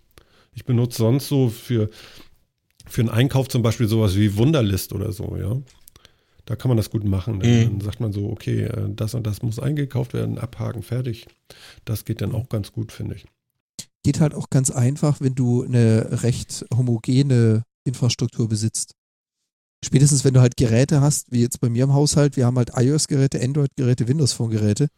[0.54, 1.90] Ich benutze sonst so für,
[2.86, 5.56] für einen Einkauf zum Beispiel sowas wie Wunderlist oder so, ja.
[6.44, 7.40] Da kann man das gut machen.
[7.40, 7.64] Dann, Mhm.
[7.70, 11.26] dann sagt man so, okay, äh, das und das muss eingekauft werden, abhaken, fertig.
[11.84, 13.26] Das geht dann auch ganz gut, finde ich.
[14.04, 18.94] Geht halt auch ganz einfach, wenn du eine recht homogene Infrastruktur besitzt.
[19.86, 22.72] Spätestens, wenn du halt Geräte hast, wie jetzt bei mir im Haushalt, wir haben halt
[22.74, 24.88] iOS-Geräte, Android-Geräte, Windows Phone-Geräte,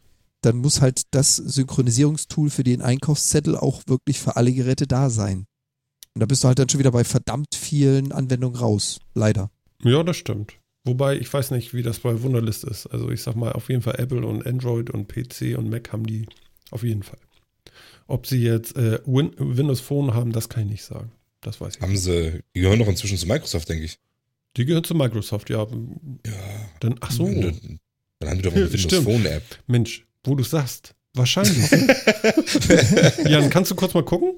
[0.41, 5.45] dann muss halt das Synchronisierungstool für den Einkaufszettel auch wirklich für alle Geräte da sein.
[6.15, 8.99] Und da bist du halt dann schon wieder bei verdammt vielen Anwendungen raus.
[9.13, 9.51] Leider.
[9.83, 10.53] Ja, das stimmt.
[10.85, 12.87] Wobei, ich weiß nicht, wie das bei Wunderlist ist.
[12.87, 16.07] Also ich sag mal, auf jeden Fall Apple und Android und PC und Mac haben
[16.07, 16.25] die
[16.71, 17.19] auf jeden Fall.
[18.07, 21.11] Ob sie jetzt äh, Win Windows Phone haben, das kann ich nicht sagen.
[21.41, 22.01] Das weiß ich Haben nicht.
[22.01, 23.99] sie, die gehören doch inzwischen zu Microsoft, denke ich.
[24.59, 25.65] Die gehören zu Microsoft, ja.
[26.25, 26.33] Ja.
[26.81, 27.79] Dann, ach so, Dann
[28.19, 29.05] dann haben die doch eine Windows stimmt.
[29.05, 29.43] Phone App.
[29.67, 30.95] Mensch, wo du sagst.
[31.13, 31.71] Wahrscheinlich.
[33.25, 34.33] Jan, kannst du kurz mal gucken?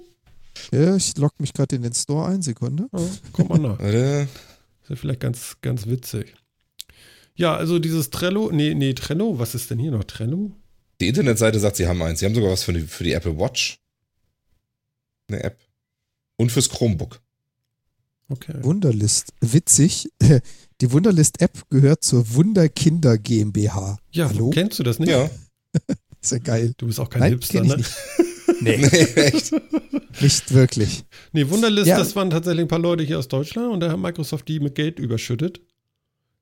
[0.71, 2.87] Ja, ich logge mich gerade in den Store ein, Sekunde.
[2.93, 3.79] Ja, komm mal nach.
[3.79, 6.35] Ist ja vielleicht ganz, ganz witzig.
[7.33, 10.03] Ja, also dieses Trello, nee, nee, Trello, was ist denn hier noch?
[10.03, 10.51] Trello?
[10.99, 12.19] Die Internetseite sagt, sie haben eins.
[12.19, 13.79] Sie haben sogar was für die, für die Apple Watch.
[15.27, 15.59] Eine App.
[16.37, 17.19] Und fürs Chromebook.
[18.31, 18.53] Okay.
[18.61, 19.33] Wunderlist.
[19.41, 20.09] Witzig.
[20.81, 23.97] Die Wunderlist-App gehört zur Wunderkinder GmbH.
[24.11, 24.49] Ja, Hallo?
[24.51, 25.09] kennst du das nicht?
[25.09, 25.29] Ja.
[26.21, 26.73] Ist ja geil.
[26.77, 27.77] Du bist auch kein Nein, Hipster, kenn ich ne?
[27.77, 28.61] nicht.
[28.61, 28.75] Nee,
[29.21, 29.51] echt.
[30.21, 31.03] Nicht wirklich.
[31.33, 31.97] Nee, Wunderlist, Ja.
[31.97, 34.75] das waren tatsächlich ein paar Leute hier aus Deutschland und da hat Microsoft die mit
[34.75, 35.61] Geld überschüttet.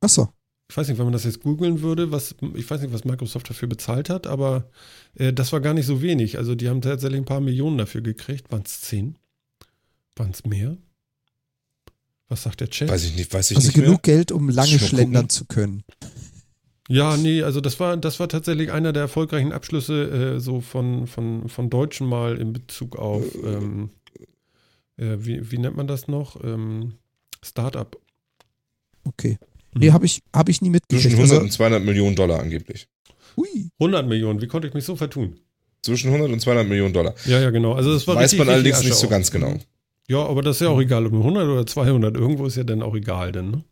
[0.01, 0.29] Achso.
[0.69, 3.49] Ich weiß nicht, wenn man das jetzt googeln würde, was, ich weiß nicht, was Microsoft
[3.49, 4.69] dafür bezahlt hat, aber
[5.15, 6.37] äh, das war gar nicht so wenig.
[6.37, 8.51] Also die haben tatsächlich ein paar Millionen dafür gekriegt.
[8.51, 9.17] Waren es zehn?
[10.15, 10.77] Waren es mehr?
[12.29, 12.89] Was sagt der Chat?
[12.89, 14.15] Weiß ich nicht, weiß ich Also nicht genug mehr.
[14.17, 15.29] Geld, um lange schlendern gucken.
[15.29, 15.83] zu können.
[16.87, 21.05] Ja, nee, also das war, das war tatsächlich einer der erfolgreichen Abschlüsse äh, so von,
[21.07, 23.89] von, von Deutschen mal in Bezug auf, ähm,
[24.97, 26.43] äh, wie, wie nennt man das noch?
[26.43, 26.93] Ähm,
[27.43, 27.95] Startup.
[29.03, 29.37] Okay.
[29.73, 29.79] Mhm.
[29.81, 31.13] Nee, habe ich, hab ich nie Zwischen mitgekriegt.
[31.15, 32.87] 100 Also, und 200 Millionen Dollar angeblich.
[33.37, 33.69] ui.
[33.79, 35.39] 100 Millionen, wie konnte ich mich so vertun?
[35.83, 37.13] Zwischen 100 und 200 Millionen Dollar.
[37.25, 37.73] Ja, ja, genau.
[37.73, 39.57] Also das war Weiß richtig, man allerdings nicht so ganz genau.
[40.09, 42.17] Ja, aber das ist ja auch egal, ob 100 oder 200.
[42.17, 43.63] Irgendwo ist ja dann auch egal, denn, ne?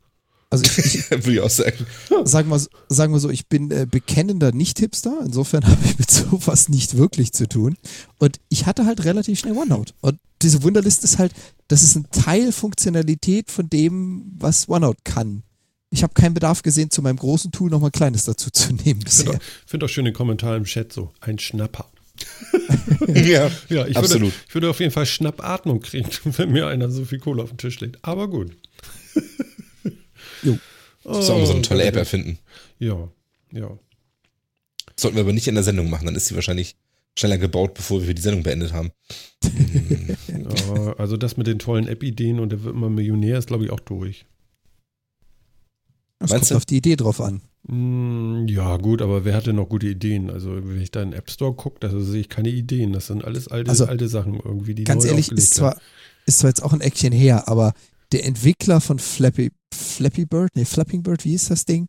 [0.52, 1.86] Also ich, Würde ich auch sagen.
[2.24, 5.22] sagen wir, sagen wir so, ich bin äh, bekennender Nicht-Hipster.
[5.26, 7.76] Insofern habe ich mit sowas nicht wirklich zu tun.
[8.20, 9.94] Und ich hatte halt relativ schnell OneNote.
[10.00, 11.34] Und diese Wunderlist ist halt,
[11.70, 15.42] das ist ein Teil Funktionalität von dem, was OneNote kann.
[15.90, 18.74] Ich habe keinen Bedarf gesehen, zu meinem großen Tool noch mal ein kleines dazu zu
[18.74, 21.14] nehmen Ich finde auch, find auch schön den Kommentar im Chat so.
[21.20, 21.88] Ein Schnapper.
[23.08, 23.50] ja.
[23.70, 24.32] Ja, ich Absolut.
[24.32, 27.50] Würde, ich würde auf jeden Fall Schnappatmung kriegen, wenn mir einer so viel Kohle auf
[27.50, 28.04] den Tisch legt.
[28.04, 28.56] Aber gut.
[30.44, 30.54] Jo.
[30.54, 32.38] Ist auch mal so eine Oh, tolle App erfinden.
[32.78, 33.10] Ja,
[33.52, 33.78] ja.
[35.00, 36.76] Sollten wir aber nicht in der Sendung machen, dann ist sie wahrscheinlich
[37.18, 38.92] schneller gebaut, bevor wir die Sendung beendet haben.
[39.44, 40.94] ja.
[40.98, 43.80] Also das mit den tollen App-Ideen und der wird immer Millionär ist, glaube ich, auch
[43.80, 44.26] durch.
[46.20, 46.56] Das Meinst kommt du?
[46.58, 47.42] auf die Idee drauf an.
[47.68, 50.30] Mm, Ja, gut, aber wer hat denn noch gute Ideen?
[50.30, 52.94] Also, wenn ich da in den App Store gucke, da sehe ich keine Ideen.
[52.94, 55.78] Das sind alles alte, Also, alte Sachen irgendwie, die Ganz neu ehrlich, ist zwar,
[56.26, 57.74] ist zwar jetzt auch ein Eckchen her, aber
[58.12, 61.88] der Entwickler von Flappy, Flappy Bird, nee, Flapping Bird, wie ist das Ding?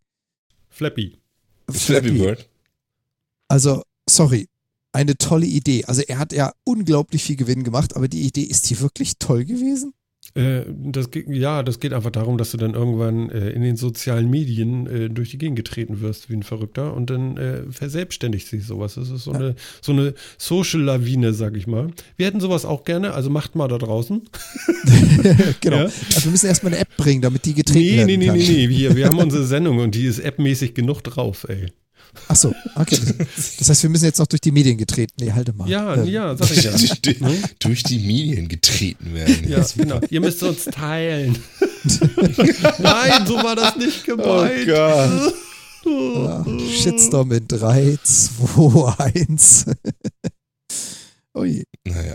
[0.69, 1.19] Flappy.
[1.71, 2.49] Flappy Bird.
[3.49, 4.49] Also, sorry,
[4.93, 5.85] eine tolle Idee.
[5.85, 9.45] Also er hat ja unglaublich viel Gewinn gemacht, aber die Idee, ist die wirklich toll
[9.45, 9.93] gewesen?
[10.35, 13.77] Äh, das, geht- ja, das geht einfach darum, dass du dann irgendwann äh, in den
[13.77, 18.47] sozialen Medien äh, durch die Gegend getreten wirst wie ein Verrückter und dann äh, verselbstständigt
[18.47, 18.95] sich sowas.
[18.95, 21.89] Das ist so eine, so eine Social-Lawine, sag ich mal.
[22.17, 24.23] Wir hätten sowas auch gerne, also macht mal da draußen.
[25.61, 25.77] genau.
[25.77, 25.83] Ja.
[25.85, 28.37] Also wir müssen erstmal eine App bringen, damit die getreten Nee, werden nee, nee, kann.
[28.37, 28.69] nee, nee.
[28.69, 31.67] Wir, wir haben unsere Sendung und die ist appmäßig genug drauf, ey.
[32.29, 32.99] Ach so, okay.
[33.59, 35.15] Das heißt, wir müssen jetzt noch durch die Medien getreten.
[35.21, 35.69] Nee, halte mal.
[35.69, 36.73] Ja, Ähm, ja, sag ich ja.
[37.03, 37.39] durch, Ne?
[37.59, 39.49] durch die Medien getreten werden.
[39.49, 40.01] Ja, genau.
[40.11, 41.39] Ihr müsst uns teilen.
[42.79, 44.67] Nein, so war das nicht gemeint.
[44.67, 45.35] Gott.
[45.87, 49.67] Ja, Shitstorm in 3, 2, 1.
[51.37, 51.65] Ui.
[51.85, 52.08] Naja.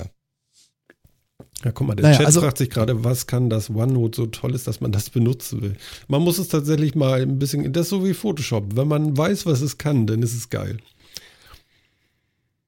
[1.63, 4.25] Ja, guck mal, der Naja, Chat also- fragt sich gerade, was kann das OneNote so
[4.27, 5.77] toll ist, dass man das benutzen will.
[6.09, 8.75] Man muss es tatsächlich mal ein bisschen, das ist so wie Photoshop.
[8.75, 10.77] Wenn man weiß, was es kann, dann ist es geil.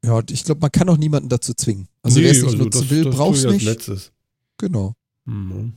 [0.03, 1.87] Ja, und ich glaube, man kann auch niemanden dazu zwingen.
[2.03, 3.65] Also wer es nicht nutzen das- will, braucht es ich nicht.
[3.65, 4.11] letztes.
[4.57, 4.93] Genau.
[5.25, 5.73] Mhm.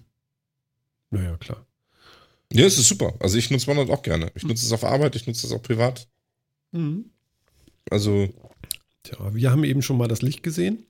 [1.10, 1.64] Naja, klar.
[2.52, 3.14] Ja, es ist super.
[3.20, 4.30] Also ich nutze OneNote auch gerne.
[4.34, 6.06] Ich nutze es auf Arbeit, ich nutze es auch privat.
[6.72, 7.06] Mhm.
[7.90, 8.28] Also,
[9.02, 10.84] Tja, wir haben eben schon mal das Licht gesehen.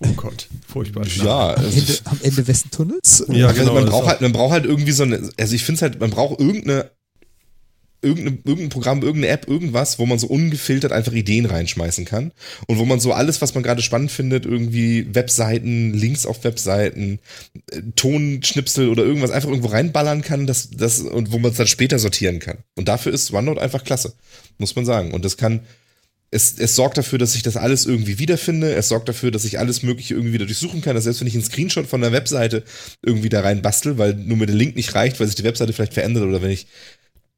[0.00, 1.06] Oh Gott, furchtbar.
[1.06, 3.24] ja, Am also, Ende, am Ende Westentunnels?
[3.28, 4.08] Ja, also genau, man das braucht auch.
[4.08, 6.90] halt, man braucht halt irgendwie so eine, also ich finde es halt, man braucht irgendeine,
[8.02, 12.32] irgendeine, irgendein Programm, irgendeine App, irgendwas, wo man so ungefiltert einfach Ideen reinschmeißen kann
[12.66, 17.18] und wo man so alles, was man gerade spannend findet, irgendwie Webseiten, Links auf Webseiten,
[17.70, 21.66] äh, Tonschnipsel oder irgendwas einfach irgendwo reinballern kann, das, das, und wo man es dann
[21.66, 22.58] später sortieren kann.
[22.76, 24.12] Und dafür ist OneNote einfach klasse,
[24.58, 25.14] muss man sagen.
[25.14, 25.60] Und das kann,
[26.30, 28.74] es, es sorgt dafür, dass ich das alles irgendwie wiederfinde.
[28.74, 30.94] Es sorgt dafür, dass ich alles Mögliche irgendwie wieder durchsuchen kann.
[30.94, 32.64] Dass selbst wenn ich einen Screenshot von der Webseite
[33.04, 35.72] irgendwie da rein bastel, weil nur mir der Link nicht reicht, weil sich die Webseite
[35.72, 36.66] vielleicht verändert oder wenn ich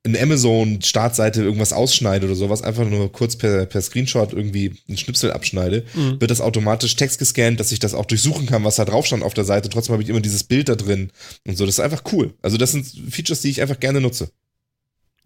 [0.05, 5.33] eine Amazon-Startseite irgendwas ausschneide oder sowas, einfach nur kurz per, per Screenshot irgendwie einen Schnipsel
[5.33, 6.21] abschneide, Mhm.
[6.21, 9.23] wird das automatisch Text gescannt, dass ich das auch durchsuchen kann, was da drauf stand
[9.23, 9.69] auf der Seite.
[9.69, 11.11] Trotzdem habe ich immer dieses Bild da drin
[11.47, 11.67] und so.
[11.67, 12.33] Das ist einfach cool.
[12.43, 14.31] Also das sind Features, die ich einfach gerne nutze.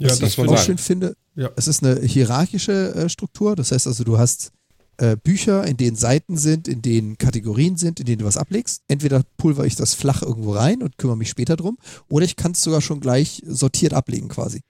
[0.09, 1.51] Ja, man ich auch schön finde, Ja.
[1.57, 3.57] es ist eine hierarchische äh, Struktur.
[3.57, 4.53] Das heißt also, du hast
[4.99, 8.83] äh, Bücher, in denen Seiten sind, in denen Kategorien sind, in denen du was ablegst.
[8.89, 11.79] Entweder pulver ich das flach irgendwo rein und kümmere mich später drum,
[12.09, 14.61] oder ich kann es sogar schon gleich sortiert ablegen quasi.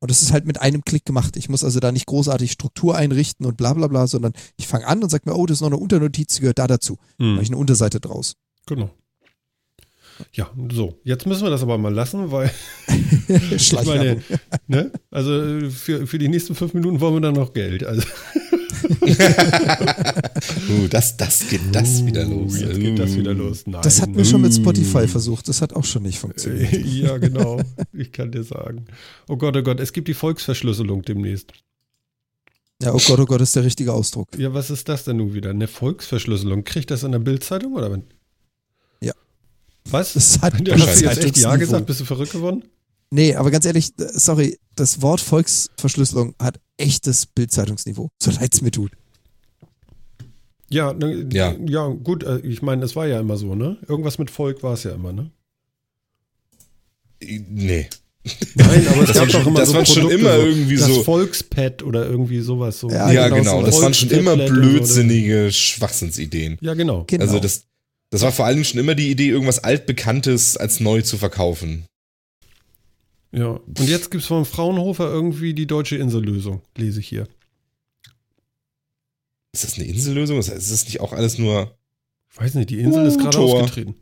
[0.00, 1.34] Und das ist halt mit einem Klick gemacht.
[1.38, 4.86] Ich muss also da nicht großartig Struktur einrichten und bla bla bla, sondern ich fange
[4.86, 6.98] an und sage mir, oh, das ist noch eine Unternotiz, die gehört da dazu.
[7.18, 7.32] Mhm.
[7.32, 8.34] Mache ich eine Unterseite draus.
[8.66, 8.90] Genau.
[10.32, 11.00] Ja, so.
[11.04, 12.50] Jetzt müssen wir das aber mal lassen, weil
[13.50, 14.22] ich meine,
[14.68, 14.92] ne?
[15.10, 17.84] Also für, für die nächsten fünf Minuten wollen wir dann noch Geld.
[17.84, 18.02] Also,
[20.68, 22.60] Uh, das, das geht das wieder Uh, los.
[22.60, 23.16] Jetzt geht das Uh.
[23.18, 23.66] wieder los.
[23.66, 23.82] Nein.
[23.82, 25.48] Das hatten wir schon mit Spotify versucht.
[25.48, 26.72] Das hat auch schon nicht funktioniert.
[26.84, 27.60] Ja, genau.
[27.92, 28.86] Ich kann dir sagen.
[29.28, 31.52] Oh Gott, oh Gott, es gibt die Volksverschlüsselung demnächst.
[32.82, 34.28] Ja, oh Gott, oh Gott, ist der richtige Ausdruck.
[34.36, 35.50] Ja, was ist das denn nun wieder?
[35.50, 36.64] Eine Volksverschlüsselung?
[36.64, 38.04] Kriegt das in der Bildzeitung oder wenn?
[39.90, 40.14] Was?
[40.14, 42.64] Das hat Du hast jetzt echt Ja gesagt, bist du verrückt geworden?
[43.10, 48.08] Nee, aber ganz ehrlich, äh, sorry, das Wort Volksverschlüsselung hat echtes Bildzeitungsniveau.
[48.20, 48.92] So leid's mir tut.
[50.70, 51.54] Ja, ne, Ja.
[51.66, 53.76] ja, gut, äh, ich meine, es war ja immer so, ne?
[53.86, 55.30] Irgendwas mit Volk war es ja immer, ne?
[57.22, 57.88] Nee.
[58.54, 60.86] Nein, aber es Das gab doch immer das so waren schon immer so, irgendwie das
[60.86, 62.80] so- Volkspad oder irgendwie sowas.
[62.80, 62.88] So.
[62.90, 63.60] Ja, Ja, genau, genau.
[63.60, 66.56] so Das waren schon immer blödsinnige Schwachsinnsideen.
[66.62, 67.04] Ja, genau.
[67.06, 67.22] Genau.
[67.22, 67.66] Also das,
[68.10, 71.86] das war vor allen Dingen schon immer die Idee, irgendwas altbekanntes als neu zu verkaufen.
[73.32, 73.48] Ja.
[73.48, 77.26] Und jetzt gibt es von Fraunhofer irgendwie die deutsche Insellösung, lese ich hier.
[79.52, 80.38] Ist das eine Insellösung?
[80.38, 81.76] Ist das nicht auch alles nur
[82.32, 83.62] Ich weiß nicht, die Insel ist Uh, gerade Tor.
[83.62, 83.94] ausgetreten.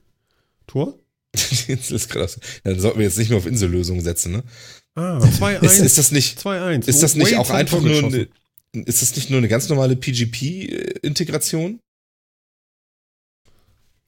[0.66, 0.98] Tor?
[1.34, 2.36] die Insel ist gerade aus.
[2.64, 4.42] Ja, Dann sollten wir jetzt nicht mehr auf Insellösungen setzen, ne?
[4.94, 5.62] Ah, 2-1.
[5.62, 6.86] Ist, ist das nicht, 2-1.
[6.86, 8.28] ist das nicht Wade auch einfach nur eine,
[8.72, 11.80] ist das nicht nur eine ganz normale PGP-Integration?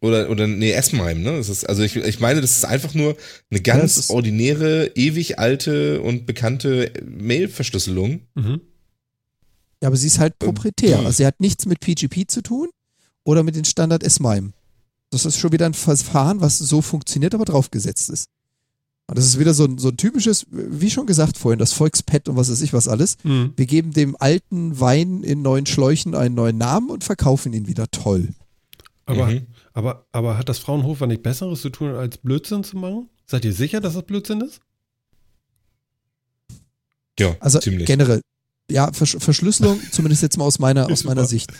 [0.04, 1.36] Oder, oder, nee, S-MIME, ne?
[1.38, 3.16] Das ist, also ich, ich meine, das ist einfach nur
[3.50, 8.20] eine Ja, ganz ist- ordinäre, ewig alte und bekannte Mail-Verschlüsselung.
[8.34, 8.60] Mhm.
[9.82, 10.98] ja, aber sie ist halt proprietär.
[11.00, 11.06] Mhm.
[11.06, 12.68] Also sie hat nichts mit PGP zu tun
[13.24, 14.52] oder mit den Standard S-MIME.
[15.10, 18.28] Das ist schon wieder ein Verfahren, was so funktioniert, aber draufgesetzt ist.
[19.06, 22.28] Und das ist wieder so ein, so ein typisches, wie schon gesagt vorhin, das Volkspad
[22.28, 23.16] und was weiß ich was alles.
[23.22, 23.52] Mhm.
[23.56, 27.90] Wir geben dem alten Wein in neuen Schläuchen einen neuen Namen und verkaufen ihn wieder
[27.90, 28.28] toll.
[29.06, 29.42] Aber, Mhm.
[29.74, 33.10] Aber, aber hat das Fraunhofer nicht Besseres zu tun, als Blödsinn zu machen?
[33.26, 34.60] Seid ihr sicher, dass das Blödsinn ist?
[37.18, 37.86] Ja, Also ziemlich.
[37.86, 38.20] generell,
[38.70, 41.24] ja, Versch Verschlüsselung, zumindest jetzt mal aus meiner, aus meiner.
[41.26, 41.52] Sicht.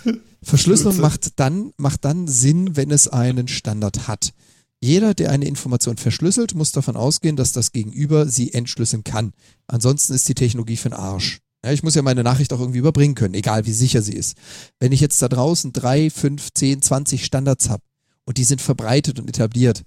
[0.42, 4.32] Verschlüsselung macht dann, macht dann Sinn, wenn es einen Standard hat.
[4.80, 9.32] Jeder, der eine Information verschlüsselt, muss davon ausgehen, dass das Gegenüber sie entschlüsseln kann.
[9.66, 11.40] Ansonsten ist die Technologie für den Arsch.
[11.64, 14.36] Ja, ich muss ja meine Nachricht auch irgendwie überbringen können, egal wie sicher sie ist.
[14.78, 17.82] Wenn ich jetzt da draußen drei, fünf, zehn, 20 Standards habe
[18.24, 19.82] und die sind verbreitet und etabliert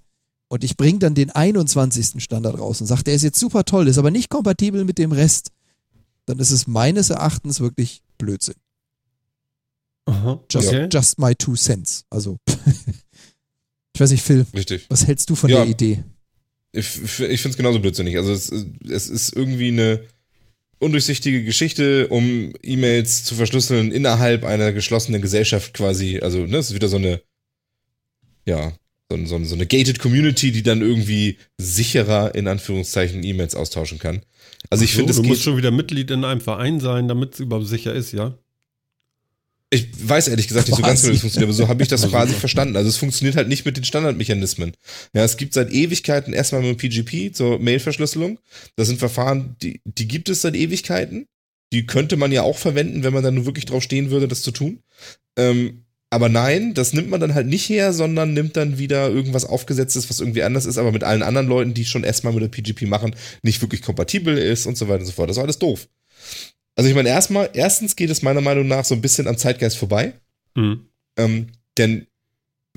[0.47, 2.23] und ich bringe dann den 21.
[2.23, 5.11] Standard raus und sage, der ist jetzt super toll, ist aber nicht kompatibel mit dem
[5.11, 5.49] Rest,
[6.26, 8.55] dann ist es meines Erachtens wirklich Blödsinn.
[10.05, 10.39] Aha.
[10.49, 10.88] Just, okay.
[10.91, 12.05] just my two cents.
[12.09, 12.38] Also,
[13.93, 14.85] ich weiß nicht, Phil, Richtig.
[14.89, 15.57] was hältst du von Ja.
[15.57, 16.03] der Idee?
[16.72, 18.18] Ich, ich finde es genauso blödsinnig.
[18.18, 18.51] Also es,
[18.88, 20.01] es ist irgendwie eine
[20.80, 26.19] undurchsichtige Geschichte, um E-Mails zu verschlüsseln innerhalb einer geschlossenen Gesellschaft quasi.
[26.19, 27.22] Also ne, es ist wieder so eine,
[28.48, 28.74] ja,
[29.10, 34.22] so, so, so eine gated Community, die dann irgendwie sicherer in Anführungszeichen E-Mails austauschen kann.
[34.69, 37.36] Also ich so, finde, es du musst schon wieder Mitglied in einem Verein sein, damit
[37.36, 38.38] es überhaupt sicher ist, ja?
[39.69, 41.90] Ich weiß ehrlich gesagt nicht so ganz genau, wie es funktioniert, aber so habe ich
[41.90, 42.78] das Also quasi verstanden.
[42.78, 44.72] Also es funktioniert halt nicht mit den Standardmechanismen.
[45.14, 48.40] Ja, es gibt seit Ewigkeiten erstmal mit PGP zur Mail-Verschlüsselung.
[48.78, 51.28] Das sind Verfahren, die, die gibt es seit Ewigkeiten.
[51.74, 54.41] Die könnte man ja auch verwenden, wenn man dann nur wirklich drauf stehen würde, das
[54.41, 54.80] zu tun.
[55.36, 59.44] Ähm, aber nein, das nimmt man dann halt nicht her, sondern nimmt dann wieder irgendwas
[59.46, 62.48] aufgesetztes, was irgendwie anders ist, aber mit allen anderen Leuten, die schon erstmal mit der
[62.50, 65.30] PGP machen, nicht wirklich kompatibel ist und so weiter und so fort.
[65.30, 65.88] Das ist alles doof.
[66.76, 69.78] Also ich meine, erstmal, erstens geht es meiner Meinung nach so ein bisschen am Zeitgeist
[69.78, 70.14] vorbei.
[70.56, 70.86] Mhm.
[71.18, 71.48] Ähm,
[71.78, 72.08] denn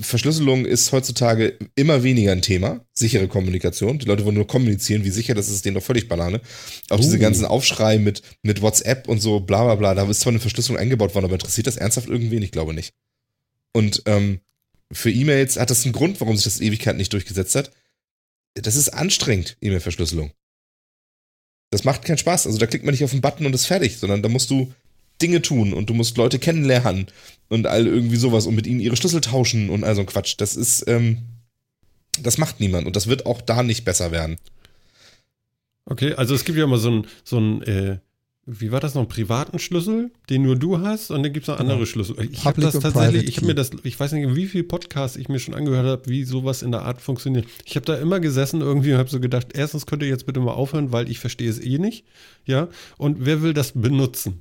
[0.00, 2.84] Verschlüsselung ist heutzutage immer weniger ein Thema.
[2.94, 3.98] Sichere Kommunikation.
[3.98, 6.40] Die Leute wollen nur kommunizieren, wie sicher, das ist denen doch völlig Banane.
[6.88, 7.20] Auch diese Oh.
[7.20, 10.80] ganzen Aufschrei mit, mit WhatsApp und so, bla bla bla, da ist zwar eine Verschlüsselung
[10.80, 12.42] eingebaut worden, aber interessiert das ernsthaft irgendwen?
[12.42, 12.94] Ich glaube nicht.
[13.72, 14.40] Und ähm,
[14.92, 17.70] für E-Mails hat das einen Grund, warum sich das Ewigkeit nicht durchgesetzt hat.
[18.54, 20.32] Das ist anstrengend, E-Mail-Verschlüsselung.
[21.70, 22.46] Das macht keinen Spaß.
[22.46, 24.72] Also da klickt man nicht auf den Button und ist fertig, sondern da musst du
[25.22, 27.06] Dinge tun und du musst Leute kennenlernen
[27.48, 30.34] und all irgendwie sowas und mit ihnen ihre Schlüssel tauschen und all so ein Quatsch.
[30.38, 31.18] Das ist, ähm,
[32.20, 34.38] das macht niemand und das wird auch da nicht besser werden.
[35.84, 37.98] Okay, also es gibt ja immer so einen, so einen äh,
[38.58, 41.48] wie war das noch, einen privaten Schlüssel, den nur du hast und dann gibt es
[41.48, 41.72] noch Genau.
[41.72, 42.16] andere Schlüssel.
[42.32, 45.28] Ich habe das tatsächlich, ich habe mir das, ich weiß nicht, wie viel Podcasts ich
[45.28, 47.46] mir schon angehört habe, wie sowas in der Art funktioniert.
[47.64, 50.40] Ich habe da immer gesessen irgendwie und habe so gedacht, erstens könnt ihr jetzt bitte
[50.40, 52.04] mal aufhören, weil ich verstehe es eh nicht,
[52.44, 52.68] ja,
[52.98, 54.40] und wer will das benutzen?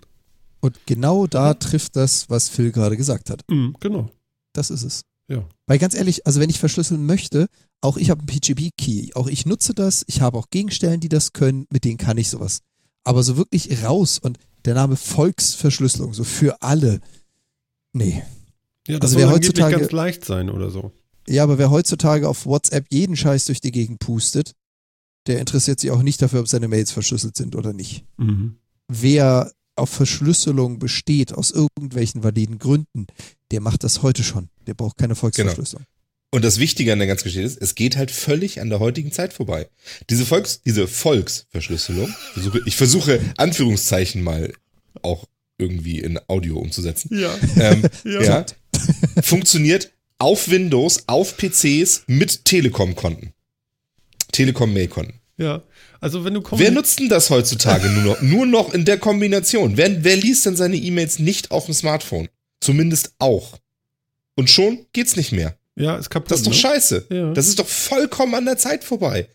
[0.62, 3.44] Und genau da trifft das, was Phil gerade gesagt hat.
[3.50, 4.10] Mhm, genau,
[4.54, 5.02] Das ist es.
[5.30, 5.46] ja.
[5.68, 7.48] Weil ganz ehrlich, also wenn ich verschlüsseln möchte,
[7.82, 11.32] auch ich habe einen PGP-Key, auch ich nutze das, ich habe auch Gegenstellen, die das
[11.32, 12.60] können, mit denen kann ich sowas.
[13.10, 17.00] Aber so wirklich raus und der Name Volksverschlüsselung, so für alle,
[17.92, 18.22] nee.
[18.88, 20.92] Ja, das Also wer heutzutage- ganz leicht sein oder so.
[21.28, 24.54] Ja, aber wer heutzutage auf WhatsApp jeden Scheiß durch die Gegend pustet,
[25.28, 28.04] der interessiert sich auch nicht dafür, ob seine Mails verschlüsselt sind oder nicht.
[28.18, 28.58] Mhm.
[28.88, 33.08] Wer auf Verschlüsselung besteht, aus irgendwelchen validen Gründen,
[33.52, 34.50] der macht das heute schon.
[34.68, 35.86] Der braucht keine Volksverschlüsselung.
[36.32, 39.12] Und das Wichtige an der ganzen Geschichte ist, es geht halt völlig an der heutigen
[39.12, 39.68] Zeit vorbei.
[40.10, 44.54] Diese Volks, diese Volksverschlüsselung, versuche, ich versuche Anführungszeichen mal
[45.02, 45.26] auch
[45.58, 47.10] irgendwie in Audio umzusetzen.
[47.20, 48.22] Ja, Ähm, Ja.
[48.22, 48.46] ja.
[49.24, 53.34] funktioniert auf Windows, auf PCs mit Telekom-Konten.
[54.32, 55.20] Telekom-Mail-Konten.
[55.38, 55.64] ja.
[56.02, 59.76] Also wenn du Wer nutzt denn das heutzutage nur noch, nur noch in der Kombination?
[59.76, 62.30] Wer, wer liest denn seine E-Mails nicht auf dem Smartphone?
[62.62, 63.58] Zumindest auch.
[64.36, 65.58] Und schon geht's nicht mehr.
[65.80, 66.32] Ja, ist kaputt.
[66.32, 66.58] Das ist doch ne?
[66.58, 67.08] scheiße.
[67.10, 67.34] Ja.
[67.34, 69.30] Das ist doch vollkommen an der Zeit vorbei.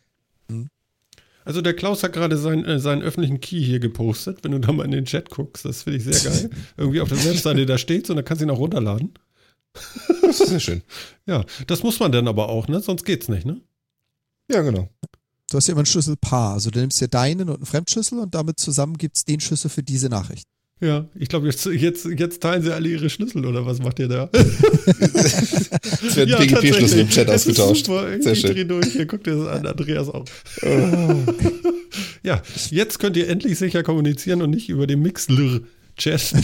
[1.45, 4.39] Also der Klaus hat gerade seinen, äh, seinen öffentlichen Key hier gepostet.
[4.43, 6.51] Wenn du da mal in den Chat guckst, das finde ich sehr geil.
[6.77, 9.12] Irgendwie auf der Webseite da steht und dann kannst du ihn auch runterladen.
[10.23, 10.83] Das ist sehr schön.
[11.27, 12.81] Ja, das muss man dann aber auch, ne?
[12.81, 13.62] Sonst geht's nicht, ne?
[14.51, 14.91] Ja, genau.
[15.51, 16.53] Du hast ja immer einen Schlüsselpaar.
[16.53, 19.71] Also du nimmst dir deinen und einen Fremdschlüssel und damit zusammen gibt es den Schlüssel
[19.71, 20.47] für diese Nachricht.
[20.81, 24.09] Ja, ich glaube, jetzt, jetzt, jetzt teilen sie alle ihre Schlüssel oder was macht ihr
[24.09, 24.29] da?
[26.07, 27.09] Es werden Ja, PGP-Schlüssel im.
[27.09, 27.87] Chat Es ausgetauscht.
[27.87, 28.21] Super.
[28.21, 28.53] Sehr Ich schön.
[28.55, 28.87] dreh durch.
[28.93, 30.25] Hier, guckt ihr das an, Andreas auch.
[32.23, 35.01] ja, jetzt könnt ihr endlich sicher kommunizieren und nicht über den
[35.95, 36.35] Mixler-Chat.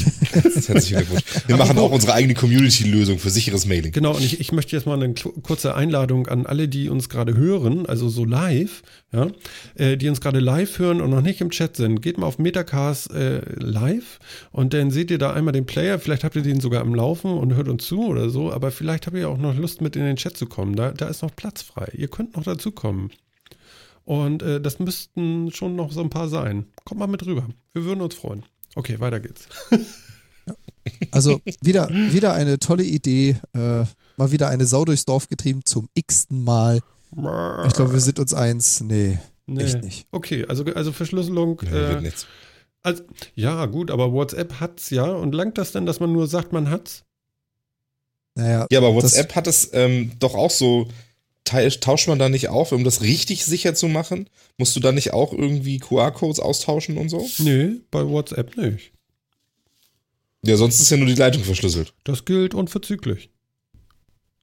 [0.68, 1.22] Herzlichen Glückwunsch.
[1.46, 3.92] Wir machen auch unsere eigene Community-Lösung für sicheres Mailing.
[3.92, 7.36] Genau, und ich, ich möchte jetzt mal eine kurze Einladung an alle, die uns gerade
[7.36, 8.82] hören, also so live,
[9.12, 9.28] ja,
[9.74, 12.00] äh, die uns gerade live hören und noch nicht im Chat sind.
[12.02, 14.18] Geht mal auf Metacast äh, live
[14.52, 15.98] und dann seht ihr da einmal den Player.
[15.98, 19.06] Vielleicht habt ihr den sogar am Laufen und hört uns zu oder so, aber vielleicht
[19.06, 20.76] habt ihr auch noch Lust, mit in den Chat zu kommen.
[20.76, 21.90] Da, da ist noch Platz frei.
[21.94, 23.10] Ihr könnt noch dazukommen.
[24.04, 26.66] Und äh, das müssten schon noch so ein paar sein.
[26.84, 27.46] Kommt mal mit rüber.
[27.74, 28.44] Wir würden uns freuen.
[28.74, 29.46] Okay, weiter geht's.
[31.10, 33.36] Also wieder, wieder eine tolle Idee.
[33.54, 33.84] Äh,
[34.16, 36.80] mal wieder eine Sau durchs Dorf getrieben zum x-ten Mal.
[37.66, 38.80] Ich glaube, wir sind uns eins.
[38.80, 39.64] Nee, Nee.
[39.64, 40.06] echt nicht.
[40.12, 41.60] Okay, also, also Verschlüsselung.
[41.64, 42.26] Ja, wird äh, nichts.
[42.82, 43.02] also,
[43.34, 45.04] ja, gut, aber WhatsApp hat's ja.
[45.04, 47.02] Und langt das denn, dass man nur sagt, man hat's?
[48.36, 50.86] Naja, Ja, aber das- WhatsApp hat es ähm, doch auch so.
[51.44, 54.28] Tauscht man da nicht auf, um das richtig sicher zu machen?
[54.56, 57.28] Musst du da nicht auch irgendwie QR-Codes austauschen und so?
[57.38, 58.92] Nee, bei WhatsApp nicht.
[60.44, 61.92] Ja, sonst ist ja nur die Leitung verschlüsselt.
[62.04, 63.30] Das gilt unverzüglich.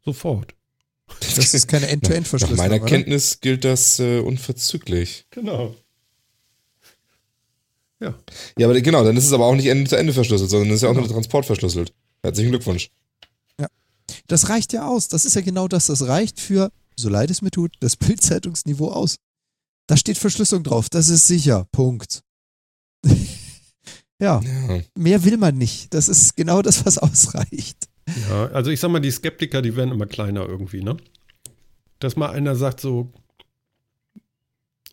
[0.03, 0.53] Sofort.
[1.35, 2.57] das ist keine Nach End-to-End-Verschlüsselung.
[2.57, 2.85] meiner oder?
[2.85, 5.25] Kenntnis gilt das äh, unverzüglich.
[5.31, 5.75] Genau.
[7.99, 8.15] Ja.
[8.59, 10.83] Ja, aber genau, dann ist es aber auch nicht Ende zu Ende verschlüsselt, sondern ist
[10.83, 11.93] ja auch nur der Transport verschlüsselt.
[12.21, 12.91] Herzlichen Glückwunsch.
[14.27, 15.07] Das reicht ja aus.
[15.07, 15.87] Das ist ja genau das.
[15.87, 19.17] Das reicht für, so leid es mir tut, das Bildzeitungsniveau aus.
[19.87, 20.89] Da steht Verschlüsselung drauf.
[20.89, 21.67] Das ist sicher.
[21.71, 22.23] Punkt.
[24.19, 24.81] ja, Ja.
[24.95, 25.93] mehr will man nicht.
[25.93, 27.87] Das ist genau das, was ausreicht.
[28.29, 30.97] Ja, also ich sag mal, die Skeptiker, die werden immer kleiner irgendwie, ne?
[31.99, 33.11] Dass mal einer sagt so,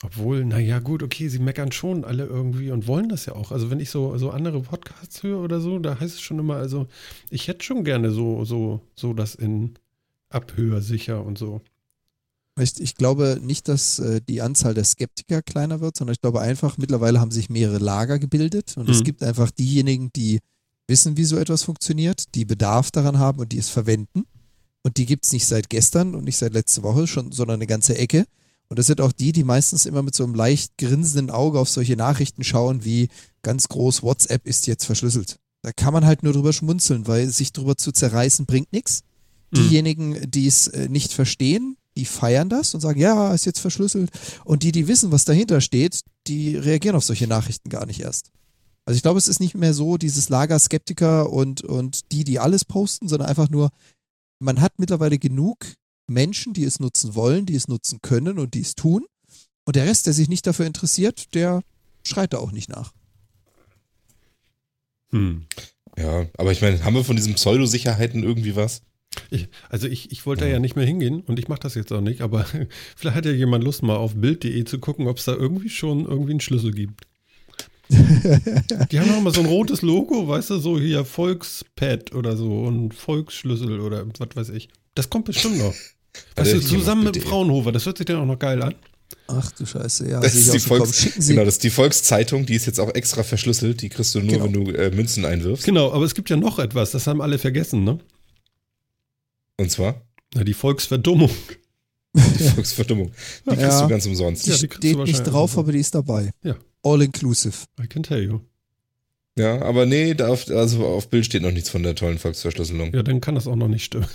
[0.02, 3.52] Obwohl, naja, gut, okay, sie meckern schon alle irgendwie und wollen das ja auch.
[3.52, 6.56] Also, wenn ich so, so andere Podcasts höre oder so, da heißt es schon immer,
[6.56, 6.88] also,
[7.30, 9.74] ich hätte schon gerne so, so, so das in
[10.28, 11.62] Abhör sicher und so.
[12.60, 16.40] Ich, ich glaube nicht, dass äh, die Anzahl der Skeptiker kleiner wird, sondern ich glaube
[16.40, 18.94] einfach, mittlerweile haben sich mehrere Lager gebildet und mhm.
[18.94, 20.38] es gibt einfach diejenigen, die
[20.86, 24.24] wissen, wie so etwas funktioniert, die Bedarf daran haben und die es verwenden.
[24.82, 27.66] Und die gibt es nicht seit gestern und nicht seit letzter Woche schon, sondern eine
[27.66, 28.26] ganze Ecke.
[28.68, 31.68] Und das sind auch die, die meistens immer mit so einem leicht grinsenden Auge auf
[31.68, 33.08] solche Nachrichten schauen, wie
[33.42, 35.38] ganz groß WhatsApp ist jetzt verschlüsselt.
[35.62, 39.02] Da kann man halt nur drüber schmunzeln, weil sich drüber zu zerreißen bringt nichts.
[39.50, 39.56] Mhm.
[39.56, 44.10] Diejenigen, die es äh, nicht verstehen, die feiern das und sagen, ja, ist jetzt verschlüsselt.
[44.44, 48.30] Und die, die wissen, was dahinter steht, die reagieren auf solche Nachrichten gar nicht erst.
[48.84, 52.38] Also ich glaube, es ist nicht mehr so dieses Lager Skeptiker und, und die, die
[52.38, 53.70] alles posten, sondern einfach nur,
[54.40, 55.58] man hat mittlerweile genug
[56.06, 59.06] Menschen, die es nutzen wollen, die es nutzen können und die es tun.
[59.64, 61.62] Und der Rest, der sich nicht dafür interessiert, der
[62.02, 62.92] schreit da auch nicht nach.
[65.10, 65.46] Hm.
[65.96, 68.82] Ja, aber ich meine, haben wir von diesen Pseudosicherheiten irgendwie was?
[69.34, 70.52] Ich, also ich, ich wollte ja.
[70.52, 72.46] ja nicht mehr hingehen und ich mache das jetzt auch nicht, aber
[72.96, 76.04] vielleicht hat ja jemand Lust mal auf bild.de zu gucken, ob es da irgendwie schon
[76.04, 77.02] irgendwie einen Schlüssel gibt.
[77.90, 82.62] Die haben auch mal so ein rotes Logo, weißt du, so hier Volkspad oder so
[82.62, 84.68] und Volksschlüssel oder was weiß ich.
[84.94, 85.74] Das kommt bestimmt noch.
[86.36, 88.76] Weißt du, zusammen mit Fraunhofer, das hört sich dann auch noch geil an.
[89.26, 90.20] Ach du Scheiße, ja.
[90.20, 93.82] Das ist die Volks genau, das ist die Volkszeitung, die ist jetzt auch extra verschlüsselt,
[93.82, 94.44] die kriegst du nur, genau.
[94.44, 95.64] wenn du äh, Münzen einwirfst.
[95.64, 97.98] Genau, aber es gibt ja noch etwas, das haben alle vergessen, ne?
[99.56, 100.02] Und zwar?
[100.34, 101.30] Na, die Volksverdummung.
[102.14, 102.20] Die
[102.54, 103.12] Volksverdummung.
[103.50, 104.46] Die kriegst du ganz umsonst.
[104.46, 106.32] Ja, die steht nicht drauf, aber die ist dabei.
[106.42, 106.56] Ja.
[106.82, 107.56] All inclusive.
[107.82, 108.40] I can tell you.
[109.36, 112.94] Ja, aber nee, da auf, also auf Bild steht noch nichts von der tollen Volksverschlüsselung.
[112.94, 114.06] Ja, dann kann das auch noch nicht stimmen.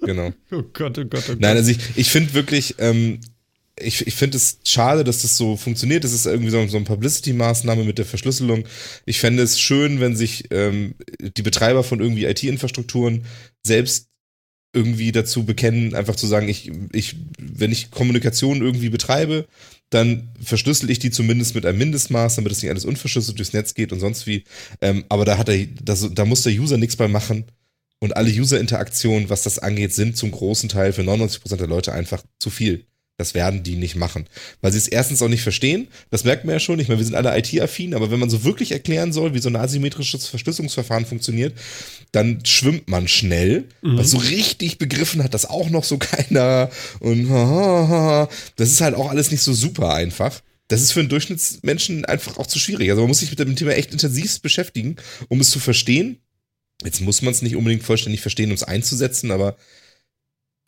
[0.00, 0.32] genau.
[0.50, 1.40] Oh Gott, oh Gott, oh Gott.
[1.40, 3.20] Nein, also ich, ich finde wirklich, ähm,
[3.82, 6.04] ich, ich finde es schade, dass das so funktioniert.
[6.04, 8.64] Das ist irgendwie so, so eine Publicity-Maßnahme mit der Verschlüsselung.
[9.06, 13.24] Ich fände es schön, wenn sich ähm, die Betreiber von irgendwie IT-Infrastrukturen
[13.64, 14.08] selbst
[14.74, 19.46] irgendwie dazu bekennen, einfach zu sagen, ich, ich, wenn ich Kommunikation irgendwie betreibe,
[19.90, 23.74] dann verschlüssel ich die zumindest mit einem Mindestmaß, damit es nicht alles unverschlüsselt durchs Netz
[23.74, 24.44] geht und sonst wie.
[24.80, 27.44] Ähm, aber da hat er, das, da muss der User nichts bei machen.
[28.00, 32.24] Und alle User-Interaktionen, was das angeht, sind zum großen Teil für 99% der Leute einfach
[32.40, 32.86] zu viel.
[33.22, 34.26] Das werden die nicht machen.
[34.62, 35.86] Weil sie es erstens auch nicht verstehen.
[36.10, 36.80] Das merkt man ja schon.
[36.80, 39.48] Ich meine, wir sind alle IT-affin, aber wenn man so wirklich erklären soll, wie so
[39.48, 41.56] ein asymmetrisches Verschlüsselungsverfahren funktioniert,
[42.10, 43.68] dann schwimmt man schnell.
[43.80, 43.96] Mhm.
[43.96, 46.68] Weil so richtig begriffen hat das auch noch so keiner.
[46.98, 47.28] Und
[48.56, 50.40] das ist halt auch alles nicht so super einfach.
[50.66, 52.90] Das ist für einen Durchschnittsmenschen einfach auch zu schwierig.
[52.90, 54.96] Also man muss sich mit dem Thema echt intensivst beschäftigen,
[55.28, 56.18] um es zu verstehen.
[56.82, 59.56] Jetzt muss man es nicht unbedingt vollständig verstehen, um es einzusetzen, aber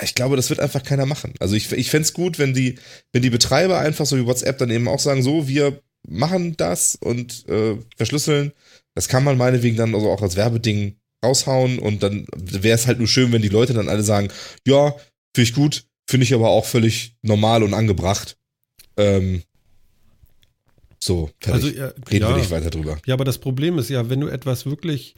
[0.03, 1.35] ich glaube, das wird einfach keiner machen.
[1.39, 2.79] Also ich, ich fände es gut, wenn die,
[3.13, 6.97] wenn die Betreiber einfach so wie WhatsApp dann eben auch sagen, so, wir machen das
[6.97, 8.53] und äh, verschlüsseln.
[8.95, 12.99] Das kann man meinetwegen dann also auch als Werbeding raushauen und dann wäre es halt
[12.99, 14.29] nur schön, wenn die Leute dann alle sagen,
[14.67, 14.91] ja,
[15.35, 18.37] finde ich gut, finde ich aber auch völlig normal und angebracht.
[18.97, 19.43] Ähm,
[21.03, 21.65] so, fertig.
[21.65, 22.99] Also, ja, reden ja, wir nicht weiter drüber.
[23.07, 25.15] Ja, aber das Problem ist ja, wenn du etwas wirklich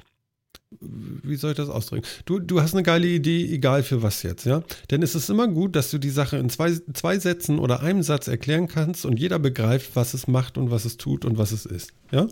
[0.81, 2.07] wie soll ich das ausdrücken?
[2.25, 4.63] Du, du hast eine geile Idee, egal für was jetzt, ja?
[4.91, 8.03] Denn es ist immer gut, dass du die Sache in zwei, zwei Sätzen oder einem
[8.03, 11.53] Satz erklären kannst und jeder begreift, was es macht und was es tut und was
[11.53, 12.27] es ist, ja?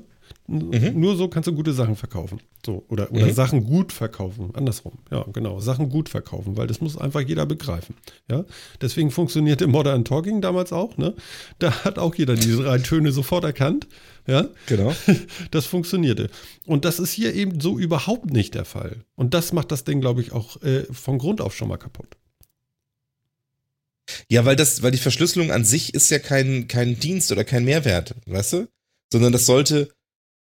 [0.47, 1.01] Mhm.
[1.01, 2.41] Nur so kannst du gute Sachen verkaufen.
[2.65, 3.33] So, oder, oder mhm.
[3.33, 4.51] Sachen gut verkaufen.
[4.55, 4.99] Andersrum.
[5.11, 5.61] Ja, genau.
[5.61, 7.95] Sachen gut verkaufen, weil das muss einfach jeder begreifen.
[8.31, 8.45] Ja.
[8.81, 11.15] Deswegen funktionierte Modern Talking damals auch, ne?
[11.59, 13.87] Da hat auch jeder diese drei Töne sofort erkannt.
[14.27, 14.49] Ja.
[14.67, 14.95] Genau.
[15.51, 16.31] Das funktionierte.
[16.67, 19.05] Und das ist hier eben so überhaupt nicht der Fall.
[19.15, 22.17] Und das macht das Ding, glaube ich, auch äh, von Grund auf schon mal kaputt.
[24.29, 27.65] Ja, weil das, weil die Verschlüsselung an sich ist ja kein, kein Dienst oder kein
[27.65, 28.69] Mehrwert, weißt du?
[29.13, 29.91] Sondern das sollte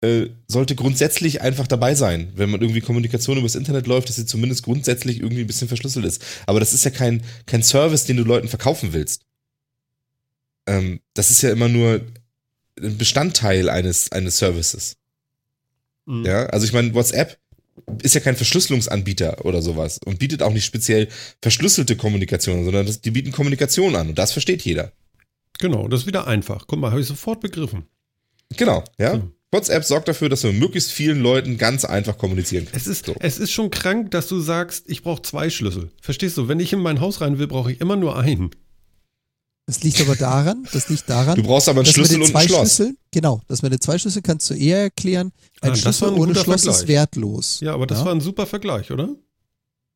[0.01, 4.25] äh, sollte grundsätzlich einfach dabei sein, wenn man irgendwie Kommunikation übers Internet läuft, dass sie
[4.25, 6.23] zumindest grundsätzlich irgendwie ein bisschen verschlüsselt ist.
[6.45, 9.25] Aber das ist ja kein, kein Service, den du Leuten verkaufen willst.
[10.67, 12.01] Ähm, das ist ja immer nur
[12.81, 14.97] ein Bestandteil eines, eines Services.
[16.05, 16.25] Mhm.
[16.25, 17.37] Ja, also ich meine, WhatsApp
[18.01, 21.07] ist ja kein Verschlüsselungsanbieter oder sowas und bietet auch nicht speziell
[21.41, 24.91] verschlüsselte Kommunikation, sondern das, die bieten Kommunikation an und das versteht jeder.
[25.59, 26.65] Genau, das ist wieder einfach.
[26.67, 27.85] Guck mal, habe ich sofort begriffen.
[28.57, 29.15] Genau, ja.
[29.15, 29.31] So.
[29.55, 32.77] WhatsApp sorgt dafür, dass wir mit möglichst vielen Leuten ganz einfach kommunizieren können.
[32.77, 33.15] Es ist, so.
[33.19, 35.91] es ist schon krank, dass du sagst, ich brauche zwei Schlüssel.
[36.01, 36.47] Verstehst du?
[36.47, 38.51] Wenn ich in mein Haus rein will, brauche ich immer nur einen.
[39.67, 41.35] Das liegt aber daran, das liegt daran.
[41.35, 42.75] Du brauchst aber einen Schlüssel und ein Schloss.
[42.75, 45.31] Schlüssel, genau, das mit den zwei Schlüsseln kannst du eher erklären.
[45.61, 46.81] Ein ja, Schlüssel ein ohne Schloss Vergleich.
[46.81, 47.59] ist wertlos.
[47.61, 48.05] Ja, aber das ja?
[48.05, 49.09] war ein super Vergleich, oder?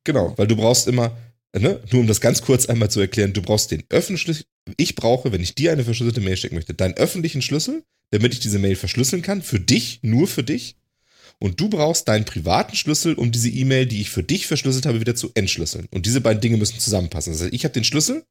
[0.02, 1.16] Genau, weil du brauchst immer
[1.58, 4.44] ne, nur um das ganz kurz einmal zu erklären, du brauchst den öffentlichen,
[4.76, 8.40] ich brauche, wenn ich dir eine verschlüsselte Mail schicken möchte, deinen öffentlichen Schlüssel, damit ich
[8.40, 10.76] diese Mail verschlüsseln kann, für dich, nur für dich.
[11.38, 15.00] Und du brauchst deinen privaten Schlüssel, um diese E-Mail, die ich für dich verschlüsselt habe,
[15.00, 15.88] wieder zu entschlüsseln.
[15.90, 17.32] Und diese beiden Dinge müssen zusammenpassen.
[17.32, 18.24] Das heißt, ich habe den Schlüssel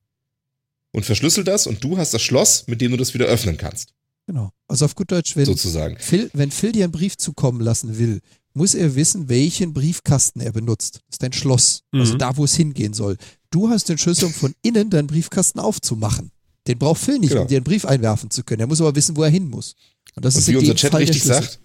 [0.91, 3.93] und verschlüssel das und du hast das Schloss, mit dem du das wieder öffnen kannst.
[4.27, 4.51] Genau.
[4.67, 5.97] Also auf gut Deutsch, wenn, sozusagen.
[5.97, 8.19] Phil, wenn Phil dir einen Brief zukommen lassen will,
[8.53, 11.01] muss er wissen, welchen Briefkasten er benutzt.
[11.07, 11.83] Das ist dein Schloss.
[11.91, 12.01] Also Mhm.
[12.01, 13.17] Also da, wo es hingehen soll.
[13.49, 16.31] Du hast den Schlüssel, um von innen deinen Briefkasten aufzumachen.
[16.67, 17.43] Den braucht Phil nicht, Genau.
[17.43, 18.61] um dir einen Brief einwerfen zu können.
[18.61, 19.75] Er muss aber wissen, wo er hin muss.
[20.15, 21.59] Und das Und ist wie in unser Chat Fall richtig sagt,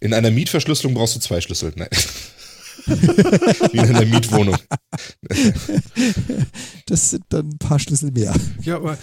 [0.00, 1.72] in einer Mietverschlüsselung brauchst du zwei Schlüssel.
[1.76, 1.88] Nein.
[2.86, 4.56] wie in einer Mietwohnung.
[6.86, 8.32] Das sind dann ein paar Schlüssel mehr.
[8.62, 8.96] Ja, aber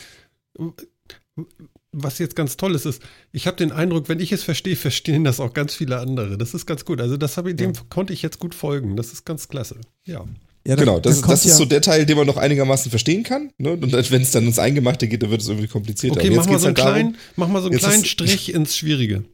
[1.91, 3.01] was jetzt ganz toll ist, ist,
[3.31, 6.37] ich habe den Eindruck, wenn ich es verstehe, verstehen das auch ganz viele andere.
[6.37, 7.01] Das ist ganz gut.
[7.01, 8.95] Also das habe ich, dem konnte ich jetzt gut folgen.
[8.95, 9.81] Das ist ganz klasse.
[10.05, 10.23] Ja.
[10.65, 13.51] Ja, Genau, das, das ist ja, so der Teil, den man noch einigermaßen verstehen kann.
[13.57, 13.71] Ne?
[13.73, 16.17] Und wenn es dann ins Eingemachte geht, dann wird es irgendwie komplizierter.
[16.19, 18.53] Okay, Und mach mal, so einen halt darum- kleinen, mach mal so einen kleinen Strich
[18.53, 19.25] ins Schwierige.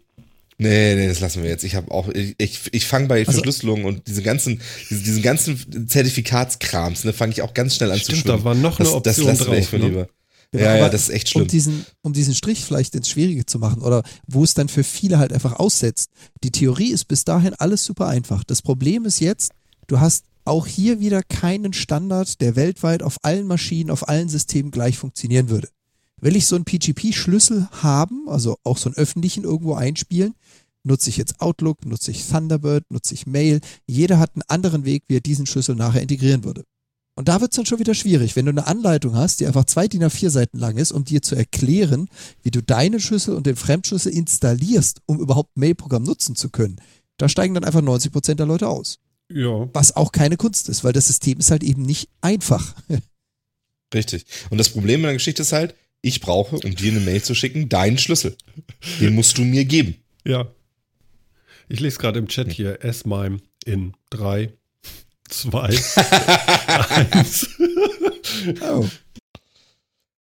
[0.61, 1.63] Nee, nee, das lassen wir jetzt.
[1.63, 5.21] Ich habe auch, ich, ich, ich fange bei Also- Verschlüsselung und diese ganzen, diese, diesen
[5.21, 8.37] ganzen Zertifikatskrams, ne, fange ich auch ganz schnell an zu Stimmt, schwimmen.
[8.39, 9.87] da war noch eine das, das Option lassen wir echt drauf, ne?
[9.87, 10.07] lieber.
[10.51, 11.43] Genau, ja, ja, aber das ist echt schlimm.
[11.43, 14.83] Um diesen, um diesen Strich vielleicht ins Schwierige zu machen oder wo es dann für
[14.83, 16.09] viele halt einfach aussetzt.
[16.43, 18.43] Die Theorie ist bis dahin alles super einfach.
[18.43, 19.51] Das Problem ist jetzt,
[19.87, 24.71] du hast auch hier wieder keinen Standard, der weltweit auf allen Maschinen, auf allen Systemen
[24.71, 25.69] gleich funktionieren würde.
[26.21, 30.35] Will ich so einen PGP-Schlüssel haben, also auch so einen öffentlichen irgendwo einspielen,
[30.83, 33.61] nutze ich jetzt Outlook, nutze ich Thunderbird, nutze ich Mail.
[33.87, 36.65] Jeder hat einen anderen Weg, wie er diesen Schlüssel nachher integrieren würde.
[37.15, 39.65] Und da wird es dann schon wieder schwierig, wenn du eine Anleitung hast, die einfach
[39.65, 42.07] zwei DIN A4 Seiten lang ist, um dir zu erklären,
[42.43, 46.77] wie du deinen Schlüssel und den Fremdschlüssel installierst, um überhaupt Mailprogramm nutzen zu können.
[47.17, 48.99] Da steigen dann einfach 90 Prozent der Leute aus.
[49.31, 49.69] Ja.
[49.73, 52.75] Was auch keine Kunst ist, weil das System ist halt eben nicht einfach.
[53.93, 54.25] Richtig.
[54.49, 57.35] Und das Problem in der Geschichte ist halt, ich brauche, um dir eine Mail zu
[57.35, 58.35] schicken, deinen Schlüssel.
[58.99, 59.95] Den musst du mir geben.
[60.25, 60.49] Ja.
[61.67, 64.51] Ich lese gerade im Chat hier S-MIME in 3,
[65.29, 65.79] 2,
[67.11, 67.49] 1.
[68.61, 68.87] Oh,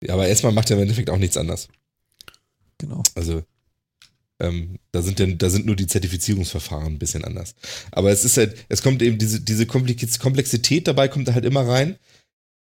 [0.02, 1.68] Ja, aber erstmal macht er im Endeffekt auch nichts anders.
[2.78, 3.02] genau.
[3.16, 3.44] Also
[4.40, 7.56] ähm, da sind denn, da sind nur die Zertifizierungsverfahren ein bisschen anders.
[7.92, 11.46] Aber es ist halt, es kommt eben diese, diese Komplex- Komplexität dabei kommt da halt
[11.46, 11.98] immer rein.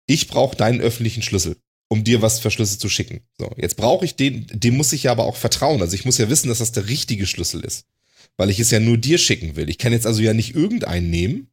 [0.05, 1.57] Ich brauche deinen öffentlichen Schlüssel,
[1.87, 3.21] um dir was verschlüsselt zu schicken.
[3.37, 5.81] So, jetzt brauche ich den, dem muss ich ja aber auch vertrauen.
[5.81, 7.85] Also ich muss ja wissen, dass das der richtige Schlüssel ist.
[8.37, 9.69] Weil ich es ja nur dir schicken will.
[9.69, 11.47] Ich kann jetzt also ja nicht irgendeinen nehmen,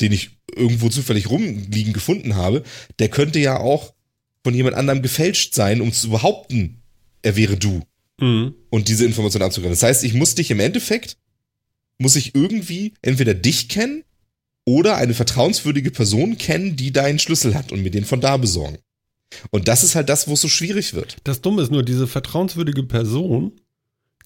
[0.00, 2.64] den ich irgendwo zufällig rumliegen gefunden habe.
[2.98, 3.94] Der könnte ja auch
[4.42, 6.82] von jemand anderem gefälscht sein, um zu behaupten,
[7.22, 7.82] er wäre du
[8.20, 8.54] Mhm.
[8.70, 9.72] und diese Information abzugreifen.
[9.72, 11.16] Das heißt, ich muss dich im Endeffekt,
[11.98, 14.04] muss ich irgendwie entweder dich kennen
[14.64, 18.78] oder eine vertrauenswürdige Person kennen, die deinen Schlüssel hat und mir den von da besorgen.
[19.50, 21.16] Und das ist halt das, wo es so schwierig wird.
[21.24, 23.52] Das Dumme ist nur, diese vertrauenswürdige Person,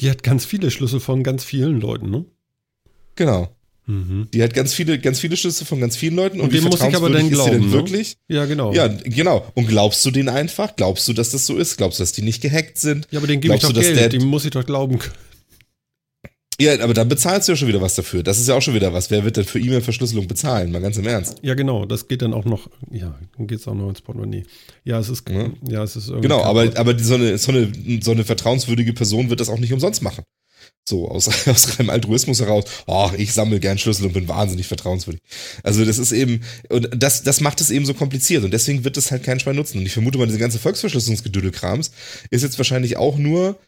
[0.01, 2.25] die hat ganz viele Schlüssel von ganz vielen Leuten, ne?
[3.17, 3.55] Genau.
[3.89, 4.29] Mhm.
[4.35, 6.41] Die hat ganz viele, ganz viele Schlüssel von ganz vielen Leuten.
[6.41, 7.73] Und wie dem muss ich aber dann glauben, denn ne?
[7.73, 8.17] wirklich?
[8.29, 8.73] Ja, genau.
[8.75, 9.51] Ja, genau.
[9.55, 10.77] Und glaubst du denen einfach?
[10.77, 11.79] Glaubst du, dass das so ist?
[11.79, 13.09] Glaubst du, dass die nicht gehackt sind?
[13.11, 15.15] Ja, aber den gebe ich doch du, Geld, der- dem muss ich doch glauben können.
[16.61, 18.25] Ja, aber dann bezahlst du ja schon wieder was dafür.
[18.25, 19.11] Das ist ja auch schon wieder was.
[19.13, 20.73] Wer wird denn für E-Mail-Verschlüsselung bezahlen?
[20.73, 21.37] Mal ganz im Ernst.
[21.41, 24.43] Ja, genau, das geht dann auch noch, ja, dann geht es auch noch ins Portemonnaie.
[24.85, 25.51] Ja, es ist, Ja.
[25.69, 26.23] ja, es ist irgendwie.
[26.29, 27.71] Genau, aber, aber so, eine, so, eine,
[28.03, 30.25] so eine vertrauenswürdige Person wird das auch nicht umsonst machen.
[30.89, 35.21] So, aus, aus reinem Altruismus heraus, oh, ich sammle gern Schlüssel und bin wahnsinnig vertrauenswürdig.
[35.63, 36.41] Also das ist eben,
[36.71, 39.57] und das, das macht es eben so kompliziert und deswegen wird das halt kein Schwein
[39.57, 39.79] nutzen.
[39.79, 41.91] Und ich vermute mal, diese ganze Volksverschlüsselungsgedüdelkrams
[42.31, 43.59] ist jetzt wahrscheinlich auch nur,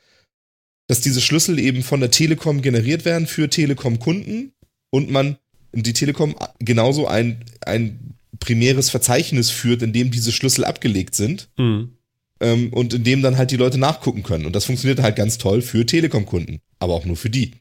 [0.86, 4.52] dass diese Schlüssel eben von der Telekom generiert werden für Telekom-Kunden
[4.90, 5.36] und man
[5.72, 11.92] die Telekom genauso ein, ein primäres Verzeichnis führt, in dem diese Schlüssel abgelegt sind Mhm.
[12.40, 14.46] Ähm, und in dem dann halt die Leute nachgucken können.
[14.46, 17.52] Und das funktioniert halt ganz toll für Telekom-Kunden, aber auch nur für die.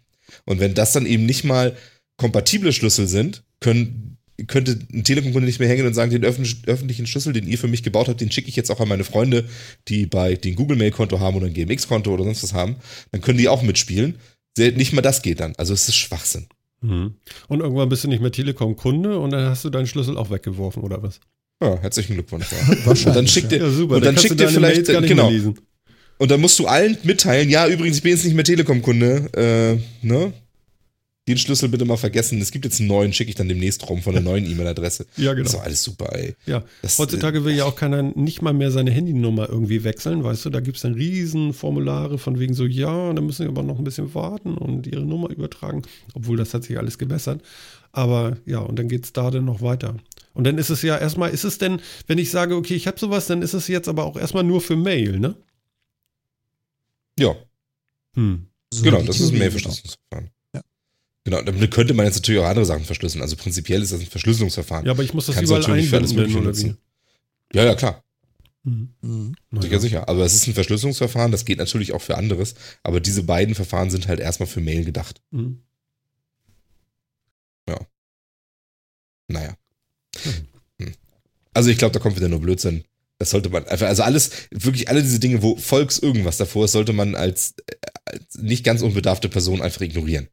[0.45, 1.75] Und wenn das dann eben nicht mal
[2.17, 7.07] kompatible Schlüssel sind, können, könnte ein Telekom-Kunde nicht mehr hängen und sagen, den öffentlich, öffentlichen
[7.07, 9.45] Schlüssel, den ihr für mich gebaut habt, den schicke ich jetzt auch an meine Freunde,
[9.87, 12.77] die bei den Google-Mail-Konto haben oder ein GMX-Konto oder sonst was haben.
[13.11, 14.15] Dann können die auch mitspielen.
[14.57, 15.53] Nicht mal das geht dann.
[15.57, 16.47] Also es ist Schwachsinn.
[16.81, 17.15] Mhm.
[17.47, 20.83] Und irgendwann bist du nicht mehr Telekom-Kunde und dann hast du deinen Schlüssel auch weggeworfen
[20.83, 21.19] oder was?
[21.61, 22.45] Ja, herzlichen Glückwunsch.
[22.51, 22.57] Ja.
[22.85, 23.05] Wahrscheinlich.
[23.07, 23.95] Und dann schickt ihr, Ja, super.
[23.95, 25.53] und dann kannst schickt deine vielleicht, Mails genau.
[26.17, 30.05] Und dann musst du allen mitteilen, ja, übrigens, ich bin jetzt nicht mehr Telekom-Kunde, äh,
[30.05, 30.33] ne?
[31.29, 32.41] den Schlüssel bitte mal vergessen.
[32.41, 35.05] Es gibt jetzt einen neuen, schicke ich dann demnächst rum von der neuen E-Mail-Adresse.
[35.17, 35.43] Ja, genau.
[35.43, 36.33] Das ist doch alles super, ey.
[36.47, 40.45] Ja, Das, heutzutage will ja auch keiner nicht mal mehr seine Handynummer irgendwie wechseln, weißt
[40.45, 43.61] du, da gibt es dann riesen Formulare von wegen so, ja, dann müssen wir aber
[43.63, 45.83] noch ein bisschen warten und ihre Nummer übertragen,
[46.15, 47.41] obwohl das hat sich alles gebessert.
[47.91, 49.95] Aber ja, und dann geht es da dann noch weiter.
[50.33, 52.99] Und dann ist es ja erstmal, ist es denn, wenn ich sage, okay, ich habe
[52.99, 55.35] sowas, dann ist es jetzt aber auch erstmal nur für Mail, ne?
[57.19, 57.35] Ja,
[58.15, 58.47] Hm.
[58.71, 60.29] So genau, das ist ein Mail-Verschlüsselungsverfahren.
[60.53, 60.61] Ja.
[61.23, 63.21] Genau, dann könnte man jetzt natürlich auch andere Sachen verschlüsseln.
[63.21, 64.85] Also prinzipiell ist das ein Verschlüsselungsverfahren.
[64.85, 66.75] Ja, aber ich muss das Kannst du überall natürlich für alles einbinden, oder wie?
[67.53, 68.03] Ja, ja, klar.
[68.63, 68.89] Hm.
[69.01, 69.35] Mhm.
[69.61, 70.09] Sicher, sicher.
[70.09, 72.55] Aber es ist ein Verschlüsselungsverfahren, das geht natürlich auch für anderes.
[72.83, 75.21] Aber diese beiden Verfahren sind halt erstmal für Mail gedacht.
[75.31, 75.63] Hm.
[79.29, 79.55] Naja.
[80.23, 80.93] Hm.
[81.53, 82.83] Also ich glaube, da kommt wieder nur Blödsinn.
[83.17, 86.71] Das sollte man einfach, also alles, wirklich alle diese Dinge, wo Volks irgendwas davor ist,
[86.71, 87.75] sollte man als, äh,
[88.05, 90.29] als nicht ganz unbedarfte Person einfach ignorieren.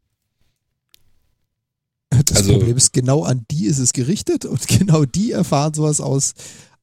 [2.10, 6.01] Das Also- Problem ist, genau an die ist es gerichtet und genau die erfahren sowas
[6.01, 6.35] aus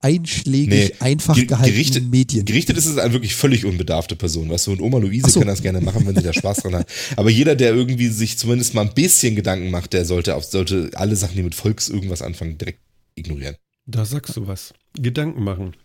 [0.04, 2.46] einschlägig, Nee, einfach ge- gehaltenen gerichtet- Medien.
[2.46, 5.40] Gerichtet ist es eine wirklich völlig unbedarfte Person, weißt du, und Oma Luise so.
[5.40, 6.88] kann das gerne machen, wenn sie da Spaß dran hat.
[7.16, 10.92] Aber jeder, der irgendwie sich zumindest mal ein bisschen Gedanken macht, der sollte auf, sollte
[10.94, 12.80] alle Sachen, die mit Volks irgendwas anfangen, direkt
[13.16, 13.56] ignorieren.
[13.86, 14.74] Da sagst du was.
[14.94, 15.76] Gedanken machen.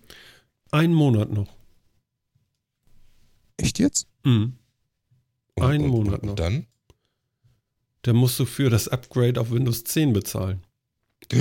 [0.71, 1.49] Ein Monat noch.
[3.57, 4.07] Echt jetzt?
[4.25, 4.53] Hm.
[5.55, 6.31] Und, Einen und, Monat und, noch.
[6.31, 6.67] und dann?
[8.03, 10.61] Da musst du für das Upgrade auf Windows 10 bezahlen.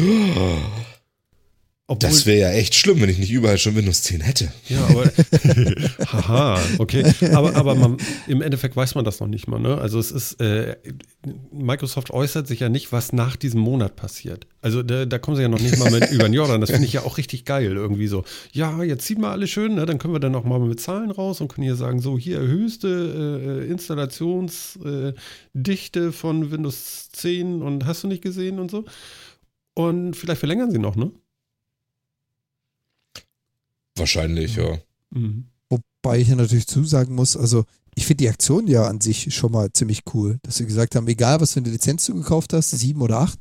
[1.90, 4.52] Obwohl, Das wäre ja echt schlimm, wenn ich nicht überall schon Windows 10 hätte.
[4.68, 5.06] ja, aber
[6.12, 7.06] haha, okay.
[7.32, 7.96] Aber, aber man,
[8.28, 9.58] im Endeffekt weiß man das noch nicht mal.
[9.58, 9.78] Ne?
[9.78, 10.76] Also es ist, äh,
[11.54, 14.48] Microsoft äußert sich ja nicht, was nach diesem Monat passiert.
[14.62, 16.60] Also da, da kommen sie ja noch nicht mal mit über den Jordan.
[16.60, 17.78] Das finde ich ja auch richtig geil.
[17.78, 19.86] Irgendwie so, ja, jetzt zieht mal alle schön, ne?
[19.86, 22.42] dann können wir dann noch mal mit Zahlen raus und können hier sagen, so hier
[22.42, 28.84] höchste äh, Installationsdichte äh, von Windows 10 und hast du nicht gesehen und so.
[29.74, 31.12] Und vielleicht verlängern sie noch, ne?
[33.98, 34.78] Wahrscheinlich, ja.
[35.12, 35.46] Mhm.
[35.70, 37.66] Wobei ich ja natürlich zusagen muss, also
[37.96, 41.08] ich finde die Aktion ja an sich schon mal ziemlich cool, dass sie gesagt haben,
[41.08, 43.40] egal was für eine Lizenz du gekauft hast, sieben oder acht,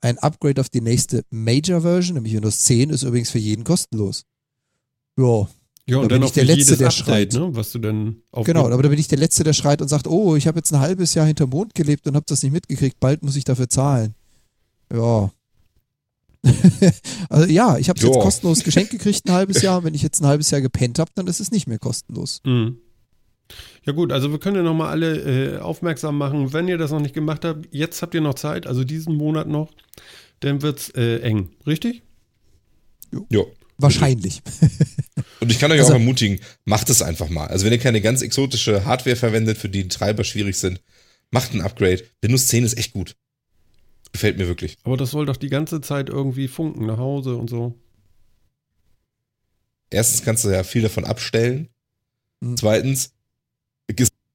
[0.00, 4.24] ein Upgrade auf die nächste Major Version, nämlich Windows 10, ist übrigens für jeden kostenlos.
[5.16, 5.46] Ja,
[5.86, 7.32] Ja, Da und bin dann ich auch der für Letzte, jedes der Update, schreit.
[7.34, 10.06] ne, was du denn genau, aber da bin ich der Letzte, der schreit und sagt,
[10.06, 12.98] oh, ich habe jetzt ein halbes Jahr hinterm Mond gelebt und habe das nicht mitgekriegt,
[13.00, 14.14] bald muss ich dafür zahlen.
[14.92, 15.30] Ja.
[17.28, 18.20] also ja, ich habe jetzt Ja.
[18.20, 19.82] kostenlos geschenkt gekriegt ein halbes Jahr.
[19.84, 22.40] Wenn ich jetzt ein halbes Jahr gepennt habe, dann ist es nicht mehr kostenlos.
[22.44, 22.78] Mhm.
[23.84, 27.00] Ja gut, also wir können ja nochmal alle äh, aufmerksam machen, wenn ihr das noch
[27.00, 29.72] nicht gemacht habt, jetzt habt ihr noch Zeit, also diesen Monat noch,
[30.40, 32.02] dann wird's äh, eng, richtig?
[33.30, 33.40] Ja.
[33.78, 34.42] Wahrscheinlich.
[35.40, 37.46] Und ich kann euch Also- auch ermutigen, macht es einfach mal.
[37.46, 40.82] Also wenn ihr keine ganz exotische Hardware verwendet, für die die Treiber schwierig sind,
[41.30, 42.02] macht ein Upgrade.
[42.20, 43.14] Windows 10 ist echt gut.
[44.12, 44.76] Gefällt mir wirklich.
[44.84, 47.74] Aber das soll doch die ganze Zeit irgendwie funken nach Hause und so.
[49.90, 51.68] Erstens kannst du ja viel davon abstellen.
[52.40, 52.56] Mhm.
[52.56, 53.12] Zweitens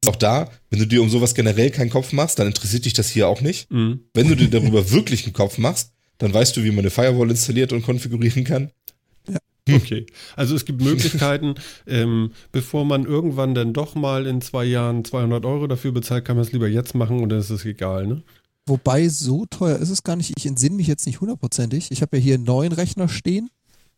[0.04, 2.94] ist auch da, wenn du dir um sowas generell keinen Kopf machst, dann interessiert dich
[2.94, 3.72] das hier auch nicht.
[3.72, 4.02] Mhm.
[4.14, 7.30] Wenn du dir darüber wirklich einen Kopf machst, dann weißt du, wie man eine Firewall
[7.30, 8.72] installiert und konfigurieren kann.
[9.72, 10.06] Okay.
[10.36, 11.56] Also es gibt Möglichkeiten,
[11.88, 16.36] ähm, bevor man irgendwann dann doch mal in zwei Jahren 200 Euro dafür bezahlt, kann
[16.36, 18.24] man es lieber jetzt machen und dann ist es egal, ne?
[18.66, 20.34] Wobei, so teuer ist es gar nicht.
[20.38, 21.92] Ich entsinne mich jetzt nicht hundertprozentig.
[21.92, 23.50] Ich habe ja hier einen neuen Rechner stehen.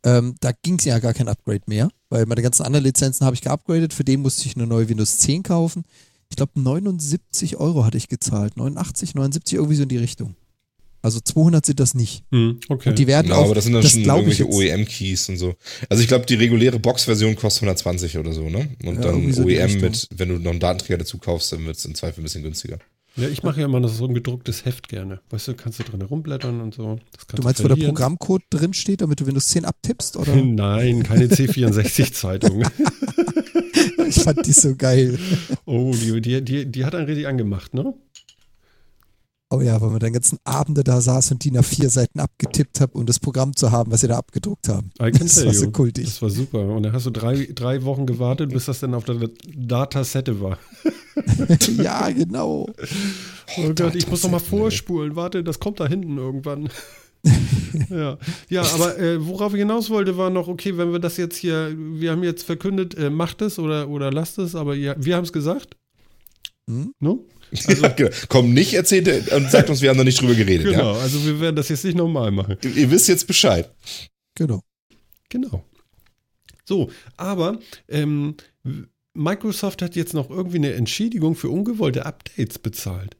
[0.03, 3.35] Ähm, da ging es ja gar kein Upgrade mehr, weil meine ganzen anderen Lizenzen habe
[3.35, 3.93] ich geupgradet.
[3.93, 5.83] Für den musste ich eine neue Windows 10 kaufen.
[6.29, 8.57] Ich glaube, 79 Euro hatte ich gezahlt.
[8.57, 10.35] 89, 79, irgendwie so in die Richtung.
[11.01, 12.23] Also 200 sind das nicht.
[12.31, 12.59] Mhm.
[12.67, 12.89] Okay.
[12.89, 15.53] Und die werden Ja, auch, aber das sind dann das schon irgendwelche OEM-Keys und so.
[15.87, 18.69] Also ich glaube, die reguläre Box-Version kostet 120 oder so, ne?
[18.83, 21.77] Und Ja, dann so OEM mit, wenn du noch einen Datenträger dazu kaufst, dann wird
[21.77, 22.79] es im Zweifel ein bisschen günstiger.
[23.15, 25.19] Ja, ich mache ja immer noch so ein gedrucktes Heft gerne.
[25.29, 26.99] Weißt du, kannst du drin rumblättern und so.
[27.33, 27.93] Du meinst, wo der verlieren.
[27.93, 30.17] Programmcode drin steht, damit du Windows 10 abtippst?
[30.17, 30.35] Oder?
[30.43, 32.63] Nein, keine C64-Zeitung.
[34.07, 35.17] ich fand die so geil.
[35.65, 37.93] Oh, die, die, die, die hat einen richtig angemacht, ne?
[39.55, 42.81] Oh ja, weil man den ganzen Abende da saß und die nach vier Seiten abgetippt
[42.81, 44.91] habe, um das Programm zu haben, was sie da abgedruckt haben.
[44.97, 46.05] Das war so kultig.
[46.05, 46.59] Das war super.
[46.59, 50.57] Und dann hast du drei, drei Wochen gewartet, bis das dann auf der Datasette war.
[51.77, 52.67] ja, genau.
[53.57, 55.15] Oh Gott, ich muss noch mal vorspulen.
[55.15, 56.69] Warte, das kommt da hinten irgendwann.
[57.89, 58.17] ja.
[58.49, 61.73] ja, aber äh, worauf ich hinaus wollte, war noch, okay, wenn wir das jetzt hier,
[61.77, 65.23] wir haben jetzt verkündet, äh, macht es oder, oder lasst es, aber ja, wir haben
[65.23, 65.77] es gesagt.
[66.69, 66.93] Hm?
[66.99, 67.25] No?
[67.67, 68.09] ja, genau.
[68.27, 70.67] Komm nicht, erzählt und sagt uns, wir haben noch nicht drüber geredet.
[70.67, 72.57] Genau, also wir werden das jetzt nicht nochmal machen.
[72.63, 72.69] Ja?
[72.69, 73.69] Ihr wisst jetzt Bescheid.
[74.35, 74.61] Genau.
[75.29, 75.63] Genau.
[76.65, 78.35] So, aber ähm,
[79.13, 83.15] Microsoft hat jetzt noch irgendwie eine Entschädigung für ungewollte Updates bezahlt.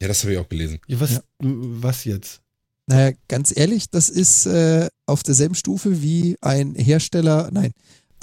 [0.00, 0.80] Ja, das habe ich auch gelesen.
[0.88, 2.42] Ja, was, was jetzt?
[2.86, 7.72] Naja, ganz ehrlich, das ist äh, auf derselben Stufe wie ein Hersteller, nein,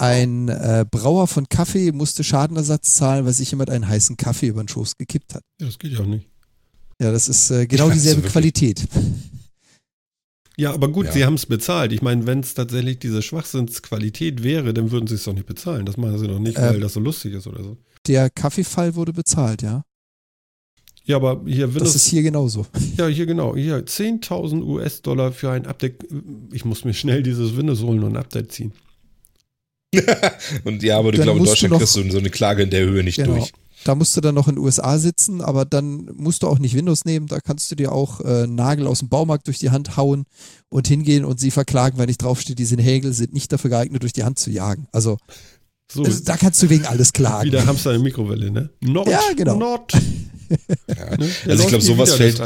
[0.00, 4.62] ein äh, Brauer von Kaffee musste Schadenersatz zahlen, weil sich jemand einen heißen Kaffee über
[4.62, 5.42] den Schoß gekippt hat.
[5.60, 6.26] Ja, das geht ja auch nicht.
[7.00, 8.86] Ja, das ist äh, genau dieselbe Qualität.
[10.56, 11.12] Ja, aber gut, ja.
[11.12, 11.92] sie haben es bezahlt.
[11.92, 15.86] Ich meine, wenn es tatsächlich diese Schwachsinnsqualität wäre, dann würden sie es doch nicht bezahlen.
[15.86, 17.76] Das machen sie doch nicht, weil ähm, das so lustig ist oder so.
[18.06, 19.84] Der Kaffeefall wurde bezahlt, ja.
[21.04, 21.92] Ja, aber hier Windows.
[21.92, 22.66] Das ist hier genauso.
[22.96, 23.56] Ja, hier genau.
[23.56, 26.06] Hier 10.000 US-Dollar für ein Update.
[26.52, 28.72] Ich muss mir schnell dieses Windows holen und ein Update ziehen.
[30.64, 32.84] und ja, aber du glaubst, in Deutschland noch, kriegst du so eine Klage in der
[32.84, 33.36] Höhe nicht genau.
[33.36, 33.52] durch.
[33.84, 36.74] Da musst du dann noch in den USA sitzen, aber dann musst du auch nicht
[36.74, 37.28] Windows nehmen.
[37.28, 40.26] Da kannst du dir auch äh, Nagel aus dem Baumarkt durch die Hand hauen
[40.68, 44.12] und hingehen und sie verklagen, weil nicht draufsteht, diese Nägel sind nicht dafür geeignet, durch
[44.12, 44.86] die Hand zu jagen.
[44.92, 45.16] Also,
[45.90, 47.46] so, also da kannst du wegen alles klagen.
[47.46, 48.70] Wie der Hamster in Mikrowelle, ne?
[48.80, 49.56] Not, ja, genau.
[49.56, 49.92] Not.
[50.88, 51.16] ja.
[51.16, 51.30] Ne?
[51.46, 52.40] Also ich glaube, sowas fällt,